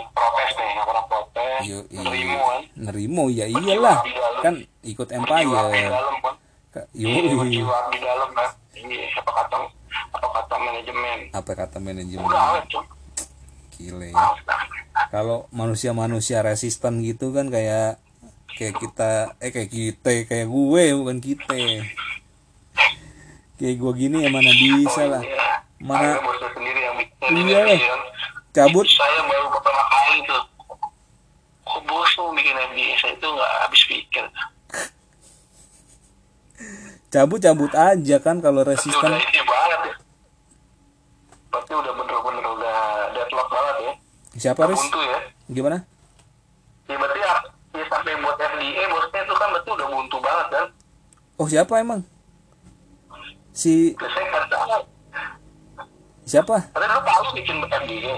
pernah 1.58 1.82
protes 1.82 1.88
Yoi. 1.88 1.96
nerimo 1.98 2.38
kan? 2.38 2.60
Nerimo 2.76 3.24
ya 3.28 3.46
iyalah. 3.46 3.98
kan 4.38 4.54
ikut 4.82 5.08
berjiwa 5.08 5.16
di 5.16 5.16
Empire 5.16 5.88
dalam 5.88 6.14
kan? 6.20 6.34
Ka- 6.70 6.88
iya 6.92 7.08
di 7.88 7.98
dalam 7.98 8.30
kan? 8.30 8.48
Ini 8.72 8.96
apa 9.14 9.30
kata 9.32 9.56
apa 10.12 10.28
kata 10.30 10.54
manajemen? 10.58 11.18
Apa 11.32 11.52
kata 11.54 11.76
manajemen? 11.78 12.24
Udah 12.24 12.60
gile. 13.72 14.08
Ya. 14.08 14.28
Kalau 15.08 15.48
manusia-manusia 15.50 16.40
resisten 16.40 17.00
gitu 17.00 17.30
kan 17.30 17.48
kayak 17.48 18.00
kayak 18.48 18.74
kita 18.74 19.10
eh 19.38 19.50
kayak 19.50 19.68
kita 19.68 20.10
kayak 20.24 20.46
gue 20.46 20.84
bukan 20.94 21.18
kita. 21.18 21.56
Kayak 23.56 23.74
gue 23.74 23.92
gini 23.94 24.16
ya 24.20 24.28
mana 24.28 24.50
bisa 24.50 25.02
lah. 25.06 25.20
Iya. 25.20 25.48
Mana- 25.78 26.20
Iya 27.26 27.58
lah. 27.58 27.78
kan. 27.80 28.00
cabut. 28.54 28.86
Saya 28.86 29.20
baru 29.22 29.48
pertama 29.50 29.82
kali 29.86 30.18
tuh 30.22 30.40
kok 31.76 31.84
bos 31.84 32.08
tuh 32.16 32.32
bikin 32.32 32.56
saya 32.96 33.12
itu 33.12 33.28
nggak 33.28 33.52
habis 33.60 33.82
pikir. 33.84 34.24
Cabut 37.12 37.36
cabut 37.36 37.72
aja 37.76 38.16
kan 38.16 38.40
kalau 38.40 38.64
resisten. 38.64 39.12
udah 39.12 39.20
ini 39.20 39.40
banget 39.44 39.80
ya. 39.84 39.94
Berarti 41.52 41.72
udah 41.76 41.92
bener-bener 41.92 42.44
udah 42.48 42.78
deadlock 43.12 43.48
banget 43.52 43.76
ya. 43.76 43.92
Siapa 44.40 44.64
buntu 44.64 45.00
ya. 45.04 45.20
Gimana? 45.52 45.78
Ya 46.88 46.96
berarti 46.96 47.20
ya, 47.20 47.32
ya 47.76 47.84
sampai 47.92 48.16
buat 48.24 48.36
FDA 48.40 48.84
bosnya 48.88 49.20
itu 49.20 49.34
kan 49.36 49.48
berarti 49.52 49.70
udah 49.76 49.88
buntu 49.92 50.16
banget 50.24 50.46
kan? 50.48 50.66
Oh 51.36 51.44
siapa 51.44 51.72
emang? 51.76 52.00
Si 53.52 53.92
tahu. 54.48 54.80
Siapa? 56.24 56.56
Tapi 56.72 56.86
lu 56.88 57.00
Palu 57.04 57.28
bikin 57.36 57.56
FDA 57.68 58.14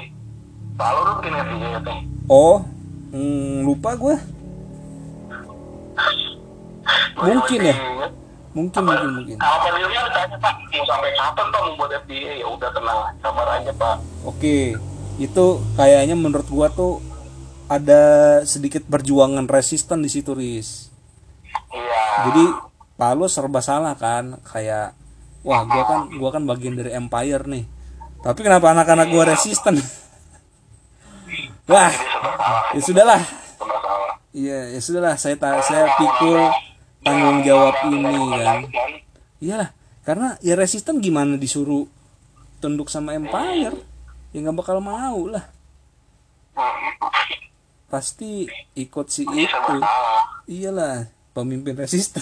Palu 0.79 1.01
lu 1.03 1.13
bikin 1.19 1.35
FDA 1.35 1.69
ya 1.75 1.81
teh 1.83 1.99
oh 2.29 2.61
hmm, 3.13 3.65
lupa 3.65 3.97
gue 3.97 4.17
Mungkin 7.19 7.61
ya? 7.67 7.77
mungkin 8.59 8.81
mungkin 8.83 9.11
mungkin 9.13 9.37
Sama 9.39 9.57
panelnya 9.61 10.01
ditanya 10.09 10.37
Pak, 10.41 10.55
mau 10.73 10.85
sampai 10.89 11.11
kapan 11.15 11.47
Pak 11.53 11.61
mau 11.63 11.73
buat 11.79 11.91
FDA? 12.07 12.33
Ya 12.43 12.47
udah 12.49 12.71
tenang, 12.75 13.01
sabar 13.23 13.47
aja 13.61 13.73
Pak. 13.77 13.97
Oke, 14.27 14.59
itu 15.21 15.47
kayaknya 15.79 16.17
menurut 16.19 16.49
gua 16.51 16.67
tuh 16.73 16.99
ada 17.69 18.03
sedikit 18.49 18.83
perjuangan 18.89 19.45
resisten 19.47 20.01
di 20.01 20.11
situ, 20.11 20.33
Riz. 20.33 20.89
Iya. 21.71 22.05
Jadi 22.31 22.45
Palu 22.99 23.31
serba 23.31 23.63
salah 23.63 23.95
kan, 23.95 24.43
kayak 24.43 24.91
wah 25.47 25.63
gua 25.63 25.85
kan 25.87 26.01
gua 26.19 26.31
kan 26.35 26.43
bagian 26.43 26.75
dari 26.75 26.91
Empire 26.91 27.47
nih. 27.47 27.65
Tapi 28.25 28.41
kenapa 28.43 28.75
anak-anak 28.75 29.07
gua 29.13 29.23
resisten? 29.31 29.79
wah, 31.71 31.93
ya 32.73 32.81
sudahlah. 32.81 33.21
Iya, 34.31 34.59
ya 34.73 34.81
sudahlah. 34.81 35.15
Saya 35.17 35.35
ta- 35.35 35.61
saya 35.61 35.89
pikul 35.95 36.39
tanggung 37.01 37.41
jawab 37.43 37.75
ini 37.89 38.15
kan. 38.37 38.59
Iyalah, 39.39 39.71
karena 40.03 40.29
ya 40.39 40.55
resisten 40.55 40.99
gimana 40.99 41.35
disuruh 41.35 41.87
tunduk 42.59 42.89
sama 42.89 43.15
Empire? 43.15 43.75
Ya 44.31 44.39
nggak 44.43 44.57
bakal 44.57 44.79
mau 44.79 45.27
lah. 45.27 45.47
Pasti 47.89 48.45
ikut 48.75 49.07
si 49.09 49.25
serba 49.25 49.41
itu. 49.73 49.77
Iyalah, 50.51 51.09
pemimpin 51.33 51.73
resisten. 51.73 52.21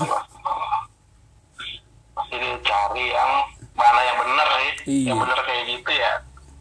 Pasti 2.14 2.36
dicari 2.36 3.04
yang 3.10 3.30
mana 3.74 4.00
yang 4.00 4.16
benar 4.20 4.48
sih. 4.48 4.72
Iya. 4.86 5.10
Yang 5.10 5.18
benar 5.26 5.38
kayak 5.42 5.62
gitu 5.66 5.90
ya 5.90 6.12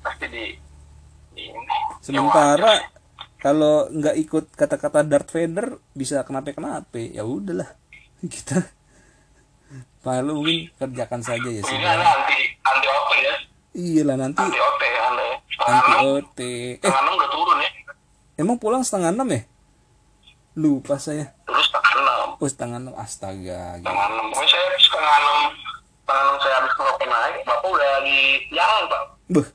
pasti 0.02 0.26
di. 0.28 0.44
Ya, 1.36 1.52
Sementara. 2.02 2.74
Kalau 3.42 3.88
nggak 3.92 4.16
ikut 4.18 4.46
kata-kata 4.56 5.06
Darth 5.06 5.32
Vader 5.32 5.78
bisa 5.94 6.24
kenapa-kenapa. 6.26 6.98
Ya 6.98 7.24
udahlah. 7.28 7.70
Kita 8.34 8.64
Palu 10.06 10.38
mungkin 10.38 10.70
kerjakan 10.78 11.26
saja 11.26 11.50
ya 11.50 11.66
sih. 11.66 11.78
ada 11.82 12.06
anti 12.06 12.88
OT 12.88 13.12
ya. 13.26 13.36
Iyalah 13.74 14.16
nanti 14.22 14.38
Anti 14.38 14.60
OT 14.62 14.82
ya 14.86 15.02
anda 15.10 15.26
anti 15.66 15.94
OT. 16.06 16.40
Eh, 16.46 16.78
setengah 16.78 17.02
enam 17.02 17.14
udah 17.18 17.30
turun 17.34 17.58
ya. 17.58 17.70
emang 18.38 18.58
pulang 18.62 18.86
setengah 18.86 19.10
enam 19.10 19.26
ya? 19.34 19.42
Lupa 20.62 21.02
saya. 21.02 21.34
Dulu 21.50 21.58
setengah 21.58 21.92
enam. 21.98 22.28
Oh 22.38 22.46
setengah 22.46 22.78
enam 22.86 22.94
astaga. 23.02 23.82
gila. 23.82 23.90
setengah 23.90 24.06
enam 24.14 24.26
pokoknya 24.30 24.50
saya 24.54 24.66
setengah 24.78 25.14
enam 25.18 25.40
setengah 26.06 26.22
enam 26.22 26.36
saya 26.38 26.56
habis 26.62 26.74
ngerokok 26.78 27.08
naik 27.10 27.36
bapak 27.42 27.70
udah 27.74 27.94
di 28.06 28.18
jalan 28.54 28.84
pak 28.86 29.04
Beuh, 29.26 29.48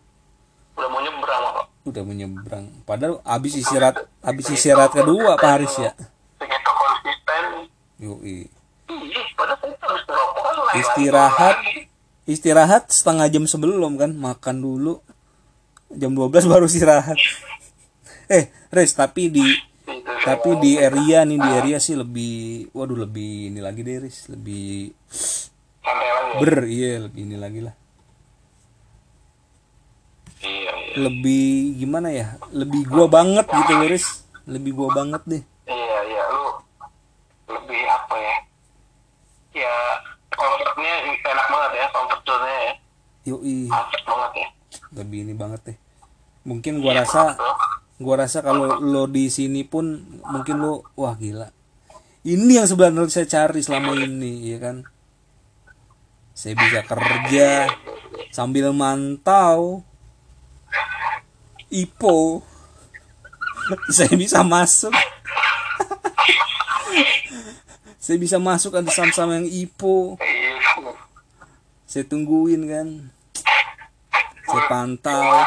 udah 0.75 0.89
mau 0.91 0.99
nyebrang 0.99 1.43
pak 1.55 1.67
udah 1.85 2.03
menyeberang. 2.05 2.69
Padahal 2.85 3.25
habis 3.25 3.57
istirahat 3.57 4.05
habis 4.21 4.47
istirahat 4.53 4.93
kedua 4.93 5.37
Pak 5.41 5.51
Haris 5.51 5.75
ya. 5.81 5.93
segitu 6.41 6.71
konsisten 6.73 7.43
Yoi. 8.01 8.39
iya 8.89 9.23
Istirahat. 10.71 11.57
Istirahat 12.31 12.95
setengah 12.95 13.27
jam 13.27 13.43
sebelum 13.49 13.99
kan, 13.99 14.15
makan 14.15 14.63
dulu. 14.63 15.03
Jam 15.91 16.15
12 16.15 16.47
baru 16.47 16.71
istirahat. 16.71 17.19
eh, 18.31 18.55
Res, 18.71 18.95
tapi 18.95 19.27
di 19.35 19.43
tapi 20.21 20.51
di 20.61 20.77
area 20.77 21.25
nih 21.25 21.39
di 21.41 21.51
area 21.51 21.79
sih 21.81 21.97
lebih 21.97 22.69
waduh 22.77 23.09
lebih 23.09 23.51
ini 23.51 23.61
lagi 23.65 23.81
deh 23.81 24.05
Riz 24.05 24.29
lebih 24.29 24.93
ber 26.39 26.69
iya 26.69 27.01
lebih 27.09 27.25
ini 27.25 27.37
lagi 27.41 27.61
lah 27.65 27.75
iya 30.45 30.73
iya. 30.73 30.95
Lebih 30.97 31.77
gimana 31.77 32.09
ya? 32.13 32.37
Lebih 32.53 32.89
gua 32.89 33.07
banget 33.07 33.47
gitu 33.47 33.73
loh 33.77 33.89
Riz 33.89 34.07
lebih 34.49 34.73
gua 34.75 34.89
banget 34.97 35.23
deh. 35.29 35.43
Iya 35.69 35.99
iya. 36.09 36.23
Lu 36.33 36.45
lebih 37.51 37.81
apa 37.87 38.15
ya? 38.17 38.37
Ya 39.61 39.75
komfortnya 40.33 40.93
enak 41.21 41.47
banget 41.53 41.73
ya 41.77 41.87
komfortnya 41.93 42.55
ya. 42.57 42.73
Yoi. 43.29 43.59
Mantep 43.69 44.03
banget 44.09 44.33
ya. 44.35 44.49
Lebih 44.97 45.19
ini 45.29 45.35
banget 45.37 45.61
deh. 45.69 45.79
Mungkin 46.49 46.81
gua 46.81 47.05
rasa 47.05 47.37
Tuh. 47.37 47.57
gua 48.01 48.15
rasa 48.25 48.41
kalau 48.41 48.81
lo 48.81 49.05
di 49.05 49.29
sini 49.29 49.63
pun 49.69 50.01
mungkin 50.25 50.57
lo 50.59 50.89
wah 50.97 51.15
gila. 51.15 51.53
Ini 52.21 52.61
yang 52.61 52.69
sebenarnya 52.69 53.09
saya 53.09 53.29
cari 53.29 53.61
selama 53.65 53.97
ini 53.97 54.53
ya 54.53 54.61
kan? 54.61 54.85
Saya 56.37 56.57
bisa 56.57 56.81
kerja 56.85 57.69
sambil 58.33 58.73
mantau 58.73 59.85
IPO. 61.71 62.43
Saya 63.97 64.15
bisa 64.19 64.43
masuk. 64.43 64.91
Saya 68.05 68.19
bisa 68.19 68.43
masuk 68.43 68.75
ada 68.75 68.91
sama-sama 68.91 69.39
yang 69.39 69.47
IPO. 69.47 70.19
Saya 71.87 72.03
tungguin 72.07 72.67
kan. 72.67 73.11
Saya 74.51 74.63
pantau. 74.67 75.23
Ya 75.23 75.47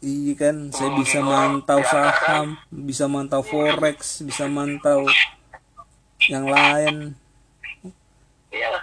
Iya 0.00 0.32
kan, 0.32 0.72
saya 0.72 0.96
bisa 0.96 1.20
mantau 1.20 1.84
saham, 1.84 2.56
bisa 2.72 3.04
mantau 3.04 3.44
forex, 3.44 4.24
bisa 4.24 4.48
mantau 4.48 5.04
yang 6.24 6.48
lain. 6.48 7.12
iya 8.48 8.80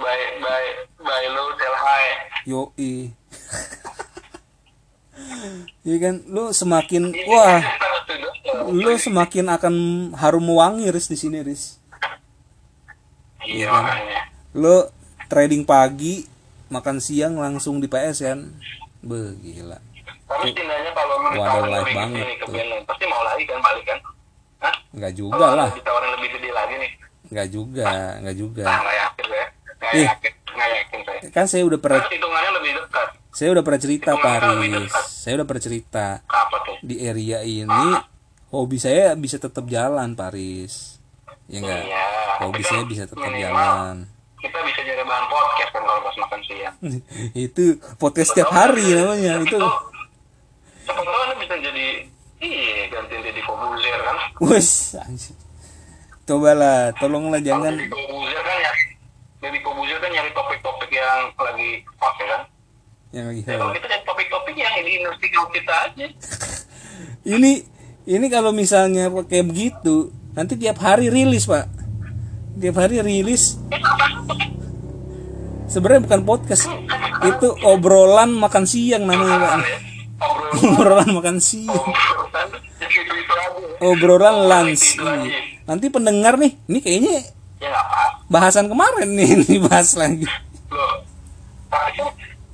buy 0.00 0.20
buy 0.40 0.64
buy 0.96 1.24
low 1.28 1.52
sell 1.60 1.76
high. 1.76 2.08
Yoi. 2.48 3.12
Iya 5.82 5.96
kan, 5.98 6.14
lu 6.26 6.52
semakin 6.52 7.10
wah, 7.26 7.60
lu 8.68 8.92
semakin 8.94 9.48
akan 9.48 9.74
harum 10.14 10.44
wangi 10.46 10.88
Riz 10.88 11.06
di 11.06 11.16
sini 11.16 11.40
Riz. 11.40 11.80
iya 13.40 13.72
makanya 13.72 14.20
Lu 14.52 14.84
trading 15.26 15.62
pagi, 15.62 16.28
makan 16.68 16.98
siang 16.98 17.36
langsung 17.36 17.78
di 17.78 17.86
PS 17.86 18.20
kan. 18.22 18.40
Be, 18.98 19.32
gila. 19.38 19.78
tapi 20.28 20.52
setidaknya 20.52 20.92
kalau 20.92 21.16
lu 21.24 21.28
live 21.66 21.88
banget 21.88 22.20
nih 22.20 22.36
tuh. 22.38 22.52
band 22.52 22.84
pasti 22.84 23.04
mau 23.06 23.22
lagi 23.24 23.44
kan 23.44 23.58
balik 23.58 23.84
kan 23.86 23.98
Hah? 24.58 24.74
Enggak 24.92 25.12
juga 25.14 25.40
Kalau 25.40 25.56
lah, 25.56 25.70
ditawarin 25.72 26.10
lebih 26.12 26.28
gede 26.34 26.50
lagi 26.52 26.74
nih 26.76 26.90
enggak 27.28 27.48
juga, 27.48 27.84
enggak 28.18 28.36
juga. 28.36 28.62
nah 28.62 28.76
nggak 28.78 28.96
yakin 28.98 29.24
ya 29.26 29.46
nggak 29.78 29.92
Ih. 29.94 30.06
yakin 30.06 30.32
nggak 30.50 30.68
yakin 30.74 30.98
saya 31.00 31.18
Kan 31.30 31.44
saya 31.46 31.62
udah 31.64 31.78
pernah 31.78 32.00
kan 32.02 32.10
hitungannya 32.10 32.50
lebih 32.54 32.72
dekat 32.76 33.08
saya 33.38 33.54
udah 33.54 33.62
pernah 33.62 33.78
cerita 33.78 34.10
Hitungan 34.10 34.24
Pak 34.24 34.34
kita 34.34 34.46
lebih 34.50 34.66
Aris. 34.68 34.82
dekat. 34.84 35.04
Saya 35.06 35.32
udah 35.38 35.46
pernah 35.46 35.62
cerita. 35.62 36.06
Di 36.80 36.96
area 37.00 37.38
ini 37.40 37.86
hobi 38.48 38.78
saya 38.78 39.14
bisa 39.14 39.36
tetap 39.36 39.62
jalan 39.66 40.14
Paris 40.14 40.98
ya 41.46 41.58
enggak 41.58 41.84
Iya, 41.84 42.06
hobi 42.40 42.62
saya 42.62 42.82
bisa 42.82 43.02
tetap 43.04 43.20
minimal 43.20 43.46
jalan. 43.46 43.96
kita 44.38 44.58
bisa 44.62 44.80
jadi 44.80 45.02
bahan 45.02 45.26
podcast 45.26 45.70
kan 45.70 45.82
kalau 45.82 46.00
pas 46.00 46.16
makan 46.16 46.40
siang. 46.42 46.74
Itu 47.46 47.64
podcast 47.96 48.28
setiap 48.32 48.50
hari 48.50 48.84
namanya 48.88 49.38
itu 49.40 49.58
siapa 50.80 51.00
tahu 51.00 51.18
anda 51.20 51.34
bisa 51.36 51.54
jadi 51.58 51.86
iya 52.38 52.86
gantiin 52.88 53.20
Deddy 53.20 53.42
Kobuzer 53.42 53.98
kan? 54.00 54.16
Wes 54.40 54.94
cobalah 56.24 56.90
tolonglah 56.94 57.40
jangan. 57.40 57.74
Deddy 57.74 57.86
Kobuzer 57.88 58.40
kan 58.40 58.56
ya 58.56 58.72
Deddy 59.40 59.60
Kobuzer 59.60 59.98
kan 59.98 60.10
nyari 60.10 60.30
topik-topik 60.30 60.90
yang 60.90 61.30
lagi 61.34 61.70
hot 61.96 62.14
ya 62.16 62.26
kan 62.28 62.42
yang 63.08 63.32
lagi 63.32 63.40
ya, 63.40 63.56
kalau 63.56 63.72
kita 63.72 63.86
nyari 63.88 64.04
topik-topik 64.04 64.54
yang 64.56 64.72
di 64.84 64.92
industri 65.00 65.28
kita 65.32 65.74
aja. 65.88 66.06
Ini 67.38 67.52
ini 68.08 68.26
kalau 68.32 68.56
misalnya 68.56 69.12
kayak 69.12 69.46
begitu 69.52 70.08
nanti 70.32 70.56
tiap 70.56 70.80
hari 70.80 71.12
rilis 71.12 71.44
pak. 71.44 71.68
Tiap 72.56 72.76
hari 72.80 73.04
rilis. 73.04 73.60
Sebenarnya 75.68 76.08
bukan 76.08 76.22
podcast. 76.24 76.72
Itu 77.20 77.52
obrolan 77.68 78.32
makan 78.32 78.64
siang 78.64 79.04
namanya 79.04 79.36
pak. 79.44 79.54
Obrolan. 80.56 81.08
Makan 81.20 81.36
siang. 81.36 81.84
Obrolan. 83.84 84.34
Gitu 84.40 84.48
lunch. 84.48 84.84
Itu 84.96 85.04
aja. 85.04 85.22
Iya. 85.28 85.40
nanti 85.68 85.86
pendengar 85.92 86.40
nih 86.40 86.56
ini 86.64 86.78
kayaknya 86.80 87.28
ya 87.60 87.76
bahasan 88.32 88.72
kemarin 88.72 89.12
nih 89.12 89.44
dibahas 89.44 90.00
lagi. 90.00 90.24
Loh 90.72 91.04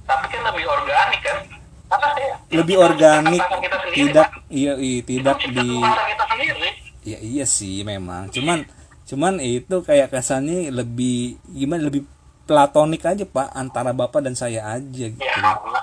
tapi 0.04 0.24
kan 0.26 0.38
kan 0.38 0.42
lebih 0.50 0.64
organik 0.66 1.20
kan? 1.20 1.38
Karena 1.84 2.08
saya 2.10 2.34
lebih 2.50 2.74
kita- 2.74 2.84
organik 2.84 3.40
kita- 3.40 3.60
kita 3.60 3.76
sendiri, 3.78 3.96
tidak 3.98 4.26
Pak. 4.26 4.40
iya 4.50 4.72
iya 4.74 5.00
tidak 5.02 5.36
kita 5.38 5.52
di 5.54 5.68
kita 5.78 6.24
sendiri. 6.26 6.68
Ya 7.02 7.18
iya 7.20 7.44
sih 7.46 7.76
memang. 7.82 8.28
Cuman 8.28 8.58
cuman 9.04 9.36
itu 9.36 9.76
kayak 9.80 10.08
kesannya 10.08 10.70
lebih 10.70 11.36
gimana 11.46 11.84
lebih 11.84 12.08
platonik 12.44 13.04
aja 13.04 13.24
pak 13.24 13.52
antara 13.52 13.92
bapak 13.92 14.20
dan 14.20 14.32
saya 14.32 14.64
aja 14.70 15.06
gitu. 15.06 15.20
ya 15.20 15.32
karena 15.34 15.80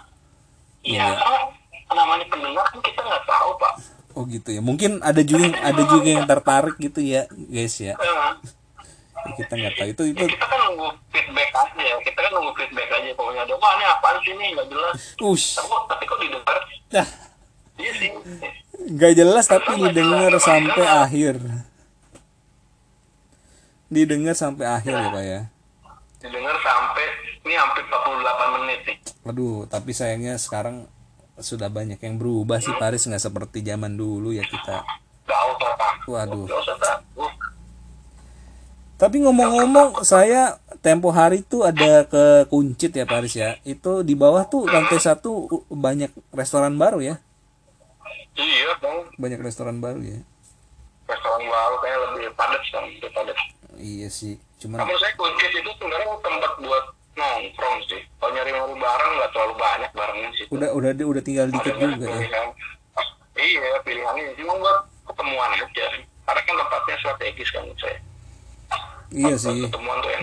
Iya. 0.81 1.01
ya 1.03 1.13
karena 1.17 1.41
namanya 1.91 2.25
pendengar 2.27 2.65
kan 2.65 2.79
kita 2.79 2.99
nggak 2.99 3.23
tahu 3.23 3.49
pak. 3.55 3.73
Oh 4.11 4.23
gitu 4.25 4.49
ya. 4.49 4.59
Mungkin 4.59 4.99
ada 4.99 5.21
juga 5.21 5.41
yang 5.45 5.57
ada 5.57 5.83
juga 5.85 6.09
yang 6.09 6.25
tertarik 6.25 6.75
gitu 6.77 6.99
ya 6.99 7.25
guys 7.47 7.77
ya. 7.77 7.93
Eh, 7.93 8.01
Ya, 8.01 8.15
kita 9.37 9.53
nggak 9.53 9.73
tahu. 9.77 9.87
Itu 9.93 10.03
itu 10.09 10.23
ya 10.23 10.29
kita 10.29 10.45
kan 10.45 10.59
nunggu 10.69 10.87
feedback 11.13 11.49
aja 11.53 11.81
ya. 11.81 11.95
Kita 12.01 12.19
kan 12.19 12.31
nunggu 12.33 12.51
feedback 12.57 12.89
aja 12.89 13.09
pokoknya. 13.17 13.41
Ada 13.45 13.53
wah 13.57 13.71
ini 13.77 13.85
apaan 13.85 14.17
sih 14.21 14.31
ini? 14.33 14.45
Nggak 14.55 14.67
jelas. 14.69 14.95
Ush. 15.21 15.47
Tapi 15.57 15.67
kok 15.69 15.81
tapi 15.89 16.03
kok 16.05 16.17
didengar? 16.21 16.57
Dah 16.91 17.07
iya 17.81 17.91
sih. 17.97 18.09
Nggak 18.91 19.13
jelas 19.17 19.45
tapi 19.49 19.71
didengar 19.77 20.33
sampai 20.37 20.85
akhir. 20.85 21.35
Didengar 23.91 24.35
sampai 24.37 24.65
akhir 24.69 24.93
ya 24.95 25.09
pak 25.11 25.23
ya? 25.25 25.41
Didengar 26.21 26.55
sampai 26.63 27.05
ini 27.43 27.53
hampir 27.57 27.83
48 27.89 28.55
menit 28.61 28.79
nih. 28.87 28.97
Aduh, 29.27 29.65
tapi 29.67 29.91
sayangnya 29.91 30.37
sekarang 30.37 30.87
sudah 31.41 31.67
banyak 31.73 31.97
yang 31.97 32.15
berubah 32.21 32.61
sih 32.61 32.71
Paris 32.77 33.09
nggak 33.09 33.19
seperti 33.19 33.65
zaman 33.65 33.97
dulu 33.97 34.29
ya 34.31 34.45
kita. 34.45 34.85
usah 35.25 36.07
Waduh. 36.07 36.45
usah 36.45 36.75
Tapi 39.01 39.17
ngomong-ngomong, 39.25 40.05
saya 40.05 40.61
tempo 40.85 41.09
hari 41.09 41.41
itu 41.41 41.65
ada 41.65 42.05
ke 42.05 42.45
Kuncit 42.45 42.93
ya 42.93 43.09
Paris 43.09 43.33
ya. 43.33 43.57
Itu 43.65 44.05
di 44.05 44.13
bawah 44.13 44.45
tuh 44.45 44.69
lantai 44.69 45.01
satu 45.01 45.49
banyak 45.73 46.13
restoran 46.29 46.77
baru 46.77 47.01
ya. 47.01 47.15
iya 48.37 48.77
bang 48.77 49.09
Banyak 49.17 49.41
restoran 49.41 49.81
baru 49.81 50.05
ya. 50.05 50.21
restoran 51.09 51.43
baru 51.43 51.75
kayak 51.83 51.97
lebih 52.07 52.25
padat 52.39 52.61
sekarang 52.63 52.87
lebih 52.95 53.11
padat 53.11 53.37
Iya 53.75 54.07
sih. 54.07 54.39
Cuman 54.61 54.85
Namun 54.85 54.95
saya 55.01 55.11
kunci 55.17 55.45
itu 55.49 55.71
sebenarnya 55.81 56.15
tempat 56.21 56.51
buat 56.61 56.85
nongkrong 57.17 57.77
sih. 57.89 58.01
Kalau 58.21 58.31
nyari 58.37 58.53
nyari 58.53 58.75
barang 58.77 59.11
nggak 59.17 59.29
terlalu 59.33 59.55
banyak 59.57 59.91
barangnya 59.91 60.29
sih. 60.37 60.45
udah 60.53 60.69
udah 60.77 60.91
udah 60.93 61.23
tinggal 61.25 61.49
dikit 61.49 61.73
juga 61.73 62.05
ya. 62.05 62.21
Pilihan. 62.21 62.47
Iya 63.33 63.69
pilihannya 63.81 64.37
cuma 64.37 64.53
buat 64.61 64.77
ketemuan 65.09 65.49
aja. 65.57 65.85
Karena 65.99 66.41
kan 66.45 66.55
tempatnya 66.55 66.95
strategis 67.01 67.49
kan 67.49 67.61
menurut 67.65 67.81
saya. 67.81 67.97
Iya 69.11 69.35
sih. 69.35 69.67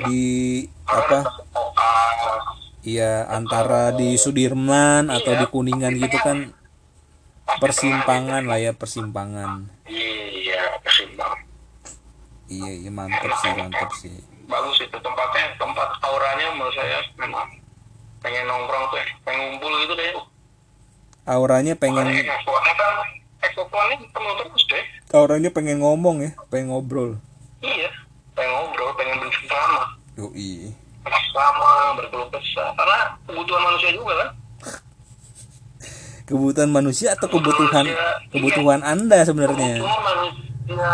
Di 0.08 0.24
apa? 0.88 1.20
ada 1.20 1.30
koas, 1.52 2.20
Iya 2.80 3.28
antara 3.28 3.92
di 3.92 4.16
Sudirman 4.16 5.12
atau 5.12 5.36
di 5.36 5.46
Kuningan 5.46 5.92
gitu 6.00 6.18
kan 6.24 6.56
persimpangan 7.60 8.48
lah 8.48 8.56
ya 8.56 8.72
persimpangan. 8.72 9.68
Iya 9.84 10.80
kesimbang. 10.80 11.36
Iya 12.48 12.72
iya 12.80 12.90
mantap 12.90 13.32
sih 13.44 13.52
mantap 13.52 13.90
sih. 13.92 14.16
Bagus 14.48 14.80
itu 14.80 14.96
tempatnya 15.04 15.52
tempat 15.60 15.88
auranya 16.00 16.56
menurut 16.56 16.72
saya 16.72 17.04
memang 17.20 17.44
pengen 18.24 18.48
nongkrong 18.48 18.88
tuh 18.88 18.98
ya. 18.98 19.06
pengen 19.28 19.40
ngumpul 19.52 19.72
gitu 19.84 19.92
deh. 19.92 20.12
Auranya 21.28 21.76
pengen 21.76 22.08
kan 22.08 22.38
auranya 25.16 25.48
pengen 25.48 25.80
ngomong 25.80 26.20
ya, 26.20 26.30
pengen 26.52 26.68
ngobrol. 26.72 27.16
Iya, 27.64 27.90
pengen 28.38 28.54
ngobrol, 28.54 28.90
pengen 28.94 29.16
bercengkrama, 29.18 29.82
Yoi. 30.14 30.70
bersama, 31.02 31.70
berkeluh 31.98 32.30
kesah. 32.30 32.70
Karena 32.78 32.98
kebutuhan 33.26 33.62
manusia 33.66 33.90
juga 33.90 34.14
kan. 34.14 34.30
Kebutuhan 36.28 36.70
manusia 36.70 37.08
atau 37.18 37.26
kebutuhan 37.26 37.88
kebutuhan 38.30 38.80
Anda 38.86 39.26
sebenarnya? 39.26 39.82
Kebutuhan 39.82 40.02
manusia 40.06 40.86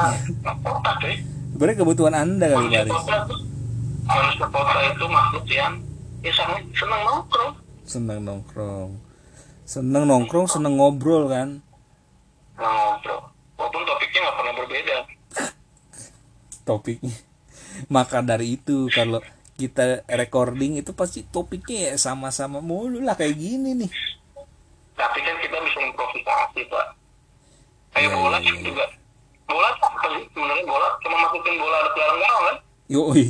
kota 0.62 0.90
deh. 1.04 1.16
Sebenarnya 1.52 1.76
kebutuhan 1.84 2.14
Anda 2.14 2.46
kali 2.48 2.64
Manusia 2.64 2.86
kota 2.88 3.16
tuh, 3.28 3.40
manusia 4.08 4.46
kota 4.48 4.78
itu 4.88 5.04
makhluk 5.10 5.46
yang 5.52 5.74
ya 6.24 6.32
sangat 6.32 6.62
senang 6.72 7.02
nongkrong. 7.04 7.52
Seneng 7.84 8.18
nongkrong. 8.24 8.90
Seneng 9.68 10.04
nongkrong, 10.08 10.46
seneng 10.48 10.74
ngobrol 10.80 11.28
kan. 11.28 11.60
Nah, 12.56 12.72
ngobrol. 12.72 13.20
Walaupun 13.60 13.82
topiknya 13.84 14.18
nggak 14.24 14.36
pernah 14.40 14.54
berbeda. 14.56 14.96
topiknya 16.64 17.12
maka 17.88 18.20
dari 18.20 18.56
itu 18.56 18.86
kalau 18.88 19.20
kita 19.54 20.02
recording 20.08 20.78
itu 20.78 20.90
pasti 20.90 21.22
topiknya 21.22 21.92
ya 21.92 21.96
sama-sama 21.96 22.58
mulu 22.58 22.98
lah 22.98 23.14
kayak 23.14 23.34
gini 23.34 23.74
nih 23.76 23.90
Tapi 24.94 25.18
kan 25.20 25.34
kita 25.38 25.58
bisa 25.58 25.78
improvisasi, 25.82 26.70
Pak. 26.70 26.86
Kayak 27.90 28.08
Iya, 28.08 28.14
bola 28.14 28.38
kan 28.38 28.46
iya. 28.46 28.62
juga. 28.62 28.84
Bola 29.44 29.68
apa 29.74 30.06
sih? 30.08 30.22
Sebenarnya 30.30 30.64
bola 30.64 30.86
cuma 31.00 31.16
masukin 31.20 31.54
bola 31.56 31.76
ada 31.76 31.90
pelarian 31.90 32.18
gawang 32.18 32.44
kan? 32.44 32.56
yoi 32.84 33.26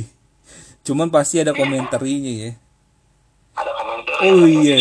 cuman 0.81 1.07
pasti 1.07 1.39
ada 1.39 1.51
komentarnya 1.51 2.31
ya 2.37 2.51
Ada 3.55 3.71
komentar. 3.73 4.15
oh 4.21 4.43
iya 4.43 4.77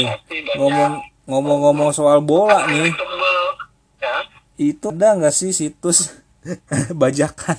ngomong 0.55 0.93
ngomong-ngomong 1.25 1.91
soal 1.91 2.19
bola 2.21 2.67
nih 2.67 2.91
ya. 3.97 4.15
itu 4.59 4.87
ada 4.91 5.15
nggak 5.17 5.33
sih 5.33 5.51
situs 5.51 6.13
bajakan 7.01 7.57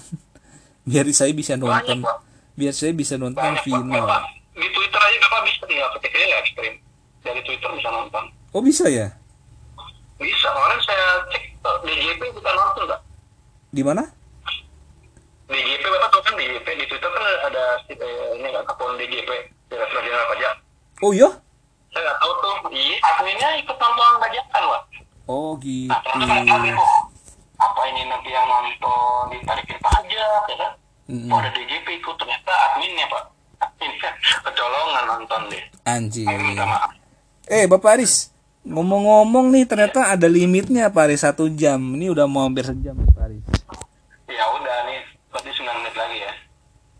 biar 0.85 1.05
saya 1.09 1.33
bisa 1.33 1.53
nonton 1.55 1.97
Banyak, 1.97 2.05
Pak. 2.05 2.17
biar 2.55 2.71
saya 2.71 2.93
bisa 2.93 3.15
nonton 3.15 3.41
Banyak, 3.41 3.57
Pak. 3.57 3.65
final 3.65 4.05
Bapak, 4.05 4.21
Di 4.53 4.67
Twitter 4.69 5.01
aja 5.01 5.17
Bapak 5.19 5.39
bisa 5.43 5.61
tinggal 5.65 5.89
ketik 5.93 6.13
aja 6.13 6.25
ya 6.25 6.37
ekstrim. 6.39 6.73
Dari 7.19 7.41
Twitter 7.41 7.69
bisa 7.73 7.89
nonton. 7.89 8.23
oh 8.51 8.61
bisa 8.61 8.85
ya 8.85 9.07
Bisa. 10.15 10.47
Kemarin 10.47 10.79
saya 10.79 11.05
cek 11.27 11.43
eh, 11.43 11.77
DJP 11.83 12.21
bisa 12.31 12.51
nonton 12.51 12.83
nggak? 12.85 13.01
di 13.69 13.81
mana 13.81 14.03
DJP 15.45 15.83
Bapak 15.83 16.09
tahu 16.09 16.21
kan 16.23 16.33
DJP 16.35 16.67
di 16.71 16.85
Twitter 16.85 17.09
kan 17.09 17.23
ada 17.43 17.63
eh, 17.83 18.29
ini 18.35 18.47
kan 18.47 18.63
akun 18.63 18.95
DJP 18.95 19.29
Direktur 19.65 19.99
Jenderal 19.99 20.27
Pajak. 20.27 20.53
oh 21.01 21.11
iya 21.11 21.29
Saya 21.89 22.01
nggak 22.03 22.17
tahu 22.17 22.31
tuh. 22.35 22.55
Iya, 22.69 22.95
adminnya 23.01 23.49
ikut 23.57 23.77
nonton 23.77 24.13
pajakan, 24.17 24.63
Pak. 24.65 24.81
oh 25.25 25.51
gitu 25.57 25.87
Nah. 25.87 26.75
Apa 27.55 27.81
ini 27.87 28.03
nanti 28.05 28.29
yang 28.29 28.43
nonton 28.45 29.31
ditarikin 29.31 29.79
pajak, 29.79 30.41
ya 30.45 30.55
kan? 30.57 30.71
Mm-mm. 31.05 31.29
Oh, 31.29 31.37
ada 31.37 31.49
DJP 31.49 31.87
ikut. 31.95 32.15
Ternyata 32.15 32.51
adminnya, 32.65 33.05
Pak. 33.05 33.23
Adminnya 33.57 34.09
kecolongan 34.41 35.03
nonton 35.07 35.41
deh. 35.47 35.63
anjir 35.83 36.25
Akhirnya 36.25 36.45
minta 36.47 36.65
maaf. 36.65 36.91
eh 37.45 37.65
bapak 37.65 37.93
Aris 37.93 38.33
ngomong-ngomong 38.65 39.53
nih 39.53 39.63
ternyata 39.63 40.09
ada 40.09 40.25
limitnya 40.25 40.89
Pak 40.89 41.03
Aris 41.03 41.21
satu 41.21 41.45
jam 41.47 41.77
ini 41.93 42.09
udah 42.09 42.25
mau 42.25 42.41
hampir 42.41 42.65
sejam 42.65 42.97
nih 42.97 43.05
Pak 43.07 43.23
Aris 43.23 43.43
Ya 44.25 44.45
udah 44.49 44.77
nih, 44.83 44.99
berarti 45.29 45.49
9 45.53 45.61
menit 45.77 45.93
lagi 45.93 46.17
ya. 46.19 46.33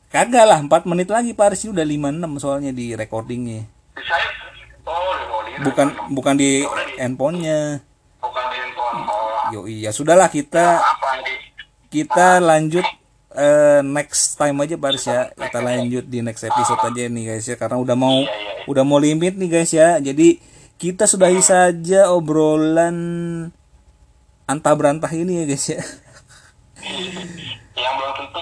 kagak 0.07 0.45
lah 0.45 0.59
4 0.61 0.69
menit 0.85 1.09
lagi 1.09 1.33
Pak 1.33 1.45
Aris 1.49 1.65
ini 1.65 1.73
udah 1.73 1.85
56 2.21 2.37
soalnya 2.37 2.71
di 2.71 2.93
recordingnya 2.93 3.65
Di 3.91 4.03
saya, 4.05 4.29
oh, 4.85 5.17
bukan 5.65 5.87
bukan 6.11 6.35
di 6.35 6.61
handphonenya 6.95 7.81
bukan 8.21 8.43
di 8.45 8.57
handphone. 8.59 8.97
Oh, 9.03 9.43
yo 9.51 9.59
iya 9.65 9.89
sudahlah 9.89 10.29
kita 10.29 10.77
apa 10.77 11.09
ini? 11.19 11.33
kita 11.89 12.37
lanjut 12.37 12.85
eh, 13.35 13.81
next 13.83 14.39
time 14.39 14.55
aja 14.63 14.75
Pak 14.79 14.89
Aris 14.89 15.05
ya 15.05 15.29
kita 15.35 15.59
lanjut 15.59 16.03
di 16.07 16.19
next 16.23 16.47
episode 16.47 16.81
aja 16.81 17.03
nih 17.11 17.23
guys 17.35 17.45
ya. 17.45 17.55
Karena 17.59 17.77
udah 17.77 17.95
mau 17.99 18.23
udah 18.65 18.83
mau 18.87 18.97
limit 18.97 19.35
nih 19.35 19.49
guys 19.51 19.71
ya. 19.75 19.99
Jadi 19.99 20.39
kita 20.79 21.05
sudahi 21.05 21.39
saja 21.43 22.11
obrolan 22.11 22.97
antah 24.47 24.73
berantah 24.73 25.11
ini 25.11 25.43
ya 25.43 25.45
guys 25.45 25.65
ya. 25.69 25.79
Yang 27.75 27.93
belum 27.99 28.13
tentu 28.15 28.39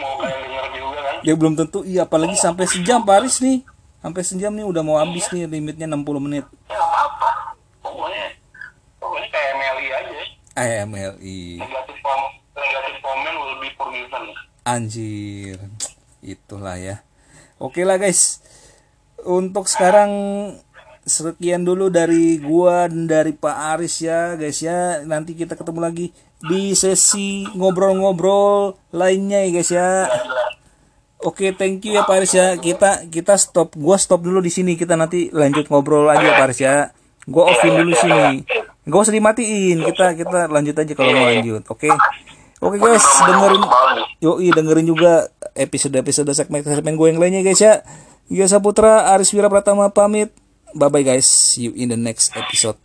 mau 0.00 0.12
kalian 0.18 0.40
denger 0.40 0.64
juga 0.74 0.98
kan? 0.98 1.16
ya 1.22 1.32
belum 1.36 1.54
tentu 1.54 1.78
iya 1.86 2.02
apalagi 2.08 2.34
sampai 2.34 2.64
sejam 2.66 3.04
Pak 3.04 3.16
Aris 3.22 3.38
nih. 3.44 3.62
Sampai 4.02 4.26
sejam 4.26 4.50
nih 4.50 4.66
udah 4.66 4.82
mau 4.82 4.98
habis 4.98 5.30
nih 5.30 5.46
limitnya 5.46 5.86
60 5.86 6.02
menit. 6.18 6.42
Ya 6.66 6.74
nggak 6.74 6.90
apa-apa. 6.90 7.30
Pokoknya, 7.86 8.24
pokoknya 8.98 9.28
kayak 9.30 9.50
MLI 9.54 9.86
aja. 9.94 10.24
Negatif 11.62 11.96
kom, 12.62 12.70
negatif 12.70 12.96
comment 13.02 13.36
will 13.42 13.58
be 13.58 13.70
anjir. 14.62 15.58
Itulah 16.22 16.78
ya. 16.78 17.02
Oke 17.58 17.82
lah 17.82 17.98
guys. 17.98 18.42
Untuk 19.22 19.70
sekarang 19.70 20.10
sekian 21.02 21.66
dulu 21.66 21.90
dari 21.90 22.38
gua 22.38 22.86
dan 22.86 23.10
dari 23.10 23.34
Pak 23.34 23.56
Aris 23.78 24.02
ya 24.02 24.38
guys 24.38 24.62
ya. 24.62 25.02
Nanti 25.02 25.34
kita 25.34 25.58
ketemu 25.58 25.80
lagi 25.82 26.06
di 26.42 26.74
sesi 26.74 27.46
ngobrol-ngobrol 27.54 28.78
lainnya 28.94 29.42
ya 29.46 29.50
guys 29.50 29.70
ya. 29.70 29.90
Oke 31.22 31.54
thank 31.54 31.86
you 31.86 31.94
ya 31.98 32.02
Pak 32.06 32.22
Aris 32.22 32.34
ya. 32.34 32.54
Kita 32.58 33.06
kita 33.10 33.34
stop 33.38 33.74
gua 33.78 33.98
stop 33.98 34.22
dulu 34.22 34.42
di 34.42 34.50
sini. 34.50 34.78
Kita 34.78 34.94
nanti 34.94 35.30
lanjut 35.30 35.70
ngobrol 35.70 36.10
aja 36.10 36.22
ya 36.22 36.34
Pak 36.38 36.46
Aris 36.50 36.60
ya. 36.62 36.76
Gua 37.26 37.50
offin 37.50 37.78
dulu 37.78 37.94
sini. 37.94 38.42
Gak 38.82 38.98
usah 38.98 39.14
dimatiin. 39.14 39.78
Kita 39.86 40.18
kita 40.18 40.50
lanjut 40.50 40.74
aja 40.74 40.92
kalau 40.98 41.14
mau 41.14 41.30
lanjut. 41.30 41.62
Oke 41.70 41.90
oke 42.62 42.78
guys 42.78 43.04
dengerin 43.26 43.62
Yoi 44.22 44.54
dengerin 44.54 44.86
juga 44.86 45.26
episode-episode 45.58 46.30
segmen-segmen 46.30 46.94
gue 46.94 47.06
yang 47.10 47.18
lainnya 47.18 47.42
guys 47.42 47.58
ya. 47.58 47.82
Gio 48.30 48.46
Saputra, 48.46 49.10
Aris 49.10 49.34
Wira 49.34 49.50
Pratama 49.50 49.90
pamit. 49.90 50.30
Bye 50.72 50.88
bye 50.88 51.02
guys. 51.02 51.26
See 51.26 51.66
you 51.68 51.72
in 51.74 51.90
the 51.90 51.98
next 51.98 52.30
episode. 52.38 52.78